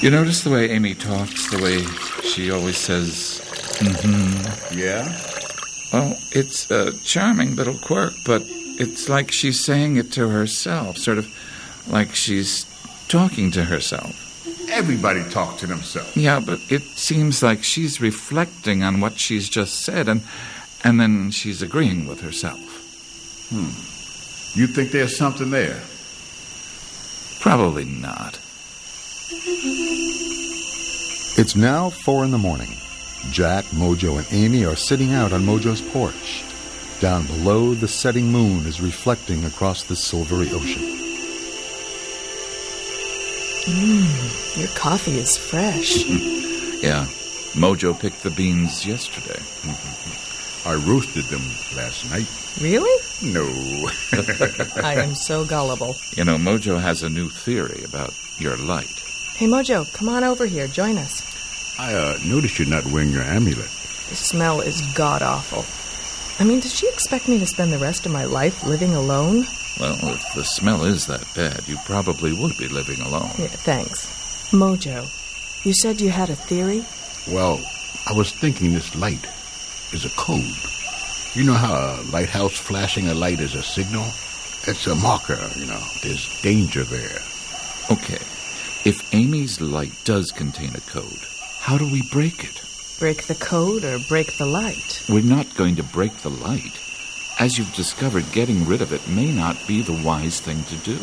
You 0.00 0.10
notice 0.10 0.44
the 0.44 0.50
way 0.50 0.70
Amy 0.70 0.94
talks, 0.94 1.50
the 1.50 1.60
way 1.60 1.82
she 2.22 2.50
always 2.52 2.76
says, 2.76 3.40
mm-hmm. 3.80 4.78
Yeah? 4.78 5.04
Well, 5.92 6.16
it's 6.30 6.70
a 6.70 6.96
charming 7.04 7.56
little 7.56 7.76
quirk, 7.78 8.12
but 8.24 8.42
it's 8.46 9.08
like 9.08 9.32
she's 9.32 9.64
saying 9.64 9.96
it 9.96 10.12
to 10.12 10.28
herself, 10.28 10.98
sort 10.98 11.18
of 11.18 11.26
like 11.88 12.14
she's 12.14 12.64
talking 13.08 13.50
to 13.50 13.64
herself. 13.64 14.14
Everybody 14.70 15.24
talk 15.30 15.58
to 15.58 15.66
themselves. 15.66 16.16
Yeah, 16.16 16.38
but 16.38 16.60
it 16.70 16.82
seems 16.82 17.42
like 17.42 17.64
she's 17.64 18.00
reflecting 18.00 18.84
on 18.84 19.00
what 19.00 19.18
she's 19.18 19.48
just 19.48 19.80
said, 19.80 20.08
and 20.08 20.22
and 20.84 21.00
then 21.00 21.30
she's 21.30 21.62
agreeing 21.62 22.06
with 22.06 22.20
herself. 22.20 22.58
Hmm. 23.50 24.58
You 24.58 24.66
think 24.66 24.90
there's 24.90 25.16
something 25.16 25.50
there? 25.50 25.80
Probably 27.40 27.84
not. 27.84 28.38
It's 31.38 31.56
now 31.56 31.90
four 31.90 32.24
in 32.24 32.30
the 32.30 32.38
morning. 32.38 32.76
Jack, 33.30 33.64
Mojo, 33.66 34.18
and 34.18 34.26
Amy 34.32 34.64
are 34.64 34.76
sitting 34.76 35.12
out 35.12 35.32
on 35.32 35.42
Mojo's 35.42 35.82
porch. 35.82 36.44
Down 37.00 37.26
below, 37.26 37.74
the 37.74 37.88
setting 37.88 38.30
moon 38.30 38.66
is 38.66 38.80
reflecting 38.80 39.44
across 39.44 39.84
the 39.84 39.96
silvery 39.96 40.50
ocean. 40.50 40.82
Mmm, 43.64 44.58
your 44.58 44.68
coffee 44.68 45.18
is 45.18 45.36
fresh. 45.36 46.04
Yeah, 46.80 47.04
Mojo 47.52 47.92
picked 47.92 48.22
the 48.22 48.30
beans 48.30 48.86
yesterday. 48.86 49.38
I 50.70 50.76
roasted 50.76 51.24
them 51.24 51.42
last 51.74 52.08
night. 52.12 52.28
really? 52.60 52.96
No. 53.24 53.42
I 54.84 54.94
am 55.02 55.16
so 55.16 55.44
gullible. 55.44 55.96
You 56.16 56.24
know, 56.24 56.36
Mojo 56.36 56.80
has 56.80 57.02
a 57.02 57.10
new 57.10 57.28
theory 57.28 57.82
about 57.82 58.14
your 58.38 58.56
light. 58.56 58.86
Hey, 59.34 59.46
Mojo, 59.48 59.92
come 59.92 60.08
on 60.08 60.22
over 60.22 60.46
here. 60.46 60.68
Join 60.68 60.96
us. 60.96 61.26
I 61.76 61.92
uh, 61.92 62.18
noticed 62.24 62.60
you're 62.60 62.68
not 62.68 62.86
wearing 62.86 63.10
your 63.10 63.24
amulet. 63.24 63.68
The 64.10 64.14
smell 64.14 64.60
is 64.60 64.80
god 64.94 65.22
awful. 65.22 65.64
I 66.38 66.48
mean, 66.48 66.60
does 66.60 66.72
she 66.72 66.86
expect 66.86 67.26
me 67.26 67.40
to 67.40 67.46
spend 67.48 67.72
the 67.72 67.78
rest 67.78 68.06
of 68.06 68.12
my 68.12 68.24
life 68.24 68.62
living 68.62 68.94
alone? 68.94 69.46
Well, 69.80 69.98
if 70.14 70.34
the 70.36 70.44
smell 70.44 70.84
is 70.84 71.06
that 71.06 71.26
bad, 71.34 71.66
you 71.66 71.78
probably 71.84 72.32
would 72.32 72.56
be 72.58 72.68
living 72.68 73.00
alone. 73.00 73.32
Yeah, 73.40 73.48
thanks. 73.48 74.06
Mojo, 74.52 75.02
you 75.66 75.72
said 75.72 76.00
you 76.00 76.10
had 76.10 76.30
a 76.30 76.36
theory? 76.36 76.84
Well, 77.26 77.58
I 78.06 78.12
was 78.12 78.30
thinking 78.30 78.72
this 78.72 78.94
light 78.94 79.26
is 79.92 80.04
a 80.04 80.10
code. 80.10 80.44
You 81.34 81.44
know 81.44 81.54
how 81.54 81.74
a 81.74 82.02
lighthouse 82.10 82.56
flashing 82.56 83.08
a 83.08 83.14
light 83.14 83.40
is 83.40 83.54
a 83.54 83.62
signal? 83.62 84.04
It's 84.66 84.86
a 84.86 84.94
marker, 84.94 85.38
you 85.56 85.66
know. 85.66 85.80
There's 86.02 86.40
danger 86.42 86.84
there. 86.84 87.18
Okay. 87.90 88.18
If 88.84 89.14
Amy's 89.14 89.60
light 89.60 89.92
does 90.04 90.32
contain 90.32 90.74
a 90.74 90.80
code, 90.80 91.20
how 91.58 91.78
do 91.78 91.90
we 91.90 92.02
break 92.10 92.44
it? 92.44 92.62
Break 92.98 93.24
the 93.24 93.34
code 93.34 93.84
or 93.84 93.98
break 94.08 94.36
the 94.36 94.46
light? 94.46 95.04
We're 95.08 95.22
not 95.22 95.54
going 95.54 95.76
to 95.76 95.82
break 95.82 96.14
the 96.18 96.30
light. 96.30 96.78
As 97.38 97.56
you've 97.56 97.74
discovered, 97.74 98.24
getting 98.32 98.66
rid 98.66 98.82
of 98.82 98.92
it 98.92 99.06
may 99.08 99.32
not 99.32 99.56
be 99.66 99.82
the 99.82 100.02
wise 100.04 100.40
thing 100.40 100.62
to 100.64 100.76
do. 100.78 100.98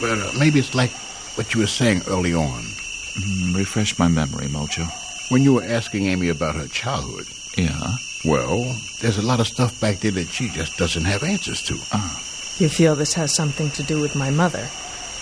But 0.00 0.18
uh, 0.18 0.38
maybe 0.38 0.58
it's 0.58 0.74
like 0.74 0.92
what 1.36 1.52
you 1.54 1.60
were 1.60 1.66
saying 1.66 2.02
early 2.08 2.32
on. 2.32 2.62
Mm, 2.62 3.56
refresh 3.56 3.98
my 3.98 4.08
memory, 4.08 4.46
Mojo. 4.46 4.88
When 5.30 5.42
you 5.42 5.54
were 5.54 5.64
asking 5.64 6.06
Amy 6.06 6.28
about 6.28 6.56
her 6.56 6.68
childhood. 6.68 7.26
Yeah? 7.56 7.96
Well, 8.24 8.76
there's 9.00 9.18
a 9.18 9.22
lot 9.22 9.40
of 9.40 9.46
stuff 9.46 9.80
back 9.80 9.98
there 9.98 10.10
that 10.12 10.28
she 10.28 10.48
just 10.48 10.76
doesn't 10.76 11.04
have 11.04 11.22
answers 11.22 11.62
to. 11.64 11.76
Ah. 11.92 12.18
You 12.58 12.68
feel 12.68 12.96
this 12.96 13.14
has 13.14 13.34
something 13.34 13.70
to 13.70 13.82
do 13.84 14.00
with 14.00 14.16
my 14.16 14.30
mother? 14.30 14.68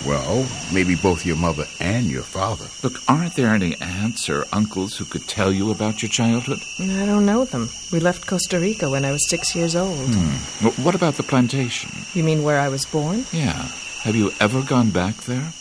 Well, 0.05 0.47
maybe 0.73 0.95
both 0.95 1.25
your 1.25 1.37
mother 1.37 1.67
and 1.81 2.07
your 2.07 2.23
father. 2.23 2.67
Look, 2.83 3.01
aren't 3.09 3.35
there 3.35 3.49
any 3.55 3.77
aunts 3.81 4.29
or 4.29 4.45
uncles 4.53 4.97
who 4.97 5.05
could 5.05 5.27
tell 5.27 5.53
you 5.53 5.71
about 5.71 6.03
your 6.03 6.11
childhood? 6.11 6.61
I 6.81 7.07
don't 7.07 7.25
know 7.27 7.45
them. 7.45 7.71
We 7.93 8.01
left 8.01 8.27
Costa 8.27 8.59
Rica 8.59 8.91
when 8.91 9.05
I 9.05 9.13
was 9.13 9.29
six 9.29 9.55
years 9.55 9.75
old. 9.75 9.97
Hmm. 9.97 10.65
Well, 10.65 10.75
what 10.85 10.95
about 10.95 11.15
the 11.15 11.23
plantation? 11.23 11.91
You 12.15 12.25
mean 12.25 12.43
where 12.43 12.61
I 12.61 12.69
was 12.69 12.85
born? 12.85 13.25
Yeah. 13.33 13.69
Have 14.03 14.17
you 14.17 14.33
ever 14.41 14.63
gone 14.63 14.91
back 14.91 15.17
there? 15.23 15.53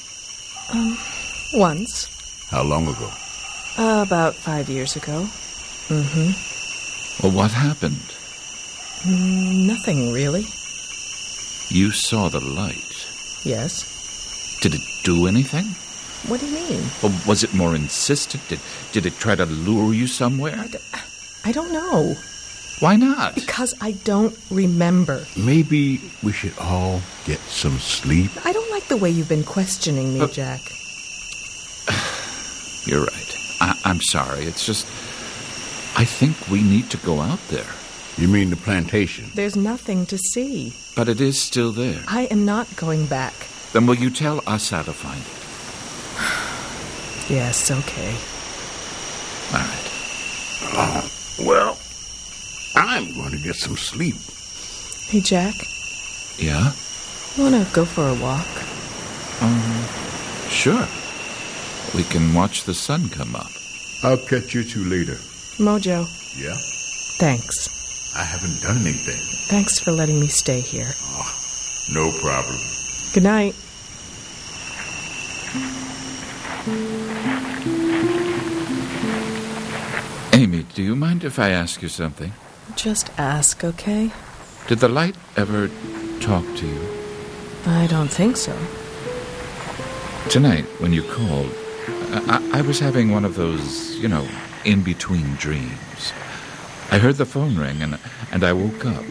Um, 0.73 0.97
once. 1.53 2.07
How 2.49 2.63
long 2.63 2.87
ago? 2.87 3.09
Uh, 3.77 4.03
about 4.05 4.35
five 4.35 4.69
years 4.69 4.95
ago. 4.95 5.27
Mm-hmm. 5.87 6.54
Well, 7.23 7.31
what 7.31 7.51
happened? 7.51 8.03
Mm, 9.03 9.67
nothing, 9.67 10.11
really. 10.13 10.45
You 11.69 11.91
saw 11.91 12.29
the 12.29 12.39
light. 12.41 13.07
Yes. 13.43 14.59
Did 14.61 14.75
it 14.75 14.81
do 15.03 15.27
anything? 15.27 15.65
What 16.29 16.39
do 16.39 16.47
you 16.47 16.53
mean? 16.55 16.83
Or 17.03 17.11
was 17.27 17.43
it 17.43 17.53
more 17.53 17.75
insistent? 17.75 18.47
Did, 18.47 18.59
did 18.91 19.05
it 19.05 19.13
try 19.19 19.35
to 19.35 19.45
lure 19.45 19.93
you 19.93 20.07
somewhere? 20.07 20.55
I, 20.57 20.67
d- 20.67 20.77
I 21.45 21.51
don't 21.51 21.71
know. 21.71 22.15
Why 22.79 22.95
not? 22.97 23.35
Because 23.35 23.73
I 23.79 23.91
don't 24.03 24.35
remember. 24.51 25.23
Maybe 25.37 26.01
we 26.23 26.31
should 26.33 26.57
all 26.59 27.01
get 27.25 27.39
some 27.39 27.77
sleep. 27.79 28.31
I 28.45 28.51
don't 28.51 28.69
like 28.71 28.87
the 28.87 28.97
way 28.97 29.09
you've 29.09 29.29
been 29.29 29.43
questioning 29.45 30.13
me, 30.13 30.21
Uh, 30.21 30.27
Jack. 30.27 30.61
You're 32.85 33.01
right. 33.05 33.35
I, 33.61 33.79
I'm 33.85 34.01
sorry. 34.01 34.45
It's 34.45 34.65
just. 34.65 34.85
I 35.97 36.03
think 36.05 36.49
we 36.49 36.61
need 36.61 36.89
to 36.91 36.97
go 36.97 37.21
out 37.21 37.39
there. 37.47 37.65
You 38.17 38.27
mean 38.27 38.49
the 38.49 38.55
plantation? 38.57 39.31
There's 39.35 39.55
nothing 39.55 40.05
to 40.07 40.17
see. 40.17 40.73
But 40.95 41.09
it 41.09 41.19
is 41.21 41.41
still 41.41 41.71
there. 41.71 42.03
I 42.07 42.23
am 42.25 42.45
not 42.45 42.73
going 42.75 43.05
back. 43.05 43.33
Then 43.73 43.85
will 43.85 43.95
you 43.95 44.09
tell 44.09 44.41
us 44.47 44.69
how 44.69 44.83
to 44.83 44.93
find 44.93 45.21
it? 45.21 45.31
Yes, 47.27 47.71
okay. 47.71 48.13
All 49.51 49.57
right. 49.57 49.91
Oh, 50.77 51.09
well, 51.43 51.77
I'm 52.75 53.11
going 53.15 53.31
to 53.31 53.39
get 53.39 53.55
some 53.55 53.75
sleep. 53.77 54.15
Hey, 55.07 55.21
Jack, 55.21 55.55
Yeah? 56.37 56.71
want 57.39 57.55
to 57.55 57.67
go 57.73 57.83
for 57.83 58.07
a 58.07 58.13
walk? 58.13 58.45
Um, 59.41 60.49
sure. 60.49 60.87
We 61.95 62.03
can 62.03 62.31
watch 62.35 62.65
the 62.65 62.75
sun 62.75 63.09
come 63.09 63.35
up. 63.35 63.49
I'll 64.03 64.17
catch 64.17 64.53
you 64.53 64.63
two 64.63 64.83
later. 64.85 65.17
Mojo, 65.57 66.05
Yeah? 66.37 66.55
thanks. 67.17 67.69
I 68.15 68.23
haven't 68.23 68.61
done 68.61 68.77
anything. 68.77 69.19
Thanks 69.47 69.79
for 69.79 69.91
letting 69.91 70.19
me 70.19 70.27
stay 70.27 70.59
here. 70.59 70.91
Ah, 71.01 71.31
no 71.93 72.11
problem. 72.21 72.57
Good 73.13 73.23
night. 73.23 73.55
Amy, 80.33 80.63
do 80.75 80.83
you 80.83 80.95
mind 80.95 81.23
if 81.23 81.39
I 81.39 81.49
ask 81.49 81.81
you 81.81 81.87
something? 81.87 82.33
Just 82.75 83.09
ask, 83.17 83.63
okay? 83.63 84.11
Did 84.67 84.79
the 84.79 84.89
light 84.89 85.15
ever 85.37 85.69
talk 86.19 86.43
to 86.57 86.67
you? 86.67 86.81
I 87.65 87.87
don't 87.87 88.09
think 88.09 88.35
so. 88.35 88.53
Tonight, 90.29 90.65
when 90.81 90.91
you 90.91 91.03
called, 91.03 91.51
I, 92.11 92.41
I 92.53 92.59
I 92.59 92.61
was 92.61 92.79
having 92.79 93.11
one 93.11 93.23
of 93.25 93.35
those, 93.35 93.95
you 93.97 94.07
know, 94.09 94.27
in 94.65 94.81
between 94.81 95.35
dreams. 95.35 96.13
I 96.91 96.97
heard 96.97 97.15
the 97.15 97.25
phone 97.25 97.55
ring 97.55 97.81
and, 97.81 97.97
and 98.31 98.43
I 98.43 98.53
woke 98.53 98.85
up. 98.85 99.03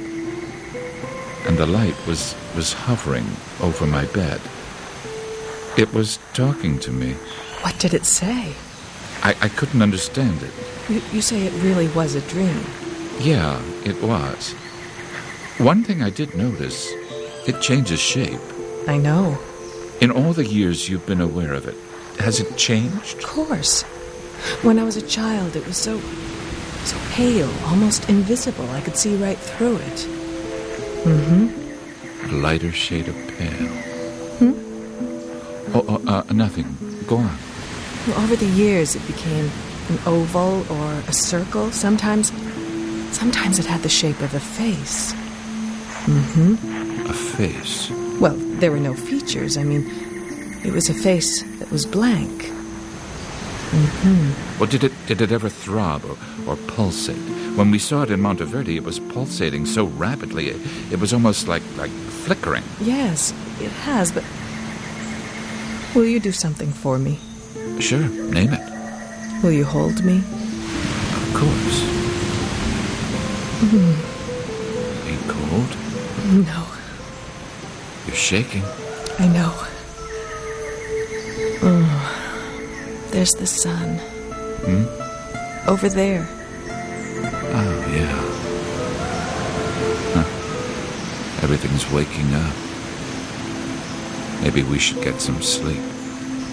And 1.47 1.59
the 1.59 1.67
light 1.67 1.95
was, 2.07 2.35
was 2.57 2.73
hovering 2.73 3.27
over 3.61 3.87
my 3.87 4.07
bed. 4.07 4.41
It 5.77 5.93
was 5.93 6.19
talking 6.33 6.79
to 6.81 6.91
me. 6.91 7.13
What 7.63 7.79
did 7.79 7.95
it 7.95 8.05
say? 8.05 8.55
I, 9.23 9.35
I 9.41 9.49
couldn't 9.49 9.83
understand 9.83 10.43
it. 10.43 10.53
You, 10.89 11.03
you 11.13 11.23
say 11.23 11.47
it 11.47 11.63
really 11.63 11.89
was 11.89 12.15
a 12.15 12.21
dream. 12.23 12.65
Yeah, 13.21 13.61
it 13.85 14.01
was. 14.03 14.53
One 15.59 15.85
thing 15.85 16.03
I 16.03 16.11
did 16.11 16.35
notice 16.35 16.93
it 17.47 17.61
changes 17.61 18.01
shape. 18.01 18.41
I 18.89 18.97
know. 18.97 19.39
In 20.01 20.11
all 20.11 20.33
the 20.33 20.47
years 20.47 20.89
you've 20.89 21.07
been 21.07 21.21
aware 21.21 21.53
of 21.53 21.67
it, 21.67 21.77
has 22.21 22.41
it 22.41 22.57
changed? 22.57 23.19
Of 23.19 23.25
course. 23.25 23.85
When 24.63 24.79
I 24.79 24.85
was 24.85 24.97
a 24.97 25.03
child, 25.03 25.57
it 25.57 25.67
was 25.67 25.77
so. 25.77 26.01
so 26.85 26.97
pale, 27.13 27.51
almost 27.67 28.09
invisible. 28.09 28.69
I 28.71 28.81
could 28.81 28.97
see 28.97 29.17
right 29.17 29.39
through 29.39 29.77
it. 29.77 29.99
Mm 31.05 31.25
hmm. 31.29 32.31
A 32.31 32.33
lighter 32.41 32.73
shade 32.73 33.09
of 33.09 33.17
pale. 33.37 33.75
Hmm? 34.39 34.55
Oh, 35.77 35.85
oh 35.89 36.03
uh, 36.07 36.33
nothing. 36.33 36.67
Go 37.07 37.17
on. 37.17 37.37
Well, 38.07 38.21
over 38.23 38.37
the 38.37 38.47
years, 38.47 38.97
it 38.97 39.07
became 39.07 39.51
an 39.89 39.99
oval 40.07 40.65
or 40.73 40.93
a 41.09 41.13
circle. 41.13 41.71
Sometimes. 41.73 42.33
sometimes 43.13 43.59
it 43.59 43.67
had 43.67 43.83
the 43.83 43.89
shape 43.89 44.21
of 44.21 44.35
a 44.35 44.41
face. 44.41 45.13
Mm 46.07 46.25
hmm. 46.33 47.11
A 47.11 47.15
face. 47.15 47.91
Well, 48.21 48.37
there 48.61 48.71
were 48.71 48.85
no 48.91 48.95
features. 48.95 49.57
I 49.57 49.65
mean, 49.65 49.85
it 50.65 50.73
was 50.73 50.89
a 50.89 50.95
face 50.95 51.43
that 51.59 51.71
was 51.71 51.85
blank. 51.87 52.54
Mm-hmm. 53.75 54.59
Well, 54.61 54.69
did 54.71 54.85
it 54.85 54.93
did 55.07 55.21
it 55.21 55.33
ever 55.33 55.49
throb 55.49 56.05
or, 56.05 56.17
or 56.47 56.57
pulsate? 56.69 57.17
When 57.57 57.71
we 57.73 57.79
saw 57.79 58.03
it 58.03 58.11
in 58.11 58.21
Monteverde, 58.21 58.77
it 58.77 58.85
was 58.85 59.01
pulsating 59.01 59.67
so 59.67 59.85
rapidly 59.87 60.49
it, 60.51 60.61
it 60.93 61.01
was 61.01 61.13
almost 61.13 61.49
like 61.49 61.63
like 61.77 61.91
flickering. 61.91 62.63
Yes, 62.81 63.33
it 63.61 63.71
has, 63.83 64.13
but. 64.13 64.25
Will 65.95 66.07
you 66.07 66.19
do 66.21 66.33
something 66.33 66.71
for 66.73 66.99
me? 66.99 67.19
Sure, 67.81 68.09
name 68.33 68.53
it. 68.53 68.63
Will 69.43 69.53
you 69.53 69.65
hold 69.65 70.05
me? 70.05 70.19
Of 70.19 71.35
course. 71.35 71.81
Mm, 73.63 73.95
Are 75.05 75.11
you 75.11 75.19
cold? 75.29 75.77
no, 76.47 76.67
You're 78.07 78.17
shaking. 78.17 78.63
I 79.19 79.29
know. 79.29 79.53
Oh, 81.67 81.94
there's 83.15 83.31
the 83.33 83.47
sun. 83.47 83.99
Hmm? 84.67 85.71
Over 85.71 85.89
there. 85.89 86.27
Oh 87.57 87.87
yeah. 87.95 88.17
Huh. 90.15 91.45
Everything's 91.45 91.89
waking 91.93 92.35
up. 92.35 92.55
Maybe 94.43 94.65
we 94.65 94.81
should 94.81 95.01
get 95.03 95.21
some 95.21 95.41
sleep. 95.41 95.81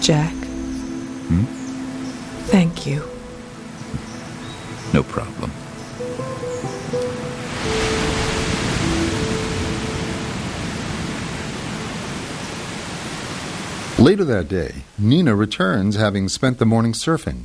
Jack, 0.00 0.32
Hmm? 1.28 1.44
thank 2.46 2.86
you. 2.86 3.02
No 4.94 5.02
problem. 5.02 5.50
Later 14.02 14.24
that 14.24 14.48
day, 14.48 14.82
Nina 14.98 15.36
returns 15.36 15.94
having 15.94 16.28
spent 16.28 16.58
the 16.58 16.66
morning 16.66 16.92
surfing. 16.92 17.44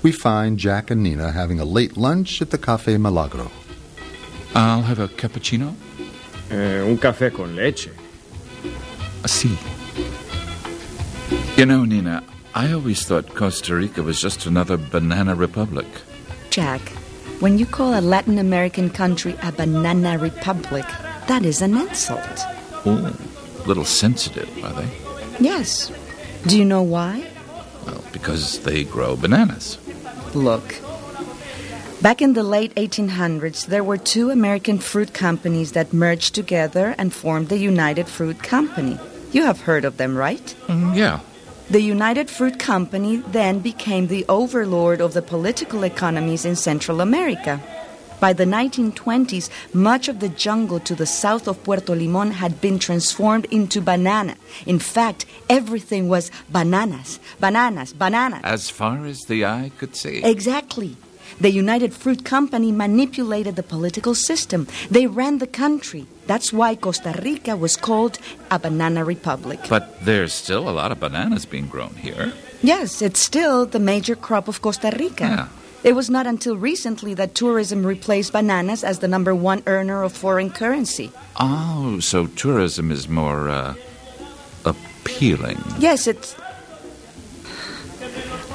We 0.00 0.12
find 0.12 0.56
Jack 0.56 0.92
and 0.92 1.02
Nina 1.02 1.32
having 1.32 1.58
a 1.58 1.64
late 1.64 1.96
lunch 1.96 2.40
at 2.40 2.50
the 2.50 2.56
Cafe 2.56 2.96
Milagro. 2.98 3.50
I'll 4.54 4.82
have 4.82 5.00
a 5.00 5.08
cappuccino. 5.08 5.74
Eh, 6.52 6.82
un 6.82 6.98
café 6.98 7.34
con 7.34 7.56
leche. 7.56 7.90
See. 9.26 9.58
You 11.56 11.66
know, 11.66 11.84
Nina, 11.84 12.22
I 12.54 12.70
always 12.70 13.04
thought 13.04 13.34
Costa 13.34 13.74
Rica 13.74 14.00
was 14.00 14.20
just 14.20 14.46
another 14.46 14.76
banana 14.76 15.34
republic. 15.34 15.88
Jack, 16.50 16.80
when 17.40 17.58
you 17.58 17.66
call 17.66 17.98
a 17.98 18.00
Latin 18.00 18.38
American 18.38 18.88
country 18.88 19.36
a 19.42 19.50
banana 19.50 20.16
republic, 20.16 20.86
that 21.26 21.44
is 21.44 21.60
an 21.60 21.76
insult. 21.76 22.38
Oh, 22.86 23.12
a 23.58 23.66
little 23.66 23.84
sensitive, 23.84 24.48
are 24.62 24.80
they? 24.80 25.07
Yes. 25.40 25.92
Do 26.46 26.58
you 26.58 26.64
know 26.64 26.82
why? 26.82 27.26
Well, 27.86 28.04
because 28.12 28.60
they 28.60 28.84
grow 28.84 29.16
bananas. 29.16 29.78
Look. 30.34 30.76
Back 32.00 32.22
in 32.22 32.34
the 32.34 32.44
late 32.44 32.74
1800s, 32.76 33.66
there 33.66 33.82
were 33.82 33.96
two 33.96 34.30
American 34.30 34.78
fruit 34.78 35.12
companies 35.12 35.72
that 35.72 35.92
merged 35.92 36.34
together 36.34 36.94
and 36.96 37.12
formed 37.12 37.48
the 37.48 37.58
United 37.58 38.06
Fruit 38.06 38.40
Company. 38.42 38.98
You 39.32 39.42
have 39.44 39.62
heard 39.62 39.84
of 39.84 39.96
them, 39.96 40.16
right? 40.16 40.54
Mm, 40.68 40.96
yeah. 40.96 41.20
The 41.70 41.82
United 41.82 42.30
Fruit 42.30 42.58
Company 42.58 43.16
then 43.16 43.58
became 43.58 44.06
the 44.06 44.24
overlord 44.28 45.00
of 45.00 45.12
the 45.12 45.22
political 45.22 45.82
economies 45.82 46.44
in 46.44 46.56
Central 46.56 47.00
America. 47.00 47.60
By 48.20 48.32
the 48.32 48.44
1920s, 48.44 49.48
much 49.72 50.08
of 50.08 50.18
the 50.18 50.28
jungle 50.28 50.80
to 50.80 50.94
the 50.94 51.06
south 51.06 51.46
of 51.46 51.62
Puerto 51.62 51.94
Limon 51.94 52.32
had 52.32 52.60
been 52.60 52.78
transformed 52.78 53.44
into 53.46 53.80
banana. 53.80 54.34
In 54.66 54.80
fact, 54.80 55.24
everything 55.48 56.08
was 56.08 56.30
bananas, 56.50 57.20
bananas, 57.38 57.92
bananas. 57.92 58.40
As 58.42 58.70
far 58.70 59.06
as 59.06 59.24
the 59.26 59.44
eye 59.44 59.70
could 59.78 59.94
see. 59.94 60.24
Exactly. 60.24 60.96
The 61.40 61.50
United 61.50 61.94
Fruit 61.94 62.24
Company 62.24 62.72
manipulated 62.72 63.54
the 63.54 63.62
political 63.62 64.14
system. 64.14 64.66
They 64.90 65.06
ran 65.06 65.38
the 65.38 65.46
country. 65.46 66.06
That's 66.26 66.52
why 66.52 66.74
Costa 66.74 67.14
Rica 67.22 67.56
was 67.56 67.76
called 67.76 68.18
a 68.50 68.58
banana 68.58 69.04
republic. 69.04 69.60
But 69.68 70.04
there's 70.04 70.32
still 70.32 70.68
a 70.68 70.74
lot 70.74 70.90
of 70.90 70.98
bananas 70.98 71.46
being 71.46 71.68
grown 71.68 71.94
here. 71.94 72.32
Yes, 72.62 73.00
it's 73.00 73.20
still 73.20 73.66
the 73.66 73.78
major 73.78 74.16
crop 74.16 74.48
of 74.48 74.60
Costa 74.60 74.90
Rica. 74.98 75.24
Yeah. 75.24 75.48
It 75.84 75.94
was 75.94 76.10
not 76.10 76.26
until 76.26 76.56
recently 76.56 77.14
that 77.14 77.34
tourism 77.34 77.86
replaced 77.86 78.32
bananas 78.32 78.82
as 78.82 78.98
the 78.98 79.08
number 79.08 79.34
one 79.34 79.62
earner 79.66 80.02
of 80.02 80.12
foreign 80.12 80.50
currency. 80.50 81.12
Oh, 81.38 82.00
so 82.00 82.26
tourism 82.26 82.90
is 82.90 83.08
more 83.08 83.48
uh, 83.48 83.74
appealing. 84.64 85.58
Yes, 85.78 86.06
it's 86.06 86.34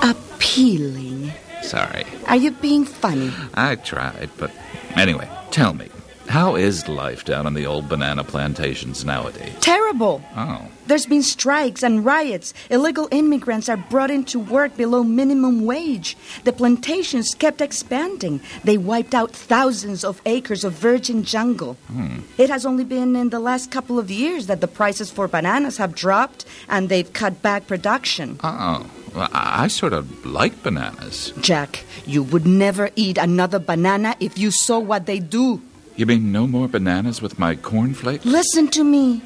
appealing. 0.01 1.31
Sorry. 1.61 2.03
Are 2.27 2.35
you 2.35 2.51
being 2.51 2.83
funny? 2.83 3.31
I 3.53 3.75
tried, 3.75 4.29
but 4.37 4.51
anyway, 4.95 5.29
tell 5.49 5.73
me, 5.73 5.87
how 6.33 6.55
is 6.55 6.89
life 6.89 7.25
down 7.25 7.45
on 7.45 7.53
the 7.53 7.67
old 7.67 7.87
banana 7.87 8.23
plantations 8.23 9.05
nowadays? 9.05 9.53
Terrible. 9.61 10.19
Oh. 10.35 10.67
There's 10.87 11.05
been 11.05 11.21
strikes 11.21 11.83
and 11.83 12.03
riots. 12.03 12.55
Illegal 12.71 13.07
immigrants 13.11 13.69
are 13.69 13.77
brought 13.77 14.09
into 14.09 14.39
work 14.39 14.75
below 14.75 15.03
minimum 15.03 15.63
wage. 15.63 16.17
The 16.43 16.51
plantations 16.51 17.35
kept 17.35 17.61
expanding. 17.61 18.41
They 18.63 18.77
wiped 18.79 19.13
out 19.13 19.29
thousands 19.29 20.03
of 20.03 20.23
acres 20.25 20.63
of 20.63 20.73
virgin 20.73 21.23
jungle. 21.23 21.75
Hmm. 21.85 22.21
It 22.39 22.49
has 22.49 22.65
only 22.65 22.83
been 22.83 23.15
in 23.15 23.29
the 23.29 23.39
last 23.39 23.69
couple 23.69 23.99
of 23.99 24.09
years 24.09 24.47
that 24.47 24.59
the 24.59 24.67
prices 24.67 25.11
for 25.11 25.27
bananas 25.27 25.77
have 25.77 25.93
dropped 25.93 26.45
and 26.67 26.89
they've 26.89 27.13
cut 27.13 27.43
back 27.43 27.67
production. 27.67 28.39
Oh. 28.43 28.89
I 29.15 29.67
sort 29.67 29.93
of 29.93 30.25
like 30.25 30.63
bananas. 30.63 31.31
Jack, 31.39 31.85
you 32.07 32.23
would 32.23 32.47
never 32.47 32.89
eat 32.95 33.19
another 33.19 33.59
banana 33.59 34.15
if 34.19 34.39
you 34.39 34.49
saw 34.49 34.79
what 34.79 35.05
they 35.05 35.19
do. 35.19 35.61
You 35.95 36.05
mean 36.05 36.31
no 36.31 36.47
more 36.47 36.67
bananas 36.67 37.21
with 37.21 37.37
my 37.37 37.55
cornflakes? 37.55 38.25
Listen 38.25 38.67
to 38.69 38.83
me. 38.83 39.21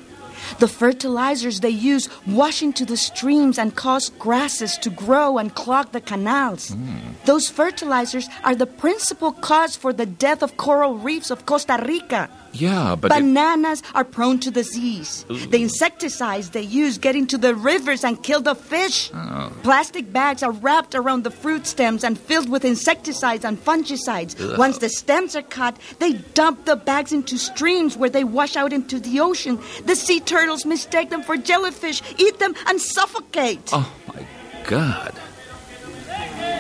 The 0.60 0.68
fertilizers 0.68 1.60
they 1.60 1.70
use 1.70 2.10
wash 2.26 2.62
into 2.62 2.86
the 2.86 2.98
streams 2.98 3.58
and 3.58 3.76
cause 3.76 4.10
grasses 4.10 4.78
to 4.80 4.90
grow 4.90 5.38
and 5.38 5.54
clog 5.54 5.92
the 5.92 6.02
canals. 6.02 6.70
Hmm. 6.70 7.14
Those 7.26 7.50
fertilizers 7.50 8.30
are 8.44 8.56
the 8.56 8.66
principal 8.66 9.32
cause 9.32 9.76
for 9.76 9.94
the 9.94 10.06
death 10.06 10.44
of 10.44 10.58
coral 10.58 10.98
reefs 10.98 11.32
of 11.32 11.46
Costa 11.46 11.84
Rica. 11.86 12.30
Yeah, 12.60 12.96
but. 13.00 13.12
it- 13.12 13.16
Bananas 13.18 13.84
are 13.94 14.04
prone 14.04 14.40
to 14.40 14.52
disease. 14.52 15.26
The 15.28 15.62
insecticides 15.62 16.50
they 16.52 16.62
use 16.62 16.98
get 16.98 17.16
into 17.16 17.38
the 17.38 17.54
rivers 17.56 18.04
and 18.04 18.22
kill 18.22 18.42
the 18.42 18.56
fish. 18.56 19.12
Oh. 19.14 19.52
Plastic 19.64 20.12
bags 20.12 20.42
are 20.44 20.52
wrapped 20.52 20.96
around 20.96 21.24
the 21.24 21.32
fruit 21.32 21.68
stems 21.68 22.04
and 22.04 22.18
filled 22.20 22.50
with 22.50 22.64
insecticides 22.66 23.44
and 23.46 23.58
fungicides. 23.64 24.36
Ugh. 24.40 24.58
Once 24.58 24.78
the 24.80 24.90
stems 24.90 25.36
are 25.36 25.42
cut, 25.44 25.76
they 26.00 26.14
dump 26.40 26.66
the 26.66 26.76
bags 26.76 27.12
into 27.12 27.38
streams 27.38 27.98
where 27.98 28.10
they 28.10 28.24
wash 28.24 28.56
out 28.56 28.72
into 28.74 29.00
the 29.00 29.20
ocean. 29.20 29.60
The 29.86 29.96
sea 29.96 30.20
turtles 30.20 30.66
mistake 30.66 31.10
them 31.10 31.24
for 31.24 31.38
jellyfish, 31.38 32.02
eat 32.18 32.40
them, 32.40 32.54
and 32.68 32.80
suffocate. 32.82 33.70
Oh, 33.74 33.92
my 34.08 34.26
God. 34.66 35.14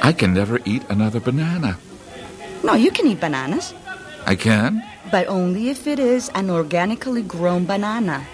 I 0.03 0.13
can 0.13 0.33
never 0.33 0.59
eat 0.65 0.83
another 0.89 1.19
banana. 1.19 1.77
No, 2.63 2.73
you 2.73 2.91
can 2.91 3.07
eat 3.07 3.19
bananas, 3.19 3.73
I 4.25 4.35
can? 4.35 4.83
But 5.11 5.27
only 5.27 5.69
if 5.69 5.87
it 5.87 5.99
is 5.99 6.29
an 6.35 6.49
organically 6.49 7.21
grown 7.21 7.65
banana. 7.65 8.25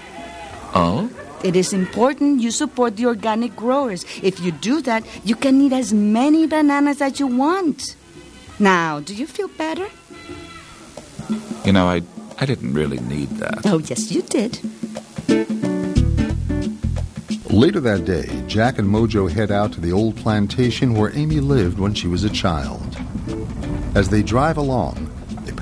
Oh? 0.74 1.10
It 1.44 1.56
is 1.56 1.74
important 1.74 2.42
you 2.42 2.52
support 2.52 2.96
the 2.96 3.06
organic 3.06 3.56
growers. 3.56 4.06
If 4.22 4.40
you 4.40 4.52
do 4.52 4.82
that, 4.84 5.04
you 5.26 5.36
can 5.36 5.62
eat 5.62 5.74
as 5.74 5.94
many 5.94 6.48
bananas 6.48 7.02
as 7.02 7.20
you 7.20 7.28
want. 7.28 7.96
Now, 8.60 9.02
do 9.02 9.14
you 9.14 9.28
feel 9.28 9.50
better? 9.50 9.88
You 11.66 11.74
know, 11.74 11.88
I, 11.88 12.02
I 12.40 12.46
didn't 12.46 12.74
really 12.74 13.00
need 13.00 13.30
that. 13.40 13.66
Oh, 13.66 13.80
yes, 13.80 14.12
you 14.12 14.22
did. 14.22 14.60
Later 17.54 17.80
that 17.82 18.06
day, 18.06 18.44
Jack 18.48 18.80
and 18.80 18.90
Mojo 18.90 19.30
head 19.30 19.52
out 19.52 19.74
to 19.74 19.82
the 19.82 19.92
old 19.92 20.16
plantation 20.16 20.96
where 20.96 21.16
Amy 21.16 21.40
lived 21.40 21.78
when 21.78 21.94
she 21.94 22.08
was 22.08 22.24
a 22.24 22.30
child. 22.30 22.98
As 23.94 24.10
they 24.10 24.24
drive 24.24 24.58
along, 24.58 25.13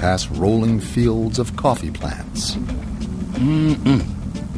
they 0.02 0.08
pass 0.08 0.28
rolling 0.32 0.80
fields 0.80 1.40
of 1.40 1.56
coffee 1.56 1.92
plants. 1.92 2.56
Mm-mm. 3.36 4.04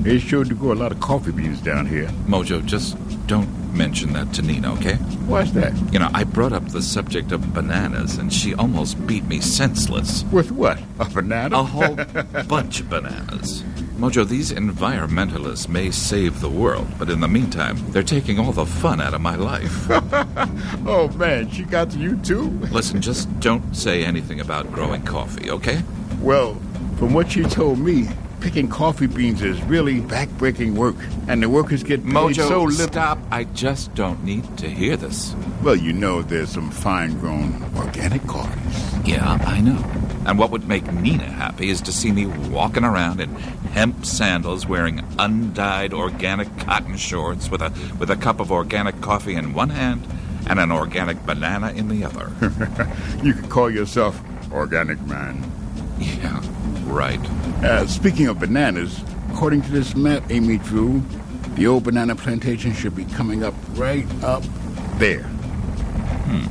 They 0.03 0.19
sure 0.19 0.43
do 0.43 0.55
grow 0.55 0.73
a 0.73 0.75
lot 0.75 0.91
of 0.91 0.99
coffee 0.99 1.31
beans 1.31 1.61
down 1.61 1.85
here. 1.85 2.07
Mojo, 2.27 2.65
just 2.65 2.97
don't 3.27 3.49
mention 3.73 4.13
that 4.13 4.33
to 4.33 4.41
Nina, 4.41 4.73
okay? 4.73 4.95
What's 5.27 5.51
that? 5.51 5.73
You 5.91 5.99
know, 5.99 6.09
I 6.13 6.23
brought 6.23 6.53
up 6.53 6.67
the 6.69 6.81
subject 6.81 7.31
of 7.31 7.53
bananas, 7.53 8.17
and 8.17 8.31
she 8.31 8.53
almost 8.53 9.05
beat 9.07 9.25
me 9.25 9.39
senseless. 9.41 10.23
With 10.31 10.51
what? 10.51 10.79
A 10.99 11.05
banana? 11.05 11.59
A 11.59 11.63
whole 11.63 11.95
bunch 12.47 12.79
of 12.81 12.89
bananas. 12.89 13.63
Mojo, 13.97 14.27
these 14.27 14.51
environmentalists 14.51 15.69
may 15.69 15.91
save 15.91 16.41
the 16.41 16.49
world, 16.49 16.87
but 16.97 17.11
in 17.11 17.19
the 17.19 17.27
meantime, 17.27 17.77
they're 17.91 18.01
taking 18.01 18.39
all 18.39 18.51
the 18.51 18.65
fun 18.65 18.99
out 18.99 19.13
of 19.13 19.21
my 19.21 19.35
life. 19.35 19.85
oh, 20.87 21.13
man, 21.15 21.49
she 21.51 21.63
got 21.63 21.91
to 21.91 21.99
you, 21.99 22.17
too? 22.17 22.49
Listen, 22.71 23.01
just 23.01 23.39
don't 23.39 23.75
say 23.75 24.03
anything 24.03 24.39
about 24.39 24.71
growing 24.71 25.03
coffee, 25.03 25.51
okay? 25.51 25.83
Well, 26.21 26.55
from 26.97 27.13
what 27.13 27.31
she 27.31 27.43
told 27.43 27.77
me, 27.77 28.07
picking 28.43 28.67
coffee 28.67 29.07
beans 29.07 29.41
is 29.41 29.61
really 29.63 30.01
backbreaking 30.01 30.75
work, 30.75 30.95
and 31.29 31.41
the 31.41 31.47
workers 31.47 31.81
get 31.81 32.03
paid 32.03 32.13
Mojo, 32.13 32.47
so 32.47 32.63
little. 32.63 32.87
stop. 32.87 33.17
I 33.31 33.45
just 33.45 33.95
don't 33.95 34.21
need 34.25 34.57
to 34.57 34.69
hear 34.69 34.97
this. 34.97 35.33
Well, 35.63 35.77
you 35.77 35.93
know 35.93 36.21
there's 36.21 36.49
some 36.49 36.69
fine-grown 36.69 37.71
organic 37.77 38.21
coffees. 38.27 39.07
Yeah, 39.07 39.37
I 39.45 39.61
know. 39.61 39.81
And 40.25 40.37
what 40.37 40.51
would 40.51 40.67
make 40.67 40.91
Nina 40.91 41.23
happy 41.23 41.69
is 41.69 41.79
to 41.81 41.93
see 41.93 42.11
me 42.11 42.25
walking 42.25 42.83
around 42.83 43.21
in 43.21 43.29
hemp 43.73 44.05
sandals 44.05 44.67
wearing 44.67 45.05
undyed 45.17 45.93
organic 45.93 46.49
cotton 46.59 46.97
shorts 46.97 47.49
with 47.49 47.61
a 47.61 47.71
with 47.97 48.09
a 48.11 48.15
cup 48.17 48.41
of 48.41 48.51
organic 48.51 48.99
coffee 48.99 49.35
in 49.35 49.53
one 49.53 49.69
hand 49.69 50.05
and 50.47 50.59
an 50.59 50.71
organic 50.71 51.25
banana 51.25 51.71
in 51.71 51.87
the 51.87 52.03
other. 52.03 52.31
you 53.23 53.33
could 53.33 53.49
call 53.49 53.69
yourself 53.69 54.21
organic 54.51 54.99
man. 55.07 55.49
Yeah, 55.99 56.41
right. 56.93 57.19
Uh, 57.63 57.87
speaking 57.87 58.27
of 58.27 58.39
bananas, 58.39 59.03
according 59.31 59.61
to 59.63 59.71
this 59.71 59.95
map 59.95 60.23
Amy 60.29 60.57
drew, 60.59 61.01
the 61.55 61.67
old 61.67 61.83
banana 61.83 62.15
plantation 62.15 62.73
should 62.73 62.95
be 62.95 63.05
coming 63.05 63.43
up 63.43 63.53
right 63.73 64.05
up 64.23 64.43
there. 64.97 65.23
Hmm. 65.23 66.47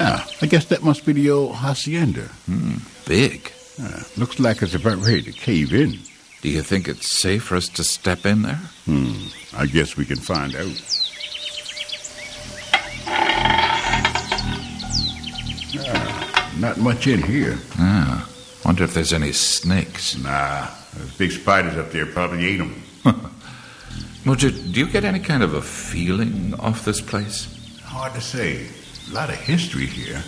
Ah, 0.00 0.28
I 0.42 0.46
guess 0.46 0.66
that 0.66 0.82
must 0.82 1.04
be 1.04 1.12
the 1.12 1.30
old 1.30 1.56
hacienda. 1.56 2.22
Hmm, 2.46 2.76
big. 3.06 3.52
Uh, 3.82 4.02
looks 4.16 4.38
like 4.38 4.62
it's 4.62 4.74
about 4.74 4.98
ready 4.98 5.22
to 5.22 5.32
cave 5.32 5.72
in. 5.72 5.98
Do 6.40 6.48
you 6.48 6.62
think 6.62 6.88
it's 6.88 7.20
safe 7.20 7.44
for 7.44 7.56
us 7.56 7.68
to 7.70 7.84
step 7.84 8.24
in 8.24 8.42
there? 8.42 8.60
Hmm, 8.84 9.14
I 9.56 9.66
guess 9.66 9.96
we 9.96 10.04
can 10.04 10.18
find 10.18 10.54
out. 10.54 10.97
Not 16.58 16.78
much 16.78 17.06
in 17.06 17.22
here. 17.22 17.58
Ah, 17.78 18.28
wonder 18.64 18.84
if 18.84 18.94
there's 18.94 19.12
any 19.12 19.32
snakes. 19.32 20.16
Nah, 20.18 20.68
those 20.94 21.16
big 21.16 21.30
spiders 21.30 21.76
up 21.76 21.90
there 21.90 22.06
probably 22.06 22.46
ate 22.46 22.58
them. 22.58 22.82
Mojo, 24.24 24.50
do 24.72 24.80
you 24.80 24.86
get 24.86 25.04
any 25.04 25.20
kind 25.20 25.42
of 25.42 25.54
a 25.54 25.62
feeling 25.62 26.54
off 26.58 26.84
this 26.84 27.00
place? 27.00 27.46
Hard 27.82 28.14
to 28.14 28.20
say. 28.20 28.66
A 29.10 29.14
lot 29.14 29.30
of 29.30 29.36
history 29.36 29.86
here. 29.86 30.22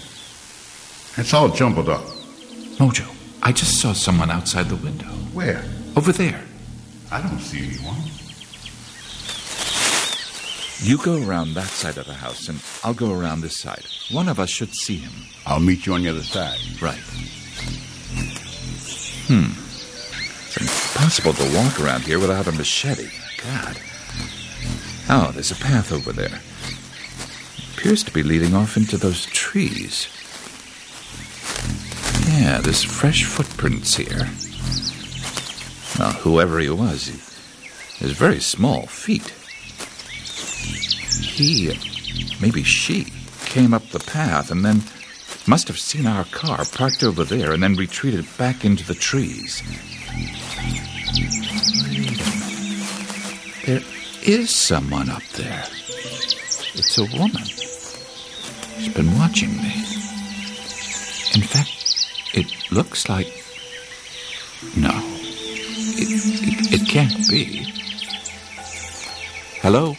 It's 1.17 1.35
all 1.35 1.49
jumbled 1.49 1.89
up. 1.89 2.03
Mojo, 2.79 3.07
I 3.43 3.53
just 3.53 3.81
saw 3.81 3.93
someone 3.93 4.31
outside 4.31 4.69
the 4.69 4.77
window. 4.77 5.07
Where? 5.35 5.65
Over 5.97 6.13
there. 6.13 6.43
I 7.11 7.21
don't 7.21 7.41
see 7.41 7.67
anyone. 7.67 7.97
You 10.83 10.97
go 10.97 11.23
around 11.23 11.55
that 11.55 11.69
side 11.69 11.99
of 11.99 12.07
the 12.07 12.15
house, 12.15 12.49
and 12.49 12.63
I'll 12.83 12.95
go 12.95 13.13
around 13.13 13.43
this 13.43 13.57
side. 13.57 13.85
One 14.11 14.29
of 14.29 14.41
us 14.41 14.49
should 14.49 14.75
see 14.75 14.97
him. 14.97 15.13
I'll 15.45 15.61
meet 15.61 15.85
you 15.85 15.93
on 15.93 16.03
the 16.03 16.09
other 16.09 16.23
side. 16.23 16.59
Right. 16.81 16.99
Hmm. 19.29 19.53
It's 20.47 20.57
impossible 20.57 21.35
to 21.35 21.55
walk 21.55 21.81
around 21.81 22.03
here 22.05 22.19
without 22.19 22.47
a 22.47 22.53
machete. 22.53 23.11
God. 23.45 23.79
Oh, 25.11 25.31
there's 25.33 25.51
a 25.51 25.57
path 25.57 25.93
over 25.93 26.13
there. 26.13 26.41
It 27.59 27.79
appears 27.79 28.03
to 28.05 28.13
be 28.13 28.23
leading 28.23 28.55
off 28.55 28.77
into 28.77 28.97
those 28.97 29.27
trees. 29.27 30.09
Yeah, 32.27 32.61
there's 32.63 32.83
fresh 32.83 33.25
footprints 33.25 33.97
here. 33.97 34.31
Well, 35.99 36.13
whoever 36.21 36.59
he 36.59 36.71
was, 36.71 37.09
he 37.09 38.05
has 38.05 38.13
very 38.13 38.41
small 38.41 38.87
feet. 38.87 39.35
He, 41.21 41.79
maybe 42.41 42.63
she, 42.63 43.07
came 43.47 43.75
up 43.75 43.85
the 43.89 43.99
path 43.99 44.51
and 44.51 44.65
then 44.65 44.83
must 45.47 45.67
have 45.69 45.79
seen 45.79 46.07
our 46.07 46.25
car 46.27 46.65
parked 46.73 47.03
over 47.03 47.25
there 47.25 47.53
and 47.53 47.63
then 47.63 47.75
retreated 47.75 48.25
back 48.39 48.65
into 48.65 48.85
the 48.85 48.95
trees. 48.95 49.63
There 53.67 53.83
is 54.23 54.51
someone 54.55 55.11
up 55.11 55.25
there. 55.35 55.65
It's 56.75 56.99
a 56.99 57.05
woman. 57.19 57.45
She's 58.79 58.95
been 58.95 59.13
watching 59.19 59.57
me. 59.57 59.75
In 61.35 61.43
fact, 61.43 61.71
it 62.35 62.47
looks 62.71 63.09
like. 63.09 63.27
No. 64.77 64.91
It, 64.93 66.73
it, 66.73 66.83
it 66.83 66.89
can't 66.89 67.29
be. 67.29 67.67
Hello? 69.63 69.97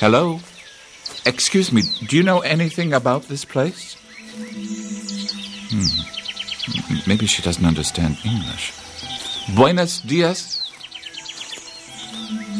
Hello? 0.00 0.40
Excuse 1.26 1.70
me, 1.72 1.82
do 2.08 2.16
you 2.16 2.22
know 2.22 2.40
anything 2.40 2.94
about 2.94 3.24
this 3.24 3.44
place? 3.44 3.96
Hmm. 5.68 7.04
Maybe 7.06 7.26
she 7.26 7.42
doesn't 7.42 7.66
understand 7.66 8.16
English. 8.24 8.72
Buenos 9.54 10.00
dias? 10.00 10.56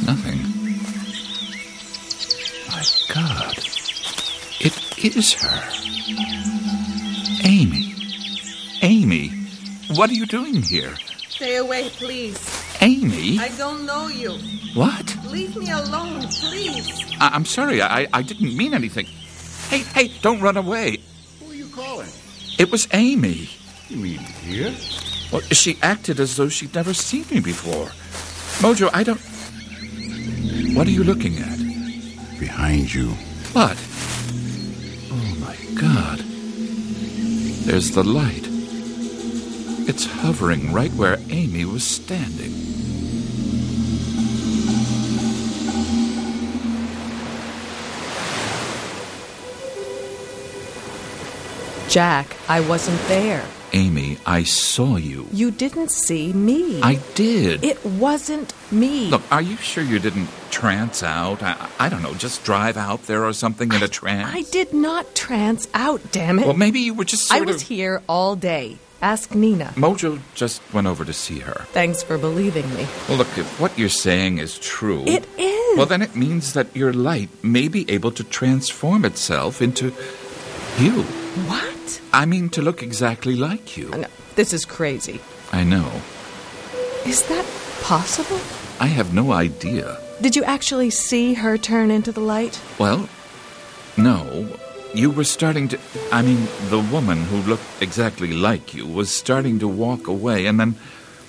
Nothing. 0.05 0.45
My 2.69 2.85
God. 3.09 3.57
It 4.61 5.17
is 5.17 5.33
her. 5.41 5.63
Amy. 7.43 7.95
Amy, 8.83 9.31
what 9.97 10.11
are 10.11 10.15
you 10.15 10.27
doing 10.27 10.61
here? 10.61 10.95
Stay 11.31 11.57
away, 11.57 11.89
please. 11.89 12.60
Amy? 12.81 13.39
I 13.39 13.49
don't 13.59 13.85
know 13.85 14.09
you. 14.09 14.33
What? 14.75 15.17
Leave 15.27 15.57
me 15.57 15.71
alone, 15.71 16.23
please. 16.29 16.89
I- 17.21 17.31
I'm 17.35 17.45
sorry, 17.45 17.83
I-, 17.83 18.09
I 18.13 18.23
didn't 18.23 18.57
mean 18.57 18.73
anything. 18.75 19.07
Hey, 19.69 19.81
hey, 19.95 20.13
don't 20.23 20.41
run 20.41 20.57
away. 20.57 20.99
Who 21.41 21.51
are 21.51 21.55
you 21.55 21.69
calling? 21.69 22.09
It 22.59 22.71
was 22.71 22.89
Amy. 22.93 23.49
You 23.89 23.97
mean 23.97 24.19
here? 24.19 24.75
Well, 25.33 25.41
she 25.53 25.79
acted 25.83 26.19
as 26.21 26.37
though 26.37 26.49
she'd 26.49 26.75
never 26.75 26.95
seen 26.95 27.25
me 27.31 27.41
before. 27.41 27.87
Mojo, 28.63 28.91
I 28.93 29.03
don't. 29.05 29.21
What 30.77 30.87
are 30.87 30.91
you 30.91 31.05
looking 31.05 31.39
at? 31.39 31.59
Behind 32.39 32.93
you. 32.93 33.11
What? 33.53 33.77
Oh 35.13 35.37
my 35.41 35.57
god. 35.81 36.19
There's 37.67 37.93
the 37.93 38.03
light. 38.05 38.47
It's 39.89 40.07
hovering 40.07 40.73
right 40.73 40.93
where 40.95 41.19
Amy 41.31 41.65
was 41.65 41.85
standing. 41.85 42.53
Jack, 51.91 52.37
I 52.49 52.61
wasn't 52.61 53.01
there. 53.09 53.45
Amy, 53.73 54.19
I 54.25 54.45
saw 54.45 54.95
you. 54.95 55.27
You 55.33 55.51
didn't 55.51 55.91
see 55.91 56.33
me. 56.33 56.81
I 56.83 57.01
did. 57.17 57.65
It 57.65 57.85
wasn't 57.85 58.55
me. 58.71 59.09
Look, 59.11 59.23
are 59.33 59.43
you 59.43 59.57
sure 59.57 59.83
you 59.83 59.99
didn't 59.99 60.29
trance 60.53 61.03
out? 61.03 61.43
I, 61.43 61.69
I 61.81 61.89
don't 61.89 62.03
know, 62.03 62.15
just 62.15 62.45
drive 62.45 62.77
out 62.77 63.07
there 63.09 63.25
or 63.25 63.33
something 63.33 63.73
in 63.73 63.83
a 63.83 63.89
trance? 63.89 64.33
I 64.33 64.43
did 64.53 64.73
not 64.73 65.17
trance 65.17 65.67
out, 65.75 66.01
damn 66.13 66.39
it. 66.39 66.47
Well, 66.47 66.57
maybe 66.57 66.79
you 66.79 66.95
were 66.95 67.05
just 67.05 67.33
I 67.33 67.41
was 67.41 67.63
of. 67.63 67.63
here 67.63 68.03
all 68.09 68.37
day. 68.37 68.79
Ask 69.03 69.35
Nina. 69.35 69.73
Mojo 69.75 70.21
just 70.37 70.63
went 70.73 70.87
over 70.87 71.05
to 71.05 71.13
see 71.13 71.41
her. 71.41 71.67
Thanks 71.73 72.05
for 72.05 72.19
believing 72.19 72.73
me. 72.77 72.87
Well, 73.09 73.19
look, 73.19 73.37
if 73.37 73.59
what 73.61 73.77
you're 73.77 73.89
saying 73.89 74.39
is 74.39 74.61
true. 74.61 75.03
It 75.09 75.27
is. 75.39 75.77
Well, 75.77 75.87
then 75.87 76.03
it 76.03 76.15
means 76.15 76.53
that 76.53 76.77
your 76.77 76.93
light 76.93 77.31
may 77.43 77.67
be 77.67 77.91
able 77.91 78.13
to 78.13 78.23
transform 78.23 79.05
itself 79.05 79.61
into 79.61 79.93
you. 80.79 81.03
What? 81.47 82.01
I 82.13 82.27
mean, 82.27 82.49
to 82.51 82.63
look 82.63 82.83
exactly 82.83 83.37
like 83.37 83.77
you. 83.77 83.91
No, 83.91 84.07
this 84.37 84.53
is 84.53 84.65
crazy. 84.65 85.21
I 85.53 85.65
know. 85.65 85.91
Is 87.07 87.27
that 87.29 87.47
possible? 87.83 88.41
I 88.79 88.87
have 88.87 89.15
no 89.15 89.33
idea. 89.33 89.99
Did 90.21 90.37
you 90.37 90.45
actually 90.45 90.91
see 90.91 91.35
her 91.35 91.57
turn 91.57 91.91
into 91.91 92.13
the 92.13 92.21
light? 92.21 92.61
Well, 92.79 93.09
no. 93.97 94.49
You 94.93 95.11
were 95.11 95.25
starting 95.25 95.69
to. 95.69 95.79
I 96.13 96.23
mean, 96.23 96.49
the 96.69 96.81
woman 96.81 97.19
who 97.25 97.39
looked 97.49 97.65
exactly 97.81 98.33
like 98.33 98.75
you 98.75 98.87
was 98.87 99.15
starting 99.15 99.59
to 99.61 99.69
walk 99.69 100.09
away, 100.09 100.47
and 100.47 100.59
then 100.59 100.75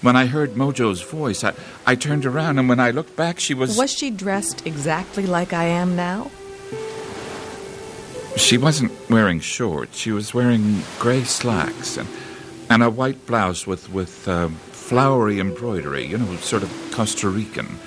when 0.01 0.15
I 0.15 0.25
heard 0.25 0.55
Mojo's 0.55 1.01
voice, 1.01 1.43
I, 1.43 1.53
I 1.85 1.95
turned 1.95 2.25
around, 2.25 2.57
and 2.57 2.67
when 2.67 2.79
I 2.79 2.89
looked 2.89 3.15
back, 3.15 3.39
she 3.39 3.53
was. 3.53 3.77
Was 3.77 3.91
she 3.91 4.09
dressed 4.09 4.65
exactly 4.65 5.27
like 5.27 5.53
I 5.53 5.65
am 5.65 5.95
now? 5.95 6.31
She 8.37 8.57
wasn't 8.57 8.91
wearing 9.09 9.39
shorts. 9.39 9.97
She 9.97 10.11
was 10.11 10.33
wearing 10.33 10.81
gray 10.99 11.23
slacks 11.23 11.97
and, 11.97 12.07
and 12.69 12.83
a 12.83 12.89
white 12.89 13.25
blouse 13.25 13.67
with, 13.67 13.91
with 13.91 14.27
uh, 14.27 14.49
flowery 14.71 15.39
embroidery, 15.39 16.05
you 16.05 16.17
know, 16.17 16.35
sort 16.37 16.63
of 16.63 16.91
Costa 16.91 17.29
Rican. 17.29 17.77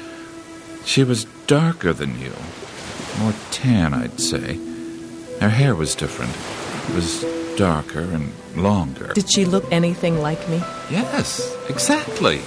She 0.84 1.02
was 1.04 1.24
darker 1.46 1.92
than 1.92 2.18
you. 2.20 2.32
More 3.18 3.34
tan, 3.50 3.94
I'd 3.94 4.20
say. 4.20 4.58
Her 5.40 5.48
hair 5.48 5.74
was 5.74 5.94
different. 5.94 6.32
It 6.90 6.94
was 6.94 7.24
darker 7.56 8.00
and 8.00 8.32
longer. 8.56 9.12
Did 9.14 9.30
she 9.30 9.44
look 9.44 9.64
anything 9.72 10.20
like 10.20 10.46
me? 10.48 10.58
Yes, 10.90 11.56
exactly. 11.68 12.40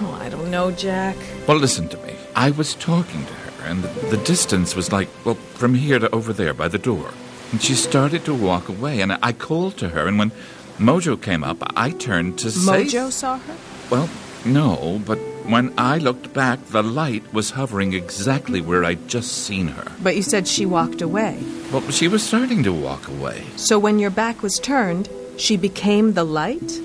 Oh, 0.00 0.18
I 0.20 0.28
don't 0.28 0.50
know, 0.50 0.70
Jack. 0.70 1.16
Well, 1.46 1.58
listen 1.58 1.88
to 1.90 1.96
me. 1.98 2.16
I 2.34 2.50
was 2.50 2.74
talking 2.74 3.24
to 3.24 3.32
her, 3.32 3.66
and 3.68 3.82
the, 3.82 4.16
the 4.16 4.24
distance 4.24 4.74
was 4.74 4.92
like, 4.92 5.08
well, 5.24 5.34
from 5.34 5.74
here 5.74 5.98
to 5.98 6.10
over 6.14 6.32
there 6.32 6.54
by 6.54 6.68
the 6.68 6.78
door. 6.78 7.10
And 7.52 7.62
she 7.62 7.74
started 7.74 8.24
to 8.24 8.34
walk 8.34 8.68
away, 8.68 9.00
and 9.00 9.12
I 9.22 9.32
called 9.32 9.76
to 9.78 9.90
her, 9.90 10.08
and 10.08 10.18
when 10.18 10.32
Mojo 10.78 11.20
came 11.20 11.44
up, 11.44 11.58
I 11.76 11.90
turned 11.90 12.38
to 12.38 12.50
say. 12.50 12.84
Mojo 12.86 13.12
saw 13.12 13.38
her? 13.38 13.56
Well, 13.90 14.08
no, 14.44 15.00
but 15.04 15.18
when 15.44 15.74
I 15.76 15.98
looked 15.98 16.32
back, 16.32 16.64
the 16.68 16.82
light 16.82 17.32
was 17.32 17.50
hovering 17.50 17.92
exactly 17.92 18.60
where 18.60 18.84
I'd 18.84 19.06
just 19.06 19.44
seen 19.44 19.68
her. 19.68 19.92
But 20.02 20.16
you 20.16 20.22
said 20.22 20.48
she 20.48 20.64
walked 20.64 21.02
away. 21.02 21.42
Well, 21.70 21.88
she 21.90 22.08
was 22.08 22.22
starting 22.22 22.62
to 22.62 22.72
walk 22.72 23.06
away. 23.08 23.44
So 23.56 23.78
when 23.78 23.98
your 23.98 24.10
back 24.10 24.42
was 24.42 24.58
turned, 24.58 25.08
she 25.36 25.56
became 25.56 26.14
the 26.14 26.24
light? 26.24 26.80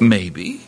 Maybe. 0.00 0.60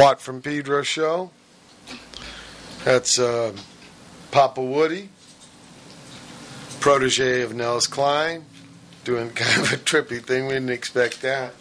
Watt 0.00 0.18
from 0.22 0.40
Pedro 0.40 0.80
show. 0.82 1.30
That's 2.84 3.18
uh, 3.18 3.52
Papa 4.30 4.62
Woody, 4.62 5.10
protege 6.80 7.42
of 7.42 7.52
Nels 7.52 7.86
Cline, 7.86 8.46
doing 9.04 9.28
kind 9.34 9.60
of 9.60 9.70
a 9.74 9.76
trippy 9.76 10.22
thing. 10.22 10.46
We 10.46 10.54
didn't 10.54 10.70
expect 10.70 11.20
that. 11.20 11.52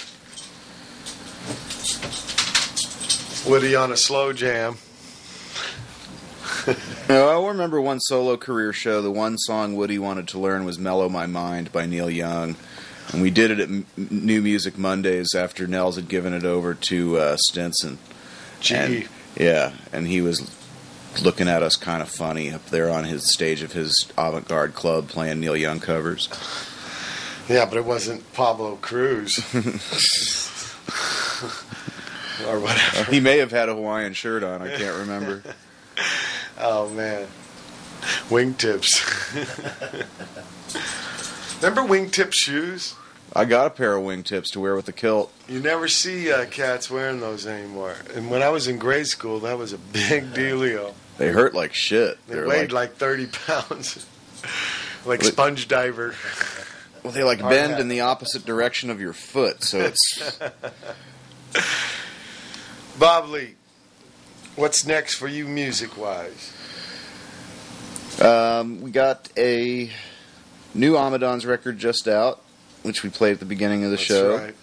Woody 3.46 3.76
on 3.76 3.92
a 3.92 3.98
slow 3.98 4.32
jam. 4.32 4.78
No, 7.10 7.28
I 7.28 7.48
remember 7.48 7.82
one 7.82 8.00
solo 8.00 8.38
career 8.38 8.72
show. 8.72 9.02
The 9.02 9.10
one 9.10 9.40
song 9.40 9.76
Woody 9.76 9.98
wanted 9.98 10.28
to 10.30 10.40
learn 10.40 10.64
was 10.64 10.78
"Mellow 10.78 11.10
My 11.10 11.26
Mind" 11.26 11.72
by 11.72 11.88
Neil 11.88 12.10
Young, 12.10 12.56
and 13.12 13.22
we 13.22 13.32
did 13.32 13.50
it 13.50 13.60
at 13.60 13.68
M- 13.68 13.88
New 13.98 14.42
Music 14.44 14.78
Mondays 14.78 15.34
after 15.34 15.66
Nels 15.66 15.96
had 15.96 16.08
given 16.08 16.34
it 16.34 16.44
over 16.44 16.76
to 16.76 17.18
uh, 17.18 17.38
Stinson. 17.38 17.98
Gee. 18.60 18.76
And- 18.76 19.08
yeah, 19.38 19.72
and 19.94 20.08
he 20.08 20.22
was 20.22 20.50
looking 21.22 21.48
at 21.48 21.64
us 21.64 21.76
kind 21.76 22.02
of 22.02 22.10
funny 22.10 22.52
up 22.52 22.66
there 22.68 22.90
on 22.90 23.04
his 23.06 23.32
stage 23.32 23.62
of 23.62 23.72
his 23.74 24.12
avant-garde 24.18 24.74
club 24.74 25.08
playing 25.08 25.40
Neil 25.40 25.56
Young 25.56 25.80
covers. 25.80 26.28
Yeah, 27.48 27.66
but 27.66 27.78
it 27.78 27.86
wasn't 27.86 28.32
Pablo 28.34 28.76
Cruise. 28.82 29.40
or 32.48 32.60
whatever. 32.60 33.12
he 33.12 33.20
may 33.20 33.38
have 33.40 33.52
had 33.52 33.70
a 33.70 33.76
Hawaiian 33.76 34.14
shirt 34.14 34.44
on. 34.44 34.62
I 34.62 34.76
can't 34.78 34.98
remember. 34.98 35.44
Oh 36.62 36.90
man, 36.90 37.26
wingtips. 38.30 39.00
Remember 41.62 41.82
wingtip 41.82 42.34
shoes? 42.34 42.96
I 43.36 43.46
got 43.46 43.68
a 43.68 43.70
pair 43.70 43.96
of 43.96 44.04
wingtips 44.04 44.52
to 44.54 44.60
wear 44.60 44.76
with 44.76 44.86
the 44.86 44.92
kilt. 44.94 45.32
You 45.48 45.60
never 45.60 45.88
see 45.88 46.32
uh, 46.32 46.46
cats 46.48 46.90
wearing 46.90 47.20
those 47.20 47.46
anymore. 47.46 47.96
And 48.16 48.30
when 48.30 48.42
I 48.42 48.50
was 48.50 48.68
in 48.68 48.78
grade 48.80 49.08
school, 49.08 49.40
that 49.42 49.58
was 49.58 49.72
a 49.74 49.78
big 49.94 50.34
dealio. 50.34 50.94
They 51.18 51.30
hurt 51.30 51.54
like 51.54 51.74
shit. 51.74 52.18
They 52.28 52.36
They're 52.36 52.48
weighed 52.48 52.72
like, 52.72 52.92
like, 52.92 52.98
30 52.98 53.28
pounds, 53.28 54.06
like 55.06 55.22
sponge 55.24 55.68
diver. 55.68 56.16
well, 57.04 57.14
they 57.14 57.24
like 57.24 57.40
Hard 57.42 57.52
bend 57.54 57.72
hat. 57.74 57.82
in 57.82 57.88
the 57.90 58.02
opposite 58.02 58.46
direction 58.46 58.90
of 58.90 59.00
your 59.02 59.14
foot, 59.14 59.64
so 59.64 59.80
it's 59.80 60.40
Bob 63.00 63.30
Lee, 63.30 63.56
what's 64.56 64.86
next 64.86 65.16
for 65.16 65.28
you 65.28 65.46
music 65.46 65.98
wise? 65.98 66.54
Um, 68.22 68.82
we 68.82 68.92
got 68.92 69.30
a 69.38 69.90
new 70.74 70.94
Amadan's 70.94 71.46
record 71.46 71.78
just 71.78 72.08
out, 72.08 72.42
which 72.84 73.04
we 73.04 73.10
played 73.10 73.34
at 73.34 73.40
the 73.40 73.46
beginning 73.46 73.84
of 73.84 73.92
the 73.92 73.98
That's 73.98 74.08
show. 74.08 74.38
right. 74.38 74.56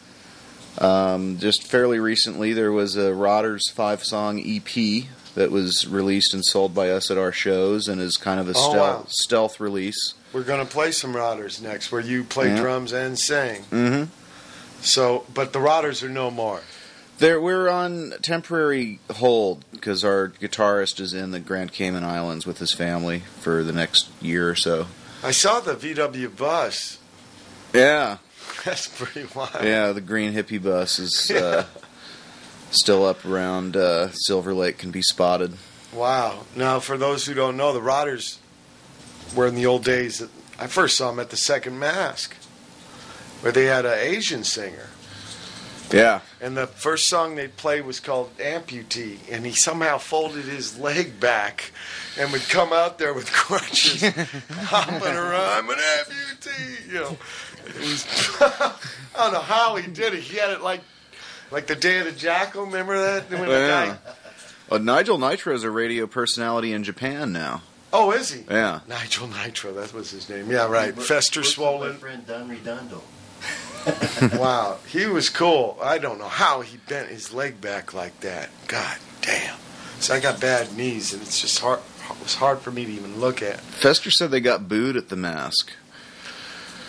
Um, 0.78 1.39
just 1.39 1.62
fairly 1.67 1.99
recently, 1.99 2.53
there 2.53 2.73
was 2.73 2.97
a 2.97 3.15
Rotters 3.15 3.70
five 3.70 4.05
song 4.05 4.39
EP 4.45 5.05
that 5.35 5.51
was 5.51 5.86
released 5.86 6.35
and 6.35 6.45
sold 6.45 6.75
by 6.75 6.91
us 6.91 7.11
at 7.11 7.17
our 7.19 7.33
shows 7.33 7.89
and 7.89 8.01
is 8.01 8.17
kind 8.17 8.41
of 8.41 8.49
a 8.49 8.53
Oh, 8.57 8.70
stealth, 8.70 8.77
wow. 9.01 9.05
stealth 9.09 9.61
release. 9.61 10.15
We're 10.33 10.43
going 10.43 10.65
to 10.65 10.70
play 10.70 10.93
some 10.93 11.17
Rotters 11.17 11.61
next 11.62 11.91
where 11.93 12.01
you 12.01 12.25
play 12.25 12.49
Yeah. 12.49 12.61
drums 12.61 12.93
and 12.93 13.19
sing. 13.19 13.62
Mm-hmm. 13.70 14.05
So, 14.83 15.25
but 15.33 15.53
the 15.53 15.61
Rotters 15.61 16.03
are 16.03 16.09
no 16.11 16.31
more. 16.31 16.61
There, 17.19 17.41
we're 17.41 17.70
on 17.70 18.12
temporary 18.20 18.99
hold 19.11 19.65
because 19.73 20.05
our 20.05 20.28
guitarist 20.28 21.01
is 21.01 21.15
in 21.15 21.31
the 21.31 21.41
Grand 21.41 21.73
Cayman 21.73 22.05
Islands 22.05 22.45
with 22.47 22.59
his 22.59 22.75
family 22.75 23.20
for 23.41 23.62
the 23.65 23.73
next 23.73 24.09
year 24.20 24.51
or 24.51 24.55
so. 24.55 24.86
I 25.23 25.31
saw 25.31 25.61
the 25.61 25.75
VW 25.75 26.36
bus. 26.36 26.99
Yeah, 27.77 28.19
That's 28.65 28.89
pretty 28.89 29.29
wild. 29.35 29.63
yeah. 29.63 29.93
The 29.93 30.01
green 30.01 30.33
hippie 30.33 30.63
bus 30.63 30.99
is 30.99 31.31
uh, 31.31 31.67
still 32.71 33.05
up 33.05 33.25
around 33.25 33.77
uh, 33.77 34.11
Silver 34.13 34.55
Lake, 34.55 34.79
can 34.79 34.91
be 34.91 35.03
spotted. 35.03 35.55
Wow. 35.93 36.45
Now, 36.55 36.81
for 36.81 36.97
those 36.99 37.27
who 37.27 37.35
don't 37.35 37.57
know, 37.57 37.73
the 37.73 37.83
Rotters 37.83 38.39
were 39.35 39.47
in 39.47 39.55
the 39.55 39.67
old 39.67 39.85
days. 39.85 40.19
That 40.19 40.31
I 40.59 40.67
first 40.67 40.97
saw 40.97 41.11
them 41.11 41.21
at 41.21 41.31
the 41.31 41.37
Second 41.37 41.79
Masque, 41.79 42.35
where 43.41 43.53
they 43.53 43.65
had 43.67 43.85
an 43.87 43.99
Asian 43.99 44.43
singer. 44.45 44.89
Yeah, 45.93 46.23
And 46.41 46.57
the 46.57 46.67
first 46.67 47.07
song 47.07 47.37
they 47.37 47.47
played 47.47 47.87
was 47.87 48.01
called 48.01 48.37
Amputee, 48.39 49.19
and 49.31 49.47
he 49.47 49.53
somehow 49.53 49.99
folded 49.99 50.45
his 50.45 50.77
leg 50.81 51.21
back 51.21 51.71
and 52.19 52.33
would 52.33 52.49
come 52.49 52.73
out 52.73 52.99
there 52.99 53.15
with 53.15 53.33
crutches, 53.33 54.03
hopping 54.65 55.07
around. 55.07 55.35
I'm 55.35 55.71
an 55.71 55.77
amputee, 55.77 56.89
you 56.89 56.95
know. 56.95 57.17
It 57.67 57.77
was, 57.78 58.07
I 58.41 58.75
don't 59.17 59.33
know 59.33 59.41
how 59.41 59.77
he 59.77 59.86
did 59.91 60.15
it. 60.15 60.20
He 60.20 60.36
had 60.39 60.51
it 60.51 60.61
like, 60.62 60.81
like 61.51 61.67
the 61.67 61.75
Day 61.77 61.99
of 61.99 62.05
the 62.07 62.12
Jackal. 62.12 62.65
Remember 62.67 62.99
that? 62.99 63.31
When 63.31 63.49
the 63.49 63.51
yeah. 63.51 63.86
guy- 64.05 64.12
Well, 64.70 64.81
Nigel 64.81 65.19
Nitro 65.19 65.55
is 65.55 65.65
a 65.65 65.70
radio 65.70 66.07
personality 66.07 66.73
in 66.73 66.83
Japan 66.85 67.33
now. 67.33 67.62
oh, 67.93 68.12
is 68.12 68.33
he? 68.33 68.45
Yeah. 68.51 68.81
Nigel 68.89 69.28
Nitro, 69.28 69.73
that 69.75 69.93
was 69.95 70.11
his 70.11 70.28
name. 70.28 70.51
Yeah, 70.51 70.67
right. 70.69 70.95
Fester 70.97 71.41
Works 71.41 71.51
swollen. 71.51 71.93
My 71.93 71.97
friend 71.97 72.27
Don 72.27 72.49
Redondo. 72.49 73.03
wow, 74.39 74.78
he 74.89 75.07
was 75.07 75.31
cool. 75.31 75.78
I 75.81 75.99
don't 75.99 76.19
know 76.19 76.28
how 76.28 76.61
he 76.61 76.77
bent 76.89 77.09
his 77.09 77.33
leg 77.33 77.61
back 77.61 77.95
like 77.95 78.19
that. 78.20 78.51
God 78.67 78.99
damn. 79.23 79.57
So 80.01 80.15
I 80.15 80.20
got 80.20 80.41
bad 80.41 80.77
knees, 80.77 81.12
and 81.12 81.23
it's 81.23 81.41
just 81.41 81.59
hard. 81.61 81.78
It 82.11 82.23
was 82.23 82.35
hard 82.35 82.59
for 82.61 82.70
me 82.70 82.85
to 82.85 82.91
even 82.93 83.20
look 83.20 83.43
at. 83.43 83.61
Fester 83.61 84.11
said 84.11 84.31
they 84.31 84.41
got 84.41 84.69
booed 84.69 84.97
at 84.97 85.09
the 85.09 85.17
Masque. 85.17 85.73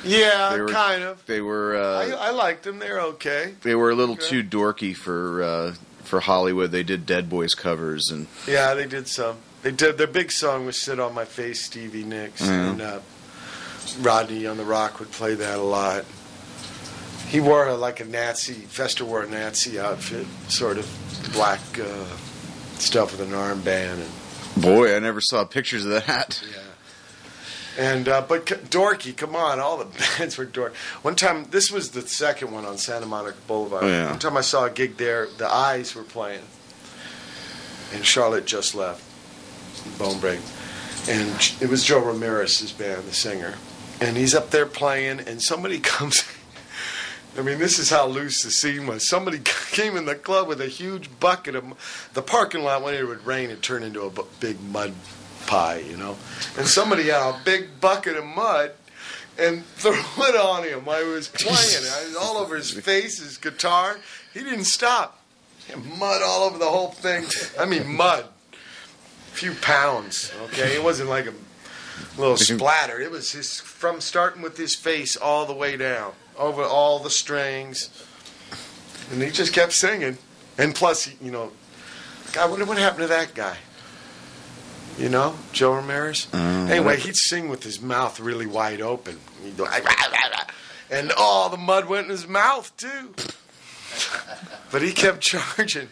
Yeah, 0.04 0.52
They 0.54 0.62
were- 0.62 0.68
kind 0.70 1.04
of. 1.04 1.26
They 1.26 1.42
were 1.42 1.76
I, 1.78 2.12
uh, 2.12 2.18
I 2.18 2.30
liked 2.32 2.64
them. 2.64 2.80
They're 2.80 3.02
okay. 3.02 3.56
they 3.64 3.76
were 3.76 3.90
a 3.90 3.96
little 3.96 4.16
Okay. 4.16 4.28
too 4.28 4.44
dorky 4.44 4.96
for 4.96 5.44
uh, 5.44 5.76
for 6.04 6.20
Hollywood. 6.20 6.72
They 6.72 6.84
did 6.84 7.06
Dead 7.06 7.30
Boys 7.30 7.54
covers 7.56 8.10
and 8.12 8.28
Yeah, 8.48 8.74
they 8.74 8.86
did 8.86 9.08
some. 9.08 9.38
They 9.64 9.72
did. 9.72 9.98
Their 9.98 10.08
big 10.08 10.32
song 10.32 10.66
was 10.66 10.78
"Sit 10.78 11.00
on 11.00 11.14
My 11.16 11.26
Face," 11.26 11.62
Stevie 11.66 12.04
Nicks, 12.04 12.42
and 12.48 12.80
uh, 12.82 13.00
Rodney 14.00 14.46
on 14.46 14.58
the 14.58 14.64
ROQ 14.64 15.00
would 15.00 15.12
play 15.12 15.34
that 15.36 15.58
a 15.58 15.62
lot. 15.64 16.06
He 17.28 17.40
wore 17.42 17.68
a, 17.68 17.76
like 17.76 18.00
a 18.00 18.06
Nazi. 18.06 18.54
Fester 18.54 19.04
wore 19.04 19.24
a 19.24 19.30
Nazi 19.30 19.80
outfit, 19.80 20.28
sort 20.48 20.78
of 20.78 20.88
black 21.34 21.60
uh, 21.80 22.06
stuff 22.78 23.12
with 23.12 23.22
an 23.28 23.34
armband 23.36 23.96
and. 23.96 24.62
boy, 24.62 24.96
I 24.96 25.00
never 25.00 25.20
saw 25.22 25.44
pictures 25.44 25.84
of 25.86 26.06
that. 26.06 26.42
And 27.78 28.10
uh, 28.10 28.26
but 28.28 28.46
dorky, 28.46 29.16
come 29.16 29.36
on, 29.36 29.60
all 29.60 29.78
the 29.78 29.86
bands 30.18 30.38
were 30.38 30.48
dorky. 30.48 30.76
One 31.04 31.16
time, 31.16 31.46
this 31.52 31.72
was 31.72 31.92
the 31.92 32.02
second 32.02 32.52
one 32.52 32.66
on 32.66 32.78
Santa 32.78 33.06
Monica 33.06 33.38
Boulevard. 33.48 33.84
Oh, 33.84 33.88
yeah. 33.88 34.10
One 34.10 34.20
time 34.20 34.36
I 34.36 34.42
saw 34.42 34.66
a 34.66 34.70
gig 34.70 34.98
there, 34.98 35.28
the 35.38 35.48
Eyes 35.48 35.94
were 35.94 36.04
playing, 36.04 36.42
and 37.94 38.04
Charlotte 38.04 38.46
just 38.46 38.74
left, 38.74 39.04
Bone 40.00 40.20
Break, 40.20 40.40
and 41.08 41.30
it 41.62 41.70
was 41.70 41.84
Joe 41.84 42.00
Ramirez's 42.00 42.72
band, 42.72 43.06
the 43.06 43.14
singer, 43.14 43.54
and 44.02 44.18
he's 44.18 44.34
up 44.34 44.50
there 44.50 44.66
playing, 44.66 45.20
and 45.20 45.40
somebody 45.42 45.80
comes. 45.80 46.24
I 47.38 47.44
mean, 47.44 47.60
this 47.60 47.78
is 47.78 47.92
how 47.92 48.08
loose 48.08 48.42
the 48.42 48.50
scene 48.50 48.88
was. 48.88 49.08
Somebody 49.08 49.40
came 49.70 49.96
in 49.96 50.06
the 50.06 50.16
club 50.16 50.48
with 50.48 50.60
a 50.60 50.66
huge 50.66 51.12
bucket 51.20 51.54
of. 51.54 52.10
The 52.16 52.24
parking 52.24 52.64
lot, 52.64 52.82
when 52.82 52.96
it 52.96 53.08
would 53.08 53.24
rain, 53.28 53.52
it 53.52 53.62
turned 53.62 53.86
into 53.86 54.02
a 54.02 54.24
big 54.40 54.60
mud 54.60 54.96
pie, 55.48 55.78
you 55.80 55.98
know. 55.98 56.16
And 56.58 56.68
somebody 56.68 57.04
had 57.04 57.22
a 57.22 57.40
big 57.44 57.82
bucket 57.82 58.18
of 58.18 58.26
mud 58.26 58.74
and 59.40 59.66
threw 59.76 59.94
it 59.94 60.36
on 60.36 60.64
him 60.64 60.86
while 60.86 61.04
he 61.04 61.10
was 61.10 61.28
playing. 61.28 61.58
It 62.04 62.08
was 62.08 62.16
all 62.16 62.38
over 62.38 62.56
his 62.56 62.72
face, 62.72 63.20
his 63.20 63.38
guitar. 63.38 63.98
He 64.34 64.42
didn't 64.42 64.66
stop. 64.66 65.24
And 65.72 65.84
mud 65.98 66.22
all 66.22 66.44
over 66.44 66.58
the 66.58 66.70
whole 66.70 66.92
thing. 66.92 67.26
I 67.60 67.66
mean, 67.66 67.96
mud. 67.96 68.26
A 68.54 69.36
few 69.36 69.54
pounds, 69.56 70.32
okay? 70.46 70.76
It 70.76 70.84
wasn't 70.84 71.10
like 71.10 71.28
a 71.28 71.34
little 72.20 72.38
splatter. 72.38 73.00
It 73.00 73.12
was 73.12 73.32
his 73.32 73.60
from 73.60 74.02
starting 74.02 74.42
with 74.42 74.58
his 74.58 74.76
face 74.76 75.18
all 75.18 75.46
the 75.46 75.54
way 75.54 75.78
down, 75.78 76.14
over 76.38 76.64
all 76.64 77.00
the 77.00 77.10
strings. 77.10 77.90
And 79.12 79.22
he 79.22 79.30
just 79.30 79.54
kept 79.54 79.74
singing. 79.74 80.18
And 80.58 80.74
plus, 80.74 81.10
you 81.22 81.32
know, 81.32 81.52
God, 82.34 82.52
what, 82.52 82.68
what 82.68 82.78
happened 82.78 83.04
to 83.04 83.08
that 83.08 83.34
guy? 83.34 83.58
You 84.98 85.10
know, 85.10 85.36
Joe 85.52 85.76
Ramirez? 85.76 86.28
Uh, 86.34 86.38
anyway, 86.38 86.80
whatever. 86.80 87.02
he'd 87.04 87.16
sing 87.16 87.50
with 87.50 87.64
his 87.64 87.80
mouth 87.80 88.20
really 88.20 88.48
wide 88.48 88.82
open. 88.82 89.20
He'd 89.44 89.56
go, 89.58 89.66
"Ah, 89.68 89.80
rah, 89.84 89.94
rah, 90.12 90.28
rah." 90.32 90.44
and 90.90 91.12
all 91.12 91.50
the 91.50 91.58
mud 91.58 91.88
went 91.88 92.06
in 92.06 92.12
his 92.12 92.28
mouth, 92.28 92.76
too. 92.78 93.14
but 94.72 94.82
he 94.82 94.92
kept 94.92 95.22
charging. 95.22 95.90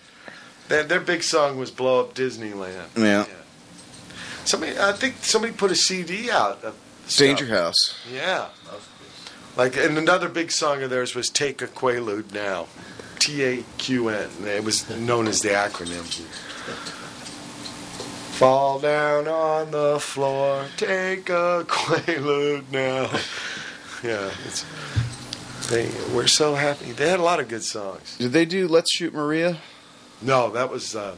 Their, 0.69 0.83
their 0.83 0.99
big 0.99 1.21
song 1.21 1.57
was 1.59 1.69
Blow 1.69 1.99
Up 2.01 2.15
Disneyland. 2.15 2.87
Yeah, 2.97 3.25
Somebody, 4.45 4.77
I 4.79 4.91
think 4.93 5.15
somebody 5.21 5.53
put 5.53 5.71
a 5.71 5.75
CD 5.75 6.31
out. 6.31 6.63
Of 6.63 6.75
stuff. 7.05 7.17
Danger 7.27 7.45
House. 7.45 7.95
Yeah. 8.11 8.47
Like, 9.55 9.77
and 9.77 9.97
another 9.97 10.27
big 10.29 10.51
song 10.51 10.81
of 10.81 10.89
theirs 10.89 11.13
was 11.15 11.29
Take 11.29 11.61
a 11.61 11.67
Quaalude 11.67 12.33
Now. 12.33 12.67
T 13.19 13.43
A 13.43 13.63
Q 13.77 14.09
N. 14.09 14.29
It 14.43 14.63
was 14.63 14.89
known 14.89 15.27
as 15.27 15.41
the 15.41 15.49
acronym. 15.49 16.03
Fall 18.35 18.79
down 18.79 19.29
on 19.29 19.71
the 19.71 19.97
floor, 19.97 20.65
take 20.75 21.29
a 21.29 21.63
Quaalude 21.69 22.69
now. 22.69 23.09
Yeah, 24.03 24.29
it's, 24.45 24.65
they, 25.69 25.89
we're 26.13 26.27
so 26.27 26.55
happy. 26.55 26.91
They 26.91 27.09
had 27.09 27.21
a 27.21 27.23
lot 27.23 27.39
of 27.39 27.47
good 27.47 27.63
songs. 27.63 28.17
Did 28.17 28.33
they 28.33 28.43
do 28.43 28.67
Let's 28.67 28.91
Shoot 28.91 29.13
Maria? 29.13 29.59
No, 30.21 30.49
that 30.49 30.69
was 30.69 30.97
uh, 30.97 31.15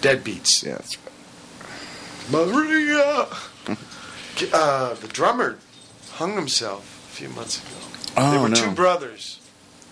Deadbeats. 0.00 0.64
Yeah, 0.64 0.74
that's 0.74 0.96
right. 0.96 2.46
Maria. 2.46 3.26
uh, 4.52 4.94
the 4.94 5.08
drummer 5.08 5.58
hung 6.12 6.36
himself 6.36 7.10
a 7.12 7.16
few 7.16 7.30
months 7.30 7.58
ago. 7.58 8.14
Oh, 8.16 8.30
they 8.30 8.38
were 8.38 8.48
no. 8.48 8.54
two 8.54 8.70
brothers, 8.76 9.40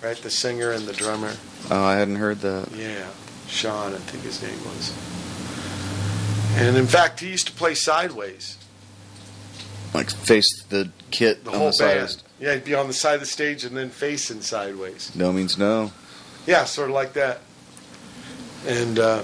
right? 0.01 0.17
The 0.17 0.31
singer 0.31 0.71
and 0.71 0.87
the 0.87 0.93
drummer. 0.93 1.33
Oh, 1.73 1.83
I 1.83 1.97
hadn't 1.97 2.17
heard 2.17 2.39
that. 2.43 2.69
Yeah, 2.73 3.09
Sean, 3.49 3.95
I 3.95 3.99
think 3.99 4.23
his 4.23 4.41
name 4.41 4.65
was. 4.65 4.93
And 6.59 6.77
in 6.77 6.87
fact, 6.87 7.21
he 7.21 7.29
used 7.31 7.47
to 7.47 7.53
play 7.53 7.75
sideways. 7.75 8.59
Like 9.95 10.11
face 10.11 10.65
the 10.69 10.91
kit 11.11 11.45
The 11.45 11.51
on 11.53 11.57
whole 11.57 11.67
the 11.69 11.73
side. 11.73 11.97
band. 11.99 12.23
Yeah, 12.41 12.55
he'd 12.55 12.65
be 12.65 12.75
on 12.75 12.87
the 12.89 12.93
side 12.93 13.15
of 13.15 13.21
the 13.21 13.27
stage 13.27 13.65
and 13.65 13.77
then 13.77 13.91
facing 13.91 14.43
sideways. 14.43 15.15
No 15.15 15.33
means 15.33 15.57
no. 15.57 15.93
Yeah, 16.47 16.65
sort 16.65 16.89
of 16.91 16.95
like 16.95 17.15
that. 17.15 17.41
And 18.67 18.99
uh, 18.99 19.23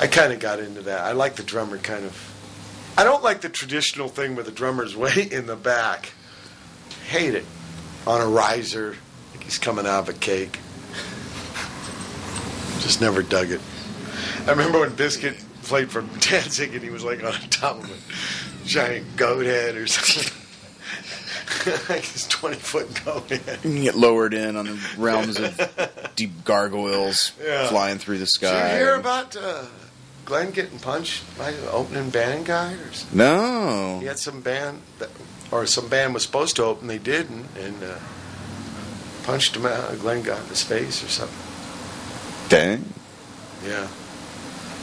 I 0.00 0.06
kind 0.06 0.32
of 0.32 0.40
got 0.40 0.60
into 0.60 0.82
that. 0.82 1.00
I 1.00 1.12
like 1.12 1.36
the 1.36 1.42
drummer 1.42 1.78
kind 1.78 2.04
of. 2.04 2.26
I 2.98 3.04
don't 3.04 3.22
like 3.22 3.40
the 3.40 3.48
traditional 3.48 4.08
thing 4.08 4.34
where 4.34 4.44
the 4.44 4.50
drummer's 4.50 4.96
way 5.04 5.28
in 5.30 5.46
the 5.46 5.56
back. 5.56 6.12
Hate 7.08 7.34
it. 7.34 7.44
On 8.06 8.20
a 8.20 8.26
riser, 8.26 8.96
like 9.32 9.42
he's 9.44 9.58
coming 9.58 9.86
out 9.86 10.00
of 10.00 10.08
a 10.10 10.12
cake. 10.18 10.58
Just 12.80 13.00
never 13.00 13.22
dug 13.22 13.50
it. 13.50 13.60
I 14.46 14.50
remember 14.50 14.80
when 14.80 14.94
Biscuit 14.94 15.36
played 15.62 15.90
for 15.90 16.02
Danzig 16.20 16.74
and 16.74 16.82
he 16.82 16.90
was 16.90 17.04
like 17.04 17.22
on 17.22 17.32
top 17.50 17.82
of 17.82 17.90
a 17.90 18.66
giant 18.66 19.16
goat 19.16 19.46
head 19.46 19.76
or 19.76 19.86
something. 19.86 20.32
like 21.88 22.04
his 22.04 22.26
20 22.28 22.56
foot 22.56 23.04
goat 23.04 23.28
head. 23.28 23.58
You 23.64 23.70
can 23.74 23.82
get 23.82 23.94
lowered 23.94 24.32
in 24.34 24.56
on 24.56 24.66
the 24.66 24.78
realms 24.96 25.38
of 25.38 25.60
deep 26.16 26.44
gargoyles 26.44 27.32
Yeah. 27.42 27.68
flying 27.68 27.98
through 27.98 28.18
the 28.18 28.26
sky. 28.26 28.68
Did 28.68 28.72
you 28.78 28.84
hear 28.84 28.94
about 28.94 29.36
uh, 29.36 29.64
Glenn 30.24 30.50
getting 30.52 30.78
punched 30.78 31.22
by 31.36 31.50
the 31.50 31.70
opening 31.70 32.08
band 32.10 32.46
guy? 32.46 32.72
Or 32.74 32.92
something? 32.92 33.18
No. 33.18 33.98
He 34.00 34.06
had 34.06 34.18
some 34.18 34.40
band, 34.40 34.80
that, 35.00 35.10
or 35.50 35.66
some 35.66 35.88
band 35.88 36.14
was 36.14 36.22
supposed 36.22 36.56
to 36.56 36.64
open, 36.64 36.86
they 36.86 36.98
didn't, 36.98 37.46
and 37.58 37.82
uh, 37.82 37.96
punched 39.24 39.54
him 39.56 39.66
out. 39.66 39.98
Glenn 39.98 40.22
got 40.22 40.40
in 40.42 40.46
his 40.48 40.62
face 40.62 41.04
or 41.04 41.08
something. 41.08 41.36
Dang. 42.48 42.84
Yeah, 43.66 43.88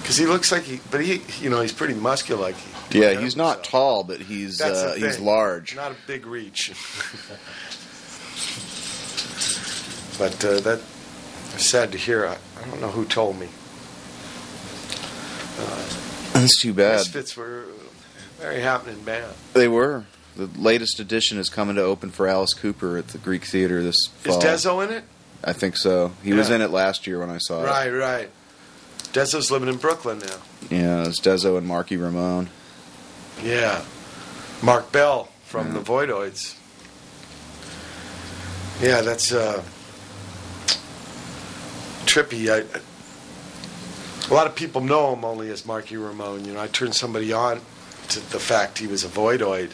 because 0.08 0.16
he 0.16 0.26
looks 0.26 0.54
like 0.54 0.64
he, 0.64 0.80
but 0.90 1.02
he, 1.02 1.22
you 1.42 1.50
know, 1.50 1.60
he's 1.60 1.74
pretty 1.74 1.94
muscular. 1.94 2.42
Like 2.42 2.56
he, 2.56 3.02
Yeah, 3.02 3.20
he's 3.20 3.36
not 3.36 3.66
tall, 3.66 4.06
but 4.06 4.22
he's 4.22 4.62
uh, 4.62 4.96
he's 4.98 5.20
large. 5.20 5.76
Not 5.76 5.92
a 5.92 5.96
big 6.08 6.26
reach. 6.26 6.70
but 10.18 10.46
uh, 10.46 10.62
that 10.62 10.80
sad 11.60 11.92
to 11.92 11.98
hear. 11.98 12.26
I, 12.26 12.38
I 12.58 12.70
don't 12.70 12.80
know 12.80 12.88
who 12.88 13.04
told 13.04 13.38
me. 13.38 13.50
Uh, 15.60 15.84
That's 16.40 16.58
too 16.58 16.74
bad. 16.74 17.00
Misfits 17.00 17.36
were 17.36 17.66
very 18.38 18.62
happening 18.62 19.04
band. 19.04 19.34
They 19.52 19.68
were. 19.68 20.06
The 20.38 20.46
latest 20.58 21.02
edition 21.02 21.38
is 21.38 21.50
coming 21.50 21.76
to 21.76 21.82
open 21.82 22.12
for 22.12 22.30
Alice 22.30 22.54
Cooper 22.54 22.96
at 22.96 23.10
the 23.10 23.18
Greek 23.18 23.44
Theater 23.44 23.84
this 23.84 24.08
fall. 24.20 24.38
Is. 24.38 24.64
Dezo 24.64 24.88
in 24.88 24.94
it? 24.94 25.04
I 25.44 25.52
think 25.52 25.76
so. 25.76 26.14
He 26.24 26.32
was 26.32 26.50
in 26.50 26.62
it 26.62 26.70
last 26.72 27.08
year 27.08 27.20
when 27.20 27.30
I 27.30 27.40
saw 27.40 27.64
it. 27.64 27.66
Right, 27.66 27.90
right. 27.90 28.30
Dezo's 29.14 29.50
living 29.52 29.70
in 29.70 29.78
Brooklyn 29.78 30.20
now. 30.20 30.38
Yeah, 30.70 31.08
it's 31.08 31.20
Dezo 31.20 31.58
and 31.58 31.66
Marky 31.66 31.98
Ramone. 31.98 32.50
Yeah. 33.44 33.84
Marc 34.62 34.92
Bell 34.92 35.30
from 35.44 35.74
the 35.74 35.80
Voidoids. 35.80 36.56
Yeah, 38.82 39.02
that's 39.02 39.32
uh, 39.32 39.64
trippy. 42.06 42.50
I, 42.52 42.66
a 44.30 44.34
lot 44.34 44.48
of 44.48 44.56
people 44.56 44.82
know 44.82 45.14
him 45.14 45.24
only 45.24 45.50
as 45.50 45.66
Marky 45.66 45.98
Ramone. 45.98 46.46
You 46.46 46.54
know, 46.54 46.62
I 46.62 46.68
turned 46.68 46.96
somebody 46.96 47.32
on 47.34 47.62
to 48.10 48.20
the 48.32 48.40
fact 48.40 48.78
he 48.78 48.88
was 48.88 49.04
a 49.04 49.08
Voidoid. 49.08 49.72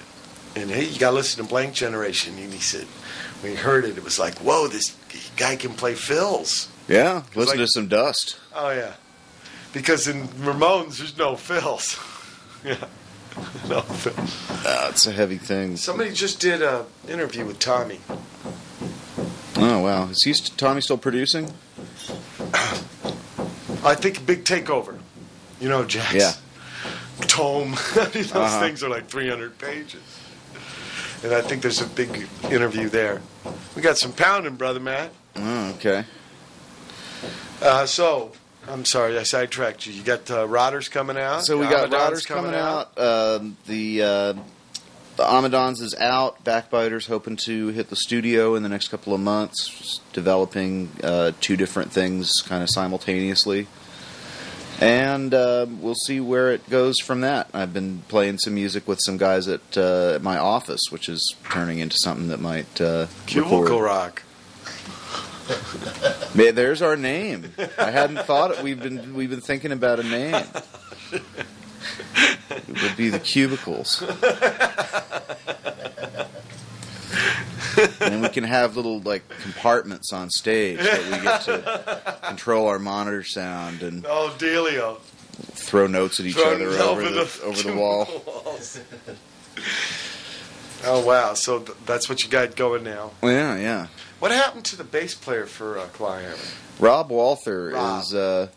And 0.55 0.69
hey, 0.69 0.85
you 0.85 0.99
got 0.99 1.09
to 1.09 1.15
listen 1.15 1.43
to 1.43 1.49
Blank 1.49 1.73
Generation. 1.73 2.37
And 2.37 2.53
he 2.53 2.59
said, 2.59 2.85
when 3.41 3.53
he 3.53 3.57
heard 3.57 3.85
it, 3.85 3.97
it 3.97 4.03
was 4.03 4.19
like, 4.19 4.37
whoa, 4.39 4.67
this 4.67 4.95
guy 5.35 5.55
can 5.55 5.73
play 5.73 5.95
fills. 5.95 6.69
Yeah, 6.87 7.23
listen 7.35 7.57
like- 7.57 7.65
to 7.65 7.67
some 7.67 7.87
Dust. 7.87 8.37
Oh, 8.53 8.69
yeah. 8.71 8.93
Because 9.73 10.07
in 10.07 10.27
Ramones, 10.27 10.99
there's 10.99 11.17
no 11.17 11.35
fills. 11.35 11.99
yeah. 12.63 12.85
No 13.67 13.81
fills. 13.81 14.49
Uh, 14.65 14.87
it's 14.91 15.07
a 15.07 15.11
heavy 15.11 15.37
thing. 15.37 15.75
Somebody 15.75 16.11
just 16.13 16.39
did 16.39 16.61
a 16.61 16.85
interview 17.09 17.45
with 17.45 17.57
Tommy. 17.59 17.99
Oh 19.55 19.79
wow, 19.79 20.07
is 20.09 20.21
he 20.23 20.33
st- 20.33 20.57
Tommy 20.57 20.81
still 20.81 20.97
producing? 20.97 21.45
I 23.83 23.95
think 23.95 24.25
big 24.25 24.43
takeover. 24.45 24.97
You 25.59 25.69
know, 25.69 25.83
Jack's 25.85 26.13
Yeah. 26.13 26.33
tome. 27.21 27.71
Those 27.95 28.31
Uh-huh. 28.31 28.59
things 28.59 28.83
are 28.83 28.89
like 28.89 29.07
300 29.07 29.57
pages. 29.57 30.01
And 31.23 31.33
I 31.33 31.41
think 31.41 31.61
there's 31.61 31.81
a 31.81 31.87
big 31.87 32.27
interview 32.51 32.89
there. 32.89 33.21
We 33.75 33.81
got 33.81 33.97
some 33.97 34.11
pounding, 34.13 34.55
brother 34.55 34.79
Matt. 34.79 35.11
Oh, 35.37 35.69
okay. 35.75 36.03
Uh, 37.61 37.85
so, 37.85 38.33
I'm 38.67 38.85
sorry, 38.85 39.17
I 39.17 39.23
sidetracked 39.23 39.85
you. 39.85 39.93
You 39.93 40.03
got 40.03 40.29
uh, 40.31 40.47
Rotters 40.47 40.89
coming 40.89 41.17
out. 41.17 41.45
So 41.45 41.57
we 41.57 41.65
got 41.65 41.89
Amadan's 41.89 41.93
Rotters 41.93 42.25
coming 42.25 42.53
out. 42.55 42.97
Um, 42.97 43.57
the 43.67 44.01
uh, 44.01 44.33
the 45.15 45.23
Amadans 45.23 45.81
is 45.81 45.95
out. 45.99 46.43
Backbiters 46.43 47.07
hoping 47.07 47.35
to 47.37 47.67
hit 47.69 47.89
the 47.89 47.95
studio 47.95 48.55
in 48.55 48.63
the 48.63 48.69
next 48.69 48.87
couple 48.87 49.13
of 49.13 49.19
months, 49.21 49.69
just 49.69 50.13
developing 50.13 50.89
uh, 51.03 51.33
two 51.39 51.55
different 51.57 51.91
things 51.91 52.41
kind 52.41 52.63
of 52.63 52.69
simultaneously. 52.69 53.67
And 54.79 55.33
uh, 55.33 55.67
we'll 55.69 55.95
see 55.95 56.19
where 56.19 56.51
it 56.51 56.67
goes 56.69 56.99
from 56.99 57.21
that. 57.21 57.47
I've 57.53 57.73
been 57.73 58.03
playing 58.07 58.39
some 58.39 58.55
music 58.55 58.87
with 58.87 58.99
some 59.01 59.17
guys 59.17 59.47
at, 59.47 59.77
uh, 59.77 60.13
at 60.15 60.23
my 60.23 60.37
office, 60.37 60.81
which 60.89 61.07
is 61.07 61.35
turning 61.49 61.79
into 61.79 61.95
something 61.99 62.29
that 62.29 62.39
might 62.39 62.81
uh, 62.81 63.07
Cubicle 63.27 63.61
record. 63.61 63.83
Rock. 63.83 64.23
Man, 66.35 66.55
there's 66.55 66.81
our 66.81 66.95
name. 66.95 67.53
I 67.77 67.91
hadn't 67.91 68.25
thought 68.25 68.51
it. 68.51 68.63
We've 68.63 68.81
been 68.81 69.13
we've 69.13 69.29
been 69.29 69.41
thinking 69.41 69.71
about 69.71 69.99
a 69.99 70.03
name. 70.03 70.43
It 71.11 71.21
would 72.81 72.95
be 72.97 73.09
the 73.09 73.19
cubicles. 73.19 74.01
and 78.01 78.21
we 78.21 78.29
can 78.29 78.43
have 78.43 78.75
little 78.75 78.99
like 79.01 79.27
compartments 79.41 80.13
on 80.13 80.29
stage 80.29 80.77
that 80.79 81.03
we 81.05 81.23
get 81.23 81.41
to 81.41 82.17
control 82.27 82.67
our 82.67 82.79
monitor 82.79 83.23
sound 83.23 83.81
and 83.83 84.05
Oh, 84.07 84.33
Delio. 84.37 84.99
throw 85.55 85.87
notes 85.87 86.19
at 86.19 86.25
each 86.27 86.35
Throw 86.35 86.53
other 86.55 86.67
over 86.69 87.01
over 87.01 87.01
the, 87.09 87.09
the 87.09 87.41
over 87.43 87.63
the 87.63 87.73
wall. 87.75 88.07
walls. 88.45 88.79
Oh, 90.85 91.05
wow. 91.05 91.33
So 91.33 91.59
th- 91.59 91.77
that's 91.85 92.09
what 92.09 92.23
you 92.23 92.29
got 92.29 92.55
going 92.55 92.83
now. 92.83 93.11
Yeah, 93.23 93.55
yeah. 93.57 93.87
What 94.23 94.31
happened 94.31 94.63
to 94.67 94.77
the 94.77 94.85
bass 94.85 95.13
player 95.15 95.45
for 95.45 95.77
uh, 95.77 95.87
Clawhammer? 95.87 96.37
Rob 96.79 97.09
Walther 97.09 97.71
Rob. 97.71 98.03
is 98.03 98.13
uh, 98.13 98.47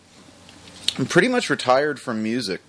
pretty 1.08 1.26
much 1.26 1.50
retired 1.50 1.98
from 1.98 2.22
music. 2.22 2.60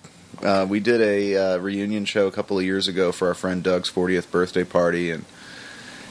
Uh, 0.42 0.66
we 0.68 0.80
did 0.80 1.00
a 1.00 1.36
uh, 1.36 1.58
reunion 1.58 2.06
show 2.06 2.26
a 2.26 2.32
couple 2.32 2.58
of 2.58 2.64
years 2.64 2.88
ago 2.88 3.12
for 3.12 3.28
our 3.28 3.34
friend 3.34 3.62
Doug's 3.62 3.88
40th 3.88 4.32
birthday 4.32 4.64
party, 4.64 5.12
and 5.12 5.26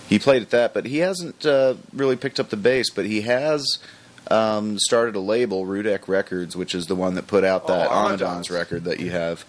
he 0.07 0.17
played 0.17 0.41
at 0.41 0.51
that. 0.51 0.73
But 0.73 0.85
he 0.85 0.99
hasn't 0.99 1.45
uh, 1.45 1.73
really 1.91 2.15
picked 2.15 2.39
up 2.39 2.51
the 2.51 2.55
bass. 2.55 2.89
But 2.89 3.05
he 3.05 3.19
has 3.23 3.79
um, 4.31 4.79
started 4.79 5.17
a 5.17 5.19
label, 5.19 5.65
Rudek 5.65 6.07
Records, 6.07 6.55
which 6.55 6.73
is 6.73 6.85
the 6.85 6.95
one 6.95 7.15
that 7.15 7.27
put 7.27 7.43
out 7.43 7.67
that 7.67 7.89
Oh, 7.91 8.15
Amadans. 8.15 8.49
Record 8.49 8.85
that 8.85 9.01
you 9.01 9.11
have. 9.11 9.43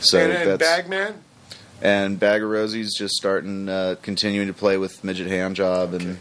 So 0.00 0.18
and, 0.18 0.32
and 0.32 0.50
that's 0.50 0.60
Bagman? 0.60 1.22
And 1.82 2.18
Bagarozzi's 2.18 2.94
just 2.96 3.14
starting, 3.16 3.68
uh, 3.68 3.96
continuing 4.02 4.46
to 4.46 4.54
play 4.54 4.78
with 4.78 5.04
Midget 5.04 5.26
Hand 5.28 5.56
Job 5.56 5.92
and 5.94 6.18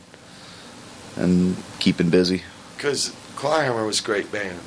and 1.15 1.55
keeping 1.79 2.09
busy. 2.09 2.43
Because 2.75 3.15
Clawhammer 3.35 3.85
was 3.85 4.01
a 4.01 4.03
great 4.03 4.31
band. 4.31 4.59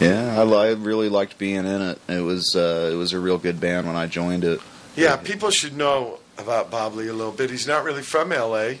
Yeah, 0.00 0.40
I, 0.40 0.42
li- 0.44 0.68
I 0.68 0.72
really 0.72 1.08
liked 1.08 1.38
being 1.38 1.66
in 1.66 1.82
it. 1.82 1.98
It 2.08 2.20
was 2.22 2.54
uh, 2.56 2.90
it 2.92 2.96
was 2.96 3.12
a 3.12 3.20
real 3.20 3.38
good 3.38 3.60
band 3.60 3.86
when 3.86 3.96
I 3.96 4.06
joined 4.06 4.44
it. 4.44 4.60
Yeah, 4.96 5.16
people 5.16 5.50
should 5.50 5.76
know 5.76 6.18
about 6.38 6.70
Bob 6.70 6.94
Lee 6.94 7.08
a 7.08 7.12
little 7.12 7.32
bit. 7.32 7.50
He's 7.50 7.66
not 7.66 7.84
really 7.84 8.02
from 8.02 8.32
L.A. 8.32 8.80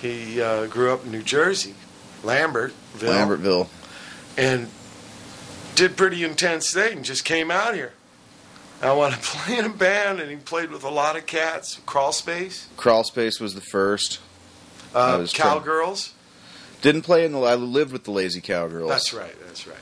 He 0.00 0.40
uh, 0.40 0.66
grew 0.66 0.92
up 0.92 1.04
in 1.04 1.10
New 1.12 1.22
Jersey, 1.22 1.74
Lambertville, 2.22 2.72
Lambertville. 2.98 3.68
and 4.36 4.68
did 5.74 5.96
pretty 5.96 6.22
intense 6.24 6.72
thing. 6.72 7.02
Just 7.02 7.24
came 7.24 7.50
out 7.50 7.74
here. 7.74 7.92
I 8.82 8.92
want 8.92 9.14
to 9.14 9.20
play 9.22 9.58
in 9.58 9.64
a 9.64 9.70
band, 9.70 10.20
and 10.20 10.30
he 10.30 10.36
played 10.36 10.70
with 10.70 10.84
a 10.84 10.90
lot 10.90 11.16
of 11.16 11.26
cats. 11.26 11.80
Crawl 11.86 12.12
Space, 12.12 12.68
Crawl 12.76 13.04
Space 13.04 13.40
was 13.40 13.54
the 13.54 13.60
first. 13.60 14.20
Uh, 14.94 15.16
was 15.20 15.32
trying- 15.32 15.58
Cowgirls. 15.58 16.14
Didn't 16.80 17.02
play 17.02 17.24
in 17.24 17.32
the. 17.32 17.40
I 17.40 17.56
lived 17.56 17.92
with 17.92 18.04
the 18.04 18.12
Lazy 18.12 18.40
Cowgirls. 18.40 18.88
That's 18.88 19.12
right. 19.12 19.34
That's 19.46 19.66
right. 19.66 19.76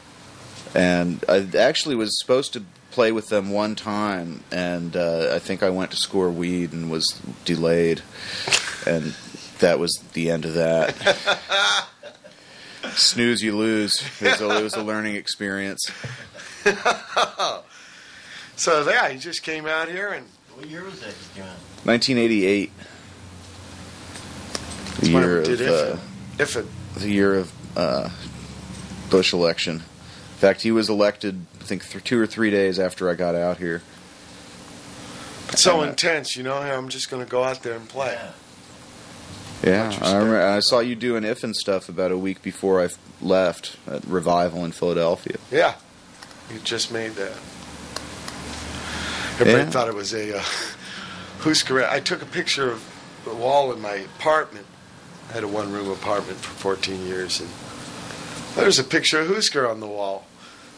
And 0.74 1.22
I 1.28 1.46
actually 1.58 1.94
was 1.94 2.18
supposed 2.20 2.54
to 2.54 2.62
play 2.90 3.12
with 3.12 3.28
them 3.28 3.50
one 3.50 3.74
time, 3.74 4.42
and 4.50 4.96
uh, 4.96 5.32
I 5.34 5.38
think 5.38 5.62
I 5.62 5.68
went 5.68 5.90
to 5.90 5.96
score 5.98 6.30
weed 6.30 6.72
and 6.72 6.90
was 6.90 7.20
delayed, 7.44 8.00
and 8.86 9.14
that 9.58 9.78
was 9.78 9.92
the 10.14 10.30
end 10.30 10.46
of 10.46 10.54
that. 10.54 11.86
Snooze, 12.94 13.42
you 13.42 13.54
lose. 13.54 14.02
It 14.20 14.24
was 14.32 14.40
a, 14.40 14.58
it 14.58 14.62
was 14.62 14.74
a 14.74 14.82
learning 14.82 15.16
experience. 15.16 15.90
so 18.56 18.88
yeah, 18.88 19.08
he 19.08 19.18
just 19.18 19.42
came 19.42 19.66
out 19.66 19.88
here 19.88 20.08
and 20.08 20.26
What 20.54 20.66
year 20.68 20.84
was 20.84 21.00
that 21.00 21.08
you 21.08 21.42
came 21.42 21.44
out? 21.44 21.56
1988. 21.84 22.72
The 24.96 25.00
That's 25.00 25.08
year 25.08 25.38
of 25.40 25.44
did 25.44 25.60
uh, 25.68 25.96
if 26.38 26.56
it 26.56 26.66
the 26.96 27.10
year 27.10 27.34
of 27.34 27.52
uh, 27.76 28.08
Bush 29.10 29.32
election. 29.32 29.76
In 29.76 30.38
fact, 30.40 30.62
he 30.62 30.70
was 30.70 30.88
elected. 30.88 31.44
I 31.60 31.64
think 31.64 31.84
th- 31.88 32.02
two 32.04 32.18
or 32.20 32.26
three 32.26 32.50
days 32.50 32.78
after 32.78 33.08
I 33.10 33.14
got 33.14 33.34
out 33.34 33.58
here. 33.58 33.82
it's 35.50 35.62
so 35.62 35.80
Uh, 35.80 35.84
intense, 35.88 36.36
you 36.36 36.42
know. 36.42 36.56
I'm 36.56 36.88
just 36.88 37.10
going 37.10 37.24
to 37.24 37.30
go 37.30 37.42
out 37.44 37.62
there 37.62 37.74
and 37.74 37.88
play. 37.88 38.18
Yeah, 39.62 39.88
Much 39.88 40.02
I, 40.02 40.16
remember, 40.16 40.40
I 40.42 40.60
saw 40.60 40.80
you 40.80 40.94
doing 40.94 41.24
if 41.24 41.42
and 41.42 41.56
stuff 41.56 41.88
about 41.88 42.12
a 42.12 42.18
week 42.18 42.42
before 42.42 42.82
I 42.84 42.88
left 43.22 43.76
at 43.86 44.04
Revival 44.06 44.64
in 44.64 44.72
Philadelphia. 44.72 45.36
Yeah, 45.50 45.74
you 46.52 46.58
just 46.60 46.92
made 46.92 47.12
that. 47.12 47.32
Everybody 49.38 49.64
Yeah. 49.64 49.70
thought 49.70 49.88
it 49.88 49.94
was 49.94 50.14
a 50.14 50.38
uh, 50.38 50.42
Husker. 51.40 51.84
I 51.84 52.00
took 52.00 52.22
a 52.22 52.26
picture 52.26 52.70
of 52.70 52.82
the 53.24 53.34
wall 53.34 53.72
in 53.72 53.80
my 53.80 53.94
apartment. 54.16 54.66
I 55.28 55.32
had 55.34 55.42
a 55.44 55.48
one-room 55.48 55.90
apartment 55.90 56.38
for 56.38 56.50
14 56.52 57.06
years, 57.06 57.40
and 57.40 57.48
there's 58.54 58.78
a 58.78 58.84
picture 58.84 59.20
of 59.20 59.28
Husker 59.28 59.68
on 59.68 59.80
the 59.80 59.86
wall. 59.86 60.26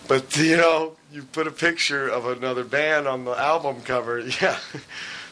But 0.08 0.36
you 0.38 0.56
know, 0.56 0.96
you 1.12 1.22
put 1.22 1.46
a 1.46 1.50
picture 1.52 2.08
of 2.08 2.26
another 2.26 2.64
band 2.64 3.06
on 3.06 3.24
the 3.24 3.32
album 3.38 3.82
cover. 3.82 4.18
Yeah, 4.40 4.58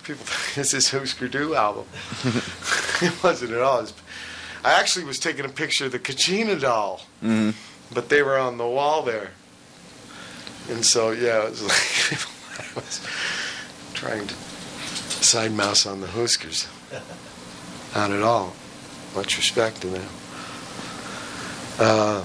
people, 0.05 0.25
think 0.25 0.55
this 0.55 0.73
is 0.75 0.91
Husker 0.91 1.27
Du 1.29 1.55
album. 1.57 1.87
it 3.03 3.23
wasn't 3.25 3.53
at 3.53 3.61
all. 3.61 3.81
Was- 3.81 3.93
I 4.65 4.73
actually 4.81 5.05
was 5.05 5.19
taking 5.19 5.45
a 5.45 5.49
picture 5.49 5.87
of 5.87 5.93
the 5.93 5.99
Kachina 6.01 6.61
doll 6.61 7.03
hmm 7.21 7.51
but 7.95 8.09
they 8.09 8.21
were 8.21 8.37
on 8.37 8.59
the 8.59 8.67
wall 8.67 9.03
there. 9.03 9.31
And 10.69 10.85
so, 10.85 11.13
yeah, 11.13 11.45
it 11.45 11.51
was 11.51 11.63
like 11.63 12.19
I 12.61 12.75
was 12.75 13.01
trying 13.95 14.27
to 14.27 14.35
side 14.35 15.53
mouse 15.53 15.87
on 15.87 16.01
the 16.01 16.07
Huskers. 16.07 16.67
Not 17.95 18.11
at 18.11 18.23
all. 18.23 18.55
Much 19.15 19.37
respect 19.39 19.81
to 19.83 19.87
them. 19.89 20.07
Uh, 21.79 22.25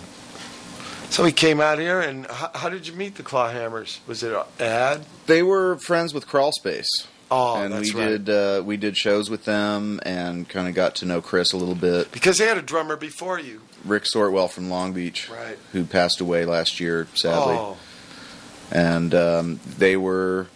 so 1.09 1.23
he 1.25 1.31
came 1.31 1.59
out 1.59 1.79
here, 1.79 1.99
and 1.99 2.25
how, 2.27 2.51
how 2.53 2.69
did 2.69 2.87
you 2.87 2.93
meet 2.93 3.15
the 3.15 3.23
Clawhammers? 3.23 3.99
Was 4.07 4.23
it 4.23 4.33
an 4.33 4.43
ad? 4.59 5.05
They 5.27 5.43
were 5.43 5.77
friends 5.77 6.13
with 6.13 6.27
Crawl 6.27 6.51
Space. 6.51 7.07
Oh, 7.33 7.55
and 7.61 7.73
that's 7.73 7.93
we 7.93 8.01
right. 8.01 8.09
did 8.25 8.29
uh, 8.29 8.61
we 8.65 8.75
did 8.75 8.97
shows 8.97 9.29
with 9.29 9.45
them 9.45 10.01
and 10.05 10.47
kind 10.49 10.67
of 10.67 10.73
got 10.75 10.95
to 10.95 11.05
know 11.05 11.21
Chris 11.21 11.53
a 11.53 11.57
little 11.57 11.75
bit. 11.75 12.11
Because 12.11 12.37
they 12.37 12.45
had 12.45 12.57
a 12.57 12.61
drummer 12.61 12.97
before 12.97 13.39
you. 13.39 13.61
Rick 13.85 14.03
Sortwell 14.03 14.49
from 14.49 14.69
Long 14.69 14.91
Beach, 14.91 15.29
Right. 15.29 15.57
who 15.71 15.85
passed 15.85 16.19
away 16.19 16.43
last 16.45 16.79
year, 16.81 17.07
sadly. 17.15 17.55
Oh, 17.57 17.77
and 18.71 19.13
um, 19.13 19.59
they 19.77 19.97
were 19.97 20.47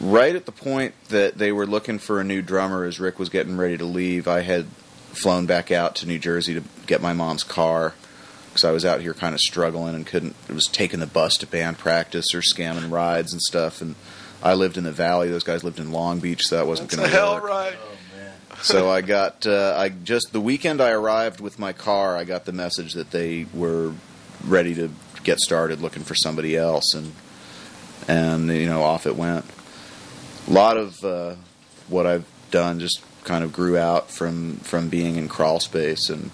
right 0.00 0.34
at 0.36 0.46
the 0.46 0.52
point 0.52 0.94
that 1.08 1.36
they 1.38 1.50
were 1.52 1.66
looking 1.66 1.98
for 1.98 2.20
a 2.20 2.24
new 2.24 2.40
drummer 2.40 2.84
as 2.84 3.00
Rick 3.00 3.18
was 3.18 3.28
getting 3.28 3.56
ready 3.56 3.76
to 3.76 3.84
leave. 3.84 4.28
I 4.28 4.42
had 4.42 4.66
flown 4.66 5.46
back 5.46 5.70
out 5.70 5.96
to 5.96 6.06
New 6.06 6.18
Jersey 6.18 6.54
to 6.54 6.62
get 6.86 7.02
my 7.02 7.12
mom's 7.12 7.42
car 7.42 7.94
because 8.48 8.64
I 8.64 8.70
was 8.70 8.84
out 8.84 9.00
here 9.00 9.14
kind 9.14 9.34
of 9.34 9.40
struggling 9.40 9.94
and 9.94 10.06
couldn't. 10.06 10.36
It 10.48 10.54
was 10.54 10.66
taking 10.66 11.00
the 11.00 11.06
bus 11.06 11.36
to 11.38 11.46
band 11.46 11.78
practice 11.78 12.34
or 12.34 12.40
scamming 12.40 12.90
rides 12.90 13.32
and 13.32 13.42
stuff. 13.42 13.80
And 13.80 13.94
I 14.42 14.54
lived 14.54 14.76
in 14.76 14.84
the 14.84 14.92
valley; 14.92 15.28
those 15.28 15.44
guys 15.44 15.64
lived 15.64 15.80
in 15.80 15.90
Long 15.90 16.20
Beach, 16.20 16.46
so 16.46 16.56
that 16.56 16.66
wasn't 16.66 16.90
that's 16.90 17.00
going 17.00 17.08
a 17.08 17.12
to 17.12 17.18
hell 17.18 17.34
work. 17.34 17.44
right. 17.48 17.76
so 18.62 18.88
I 18.88 19.00
got 19.00 19.46
uh, 19.46 19.74
I 19.76 19.88
just 19.88 20.32
the 20.32 20.40
weekend 20.40 20.80
I 20.80 20.90
arrived 20.90 21.40
with 21.40 21.58
my 21.58 21.72
car, 21.72 22.16
I 22.16 22.24
got 22.24 22.44
the 22.44 22.52
message 22.52 22.92
that 22.94 23.10
they 23.10 23.46
were 23.52 23.94
ready 24.44 24.74
to 24.76 24.90
get 25.24 25.40
started 25.40 25.80
looking 25.80 26.04
for 26.04 26.14
somebody 26.14 26.56
else, 26.56 26.94
and 26.94 27.12
and 28.08 28.48
you 28.48 28.66
know 28.66 28.82
off 28.82 29.06
it 29.06 29.14
went. 29.14 29.44
A 30.48 30.50
lot 30.50 30.76
of 30.76 31.04
uh, 31.04 31.34
what 31.88 32.06
I've 32.06 32.26
done 32.50 32.80
just 32.80 33.02
kind 33.24 33.44
of 33.44 33.52
grew 33.52 33.76
out 33.76 34.10
from 34.10 34.56
from 34.58 34.88
being 34.88 35.16
in 35.16 35.28
crawl 35.28 35.60
space 35.60 36.08
and 36.08 36.30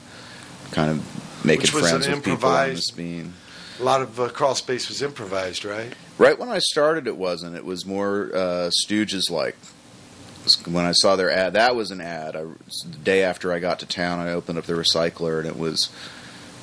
kind 0.70 0.90
of 0.90 1.44
making 1.44 1.66
friends 1.66 2.08
with 2.08 2.24
people 2.24 2.48
on 2.48 2.70
the 2.70 2.76
scene. 2.76 3.34
A 3.80 3.82
lot 3.82 4.02
of 4.02 4.20
uh, 4.20 4.28
crawl 4.28 4.54
space 4.54 4.88
was 4.88 5.02
improvised, 5.02 5.64
right? 5.64 5.92
Right 6.16 6.38
when 6.38 6.48
I 6.48 6.60
started, 6.60 7.08
it 7.08 7.16
wasn't. 7.16 7.56
It 7.56 7.64
was 7.64 7.84
more 7.84 8.30
uh, 8.32 8.70
Stooges 8.70 9.30
like. 9.30 9.56
When 10.66 10.84
I 10.84 10.92
saw 10.92 11.16
their 11.16 11.30
ad, 11.30 11.54
that 11.54 11.74
was 11.74 11.90
an 11.90 12.02
ad. 12.02 12.36
I, 12.36 12.42
the 12.42 12.98
day 13.02 13.24
after 13.24 13.50
I 13.50 13.58
got 13.58 13.80
to 13.80 13.86
town, 13.86 14.20
I 14.20 14.32
opened 14.32 14.58
up 14.58 14.66
the 14.66 14.74
recycler, 14.74 15.38
and 15.38 15.48
it 15.48 15.58
was 15.58 15.90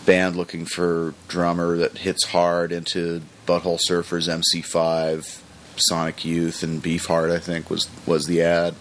band 0.06 0.36
looking 0.36 0.66
for 0.66 1.14
drummer 1.28 1.78
that 1.78 1.98
hits 1.98 2.26
hard 2.26 2.72
into 2.72 3.22
Butthole 3.52 3.80
Surfers, 3.86 4.30
MC5, 4.30 5.42
Sonic 5.76 6.24
Youth, 6.24 6.64
and 6.64 6.82
Beefheart. 6.82 7.32
I 7.36 7.40
think 7.40 7.70
was 7.70 7.90
was 8.06 8.26
the 8.28 8.42
ad. 8.42 8.76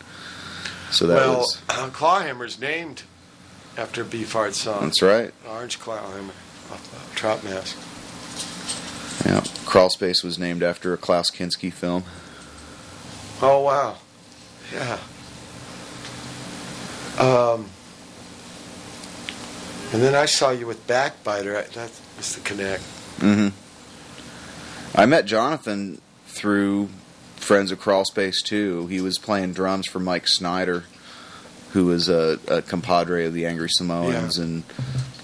So 0.92 1.06
that 1.08 1.14
well, 1.16 1.38
was 1.38 1.60
uh, 1.68 1.88
Clawhammer's 1.92 2.60
named 2.60 3.02
after 3.76 4.02
a 4.02 4.04
Beefheart 4.04 4.52
song. 4.54 4.82
That's 4.84 5.02
right. 5.02 5.32
Orange 5.48 5.80
Clawhammer 5.80 6.32
off 6.70 6.94
uh, 6.94 7.14
Trout 7.16 7.42
Mask. 7.42 7.76
yeah. 9.26 9.42
Crawl 9.66 9.90
Space 9.90 10.22
was 10.22 10.38
named 10.38 10.62
after 10.62 10.92
a 10.92 10.96
Klaus 10.96 11.30
Kinski 11.32 11.72
film. 11.72 12.04
Oh 13.42 13.62
wow, 13.62 13.96
yeah. 14.72 14.98
Um, 17.18 17.66
and 19.92 20.00
then 20.02 20.14
I 20.14 20.26
saw 20.26 20.50
you 20.50 20.66
with 20.68 20.86
Backbiter. 20.86 21.56
I- 21.58 21.62
That 21.74 21.90
was 22.16 22.34
the 22.36 22.40
connect. 22.42 22.82
hmm 23.18 23.48
I 24.94 25.06
met 25.06 25.24
Jonathan 25.24 26.00
through 26.26 26.88
friends 27.36 27.70
of 27.70 27.80
Crawl 27.80 28.04
Space 28.04 28.42
too. 28.42 28.86
He 28.88 29.00
was 29.00 29.18
playing 29.18 29.52
drums 29.52 29.86
for 29.86 29.98
Mike 29.98 30.28
Snyder, 30.28 30.84
who 31.72 31.86
was 31.86 32.08
a, 32.08 32.38
a 32.48 32.62
compadre 32.62 33.26
of 33.26 33.32
the 33.32 33.46
Angry 33.46 33.68
Samoans 33.68 34.38
and 34.38 34.64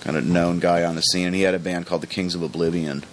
kind 0.01 0.17
of 0.17 0.25
known 0.25 0.61
guy 0.61 0.85
on 0.85 0.95
the 0.95 1.03
scene. 1.03 1.27
And 1.27 1.35
he 1.35 1.43
had 1.43 1.55
a 1.55 1.59
band 1.59 1.87
called 1.87 2.03
the 2.03 2.07
Kings 2.07 2.35
of 2.35 2.43
Oblivion. 2.43 3.05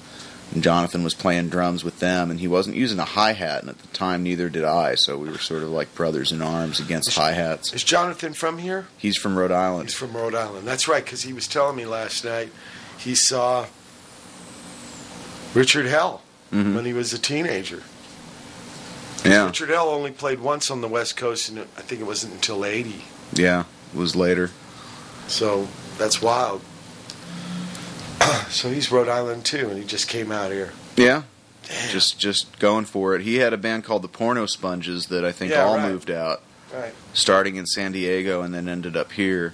And 0.53 0.61
Jonathan 0.61 1.03
was 1.03 1.15
playing 1.15 1.49
drums 1.49 1.83
with 1.83 1.99
them, 1.99 2.30
and 2.30 2.40
he 2.40 2.48
wasn't 2.48 2.75
using 2.75 2.99
a 2.99 3.06
hi 3.06 3.32
hat, 3.32 3.61
and 3.61 3.69
at 3.72 3.80
the 3.80 3.88
time 3.88 4.22
neither 4.22 4.49
did 4.49 4.64
I. 4.64 4.93
So 4.93 5.17
we 5.17 5.30
were 5.30 5.40
sort 5.40 5.64
of 5.64 5.69
like 5.69 5.95
brothers 5.95 6.32
in 6.32 6.43
arms 6.43 6.80
against 6.80 7.15
hi 7.15 7.32
hats. 7.32 7.73
Is 7.73 7.83
Jonathan 7.83 8.33
from 8.33 8.59
here? 8.59 8.85
He's 8.99 9.17
from 9.17 9.35
Rhode 9.35 9.51
Island. 9.51 9.90
He's 9.90 9.98
from 9.98 10.15
Rhode 10.15 10.35
Island. 10.35 10.67
That's 10.67 10.88
right, 10.88 11.03
because 11.03 11.23
he 11.23 11.33
was 11.33 11.48
telling 11.48 11.75
me 11.75 11.85
last 11.85 12.23
night 12.23 12.51
he 12.99 13.15
saw 13.15 13.65
Richard 15.56 15.88
Hell 15.88 16.22
Mhm. 16.53 16.75
when 16.75 16.85
he 16.85 16.93
was 16.93 17.11
a 17.14 17.17
teenager. 17.19 17.82
Yeah, 19.25 19.45
Richard 19.45 19.69
Hell 19.69 19.90
only 19.90 20.11
played 20.11 20.40
once 20.41 20.69
on 20.69 20.82
the 20.82 20.88
West 20.88 21.15
Coast, 21.17 21.49
and 21.49 21.59
I 21.59 21.82
think 21.82 22.01
it 22.01 22.03
wasn't 22.06 22.33
until 22.33 22.64
'80. 22.65 23.06
yeah, 23.33 23.64
it 23.93 23.98
was 23.98 24.15
later. 24.15 24.51
So 25.27 25.67
that's 25.98 26.22
wild. 26.22 26.61
so 28.49 28.69
he's 28.69 28.91
Rhode 28.91 29.07
Island 29.09 29.45
too, 29.45 29.69
and 29.69 29.77
he 29.80 29.85
just 29.85 30.07
came 30.07 30.32
out 30.32 30.51
here. 30.51 30.73
Yeah. 30.95 31.23
Just 31.90 32.19
just 32.19 32.59
going 32.59 32.85
for 32.85 33.15
it. 33.15 33.22
He 33.22 33.35
had 33.35 33.53
a 33.53 33.57
band 33.57 33.83
called 33.85 34.01
the 34.01 34.07
Porno 34.09 34.45
Sponges 34.45 35.07
that 35.07 35.23
I 35.23 35.32
think 35.32 35.51
Yeah, 35.51 35.64
all 35.65 35.77
right. 35.77 35.90
moved 35.90 36.11
out, 36.11 36.41
Right. 36.73 36.93
starting 37.14 37.56
in 37.56 37.65
San 37.65 37.93
Diego 37.93 38.41
and 38.41 38.53
then 38.53 38.67
ended 38.67 38.98
up 38.98 39.14
here. 39.14 39.53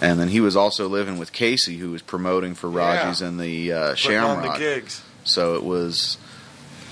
And 0.00 0.18
then 0.18 0.28
he 0.28 0.40
was 0.40 0.56
also 0.56 0.88
living 0.88 1.18
with 1.18 1.32
Casey, 1.32 1.76
who 1.78 1.90
was 1.90 2.00
promoting 2.02 2.54
for 2.54 2.70
Yeah. 2.70 3.04
Raji's 3.06 3.20
and 3.20 3.38
the 3.38 3.72
uh, 3.72 3.78
on 3.80 3.90
the 3.90 3.96
Shamrock. 3.96 4.58
gigs. 4.58 5.02
So 5.24 5.54
it 5.56 5.64
was 5.64 6.16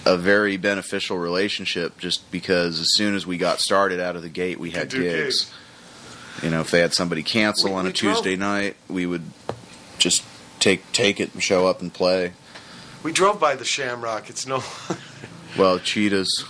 a 0.04 0.16
very 0.16 0.56
beneficial 0.56 1.18
relationship, 1.18 1.98
just 1.98 2.28
because 2.30 2.80
as 2.80 2.88
soon 2.94 3.14
as 3.14 3.26
we 3.26 3.36
got 3.38 3.60
started 3.60 4.00
out 4.00 4.16
of 4.16 4.22
the 4.22 4.28
gate, 4.28 4.58
we 4.58 4.70
had 4.70 4.90
gigs. 4.90 5.44
gigs. 5.44 5.52
You 6.42 6.50
know, 6.50 6.60
if 6.60 6.70
they 6.70 6.80
had 6.80 6.92
somebody 6.94 7.22
cancel 7.22 7.70
We- 7.70 7.76
on 7.76 7.86
a 7.86 7.92
drove- 7.92 8.16
Tuesday 8.16 8.36
night, 8.36 8.76
we 8.88 9.06
would 9.06 9.22
just 9.98 10.24
take 10.60 10.90
take 10.92 11.20
it 11.20 11.32
and 11.34 11.42
show 11.42 11.66
up 11.66 11.80
and 11.82 11.92
play. 11.92 12.32
We 13.02 13.12
drove 13.12 13.38
by 13.38 13.54
the 13.56 13.64
Shamrock. 13.64 14.30
It's 14.30 14.46
no, 14.46 14.62
Well, 15.58 15.78
cheetahs. 15.78 16.44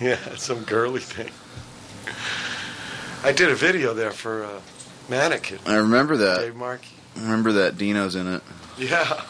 yeah, 0.00 0.18
some 0.36 0.64
girly 0.64 1.00
thing. 1.00 1.30
I 3.22 3.32
did 3.32 3.50
a 3.50 3.54
video 3.54 3.92
there 3.94 4.10
for 4.10 4.44
uh, 4.44 4.60
Mannequin. 5.08 5.58
I 5.66 5.76
remember 5.76 6.16
that. 6.18 6.40
Dave 6.40 6.56
Markey. 6.56 6.88
I 7.16 7.20
remember 7.22 7.52
that 7.52 7.76
Dino's 7.76 8.14
in 8.14 8.26
it. 8.26 8.42
Yeah. 8.78 9.22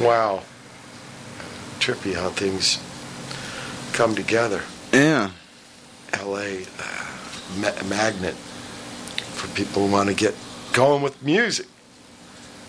Wow. 0.00 0.42
Trippy 1.78 2.14
how 2.14 2.30
things 2.30 2.78
come 3.92 4.14
together. 4.14 4.62
Yeah. 4.92 5.30
L.A. 6.12 6.62
Uh, 6.78 7.06
ma- 7.58 7.88
magnet 7.88 8.34
for 8.34 9.48
people 9.54 9.86
who 9.86 9.92
want 9.92 10.08
to 10.08 10.14
get 10.14 10.34
going 10.72 11.02
with 11.02 11.22
music. 11.22 11.66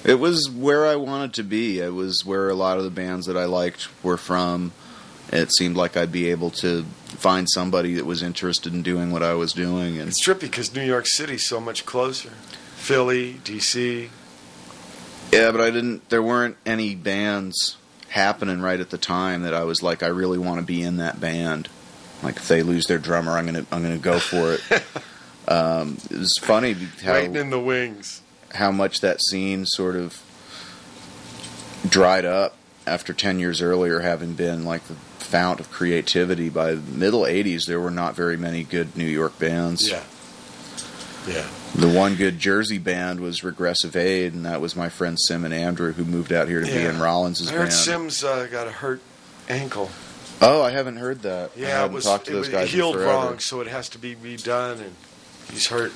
It 0.03 0.15
was 0.15 0.49
where 0.49 0.85
I 0.85 0.95
wanted 0.95 1.33
to 1.35 1.43
be. 1.43 1.79
It 1.79 1.93
was 1.93 2.25
where 2.25 2.49
a 2.49 2.55
lot 2.55 2.77
of 2.77 2.83
the 2.83 2.89
bands 2.89 3.25
that 3.27 3.37
I 3.37 3.45
liked 3.45 3.87
were 4.03 4.17
from. 4.17 4.73
It 5.31 5.51
seemed 5.53 5.77
like 5.77 5.95
I'd 5.95 6.11
be 6.11 6.29
able 6.29 6.49
to 6.51 6.83
find 7.07 7.49
somebody 7.49 7.93
that 7.95 8.05
was 8.05 8.21
interested 8.21 8.73
in 8.73 8.83
doing 8.83 9.11
what 9.11 9.23
I 9.23 9.33
was 9.33 9.53
doing, 9.53 9.97
and 9.97 10.09
It's 10.09 10.25
trippy 10.25 10.41
because 10.41 10.75
New 10.75 10.83
York 10.83 11.05
City's 11.07 11.45
so 11.45 11.61
much 11.61 11.85
closer. 11.85 12.31
Philly, 12.75 13.39
D.C., 13.45 14.09
Yeah, 15.33 15.51
but 15.51 15.61
I 15.61 15.69
didn't. 15.71 16.09
There 16.09 16.23
weren't 16.23 16.57
any 16.65 16.95
bands 16.95 17.77
happening 18.09 18.61
right 18.61 18.79
at 18.79 18.89
the 18.91 18.97
time 18.97 19.43
that 19.43 19.53
I 19.53 19.63
was 19.63 19.81
like, 19.81 20.03
I 20.03 20.07
really 20.07 20.37
want 20.37 20.59
to 20.59 20.65
be 20.65 20.81
in 20.83 20.97
that 20.97 21.19
band. 21.19 21.67
Like 22.21 22.37
if 22.37 22.47
they 22.47 22.63
lose 22.63 22.85
their 22.85 22.99
drummer, 22.99 23.31
I'm 23.33 23.45
gonna 23.45 23.65
I'm 23.71 23.81
gonna 23.83 23.97
go 23.97 24.19
for 24.19 24.53
it. 24.53 24.83
um, 25.47 25.97
it 26.09 26.17
was 26.19 26.37
funny 26.41 26.73
how 27.03 27.13
Waiting 27.13 27.35
in 27.35 27.49
the 27.49 27.59
wings. 27.59 28.21
how 28.53 28.71
much 28.71 29.01
that 29.01 29.21
scene 29.21 29.65
sort 29.65 29.95
of 29.95 30.21
dried 31.89 32.23
up 32.25 32.55
after 32.87 33.13
10 33.13 33.39
years 33.39 33.61
earlier 33.61 33.99
having 34.01 34.33
been 34.33 34.63
like 34.65 34.83
the 34.87 34.93
fount 35.19 35.59
of 35.59 35.69
creativity 35.71 36.49
by 36.49 36.73
the 36.75 36.91
middle 36.97 37.21
80s 37.23 37.65
there 37.65 37.79
were 37.79 37.91
not 37.91 38.15
very 38.15 38.37
many 38.37 38.63
good 38.63 38.95
new 38.95 39.05
york 39.05 39.37
bands 39.39 39.89
Yeah. 39.89 40.03
Yeah. 41.27 41.47
The 41.75 41.89
one 41.89 42.15
good 42.15 42.37
jersey 42.39 42.77
band 42.77 43.19
was 43.19 43.43
regressive 43.43 43.95
aid 43.95 44.33
and 44.33 44.45
that 44.45 44.61
was 44.61 44.75
my 44.75 44.89
friend 44.89 45.19
sim 45.19 45.43
and 45.43 45.53
andrew 45.53 45.91
who 45.93 46.03
moved 46.05 46.31
out 46.31 46.47
here 46.47 46.59
to 46.59 46.65
be 46.65 46.71
Yeah. 46.73 46.89
in 46.91 46.99
rollins's 46.99 47.49
I 47.49 47.53
heard 47.53 47.59
band 47.63 47.73
Sims 47.73 48.23
uh, 48.23 48.47
got 48.51 48.67
a 48.67 48.71
hurt 48.71 49.01
ankle. 49.49 49.89
oh 50.41 50.61
i 50.61 50.69
haven't 50.71 50.97
heard 50.97 51.21
that 51.23 51.51
Yeah, 51.55 51.85
it 51.85 51.91
was, 51.91 52.05
talked 52.05 52.25
to 52.25 52.31
it 52.31 52.35
those 52.35 52.47
was 52.47 52.49
guys 52.49 52.71
healed 52.71 52.95
wrong, 52.97 53.39
so 53.39 53.59
it 53.61 53.67
has 53.67 53.89
to 53.89 53.97
be 53.97 54.15
redone, 54.15 54.79
and 54.81 54.93
he's 55.51 55.67
hurt. 55.67 55.91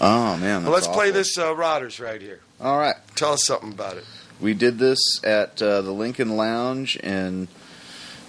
oh 0.00 0.36
man 0.38 0.64
Well, 0.64 0.72
let's 0.72 0.88
play 0.88 1.10
this 1.10 1.38
uh, 1.38 1.54
Rotters 1.54 2.00
right 2.00 2.20
here. 2.20 2.40
all 2.60 2.78
right 2.78 2.96
Tell 3.14 3.32
us 3.34 3.44
something 3.44 3.72
about 3.72 3.96
it. 3.98 4.04
We 4.40 4.54
did 4.54 4.78
this 4.78 5.22
at 5.22 5.60
uh, 5.60 5.82
the 5.82 5.90
Lincoln 5.92 6.36
Lounge 6.36 6.96
in 6.96 7.48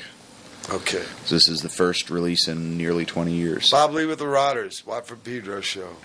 Okay. 0.71 1.03
So 1.25 1.35
this 1.35 1.49
is 1.49 1.63
the 1.63 1.71
first 1.71 2.11
release 2.11 2.47
in 2.47 2.77
nearly 2.77 3.07
20 3.07 3.33
years. 3.33 3.71
Bob 3.71 3.93
Lee 3.93 4.07
with 4.07 4.19
the 4.19 4.29
Rotters, 4.29 4.87
Watt 4.87 5.07
from 5.07 5.21
Pedro 5.21 5.61
Show. 5.61 5.97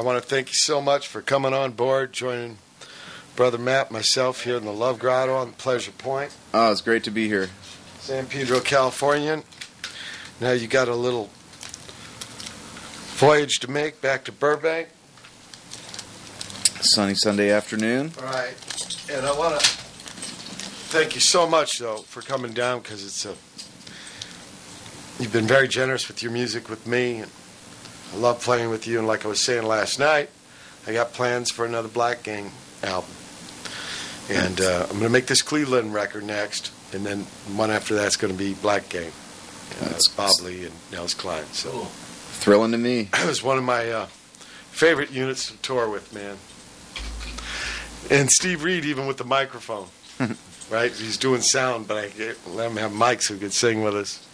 I 0.00 0.02
want 0.02 0.16
to 0.22 0.26
thank 0.26 0.48
you 0.48 0.54
so 0.54 0.80
much 0.80 1.08
for 1.08 1.20
coming 1.20 1.52
on 1.52 1.72
board, 1.72 2.14
joining 2.14 2.56
Brother 3.36 3.58
Matt, 3.58 3.90
myself 3.90 4.44
here 4.44 4.56
in 4.56 4.64
the 4.64 4.72
Love 4.72 4.98
Grotto 4.98 5.34
on 5.34 5.52
Pleasure 5.52 5.90
Point, 5.92 6.34
Oh, 6.54 6.72
it's 6.72 6.80
great 6.80 7.04
to 7.04 7.10
be 7.10 7.28
here. 7.28 7.50
San 7.98 8.24
Pedro, 8.24 8.60
California. 8.60 9.42
Now 10.40 10.52
you 10.52 10.68
got 10.68 10.88
a 10.88 10.94
little 10.94 11.28
voyage 13.18 13.60
to 13.60 13.70
make 13.70 14.00
back 14.00 14.24
to 14.24 14.32
Burbank. 14.32 14.88
Sunny 16.80 17.14
Sunday 17.14 17.50
afternoon. 17.50 18.12
All 18.20 18.24
right, 18.24 19.06
and 19.12 19.26
I 19.26 19.36
want 19.38 19.60
to 19.60 19.66
thank 19.66 21.14
you 21.14 21.20
so 21.20 21.46
much 21.46 21.78
though 21.78 21.98
for 21.98 22.22
coming 22.22 22.54
down 22.54 22.80
because 22.80 23.04
it's 23.04 23.26
a 23.26 23.34
you've 25.22 25.30
been 25.34 25.46
very 25.46 25.68
generous 25.68 26.08
with 26.08 26.22
your 26.22 26.32
music 26.32 26.70
with 26.70 26.86
me. 26.86 27.16
And 27.18 27.30
I 28.12 28.16
love 28.16 28.40
playing 28.42 28.70
with 28.70 28.86
you, 28.86 28.98
and 28.98 29.06
like 29.06 29.24
I 29.24 29.28
was 29.28 29.40
saying 29.40 29.64
last 29.64 29.98
night, 29.98 30.30
I 30.86 30.92
got 30.92 31.12
plans 31.12 31.50
for 31.50 31.64
another 31.64 31.88
Black 31.88 32.22
Gang 32.22 32.50
album, 32.82 33.10
and 34.28 34.60
uh, 34.60 34.82
I'm 34.84 34.98
going 34.98 35.02
to 35.02 35.10
make 35.10 35.26
this 35.26 35.42
Cleveland 35.42 35.94
record 35.94 36.24
next, 36.24 36.72
and 36.92 37.06
then 37.06 37.20
one 37.54 37.70
after 37.70 37.94
that's 37.94 38.16
going 38.16 38.32
to 38.32 38.38
be 38.38 38.54
Black 38.54 38.88
Gang. 38.88 39.12
Uh, 39.80 39.90
it's 39.90 40.08
Bob 40.08 40.32
Lee 40.42 40.64
and 40.64 40.74
Nels 40.90 41.14
Cline. 41.14 41.44
So 41.52 41.70
Thrilling 42.40 42.72
to 42.72 42.78
me. 42.78 43.00
it 43.12 43.26
was 43.26 43.42
one 43.42 43.58
of 43.58 43.64
my 43.64 43.90
uh, 43.90 44.06
favorite 44.06 45.10
units 45.10 45.50
to 45.50 45.56
tour 45.58 45.88
with, 45.88 46.12
man. 46.14 46.36
And 48.10 48.30
Steve 48.30 48.64
Reed, 48.64 48.84
even 48.86 49.06
with 49.06 49.18
the 49.18 49.24
microphone, 49.24 49.88
right? 50.70 50.90
He's 50.90 51.16
doing 51.16 51.42
sound, 51.42 51.86
but 51.86 51.96
I 51.98 52.08
get, 52.08 52.38
let 52.48 52.70
him 52.70 52.76
have 52.78 52.90
mics 52.90 53.28
who 53.28 53.36
could 53.36 53.52
sing 53.52 53.82
with 53.82 53.94
us. 53.94 54.26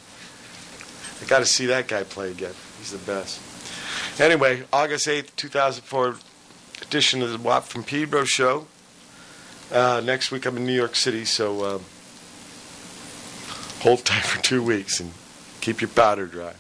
I 1.21 1.27
got 1.27 1.41
to 1.41 1.47
see 1.47 1.67
that 1.67 1.89
guy 1.89 2.05
play 2.05 2.31
again. 2.31 2.55
He's 2.79 2.93
the 2.93 2.99
best. 2.99 3.41
Anyway, 4.19 4.65
August 4.73 5.07
8th, 5.07 5.37
2004 5.37 6.17
edition 6.81 7.21
of 7.21 7.31
the 7.31 7.39
Watt 7.39 7.69
from 7.69 7.85
Pedro 7.85 8.25
show. 8.25 8.67
Uh, 9.71 10.01
next 10.03 10.31
week 10.31 10.47
I'm 10.47 10.57
in 10.57 10.65
New 10.65 10.73
York 10.73 10.97
City, 10.97 11.27
so 11.27 11.77
um, 11.77 11.85
hold 13.81 14.07
tight 14.07 14.23
for 14.25 14.43
two 14.43 14.63
weeks 14.63 15.01
and 15.01 15.13
keep 15.61 15.83
your 15.83 15.91
powder 15.91 16.25
dry. 16.25 16.55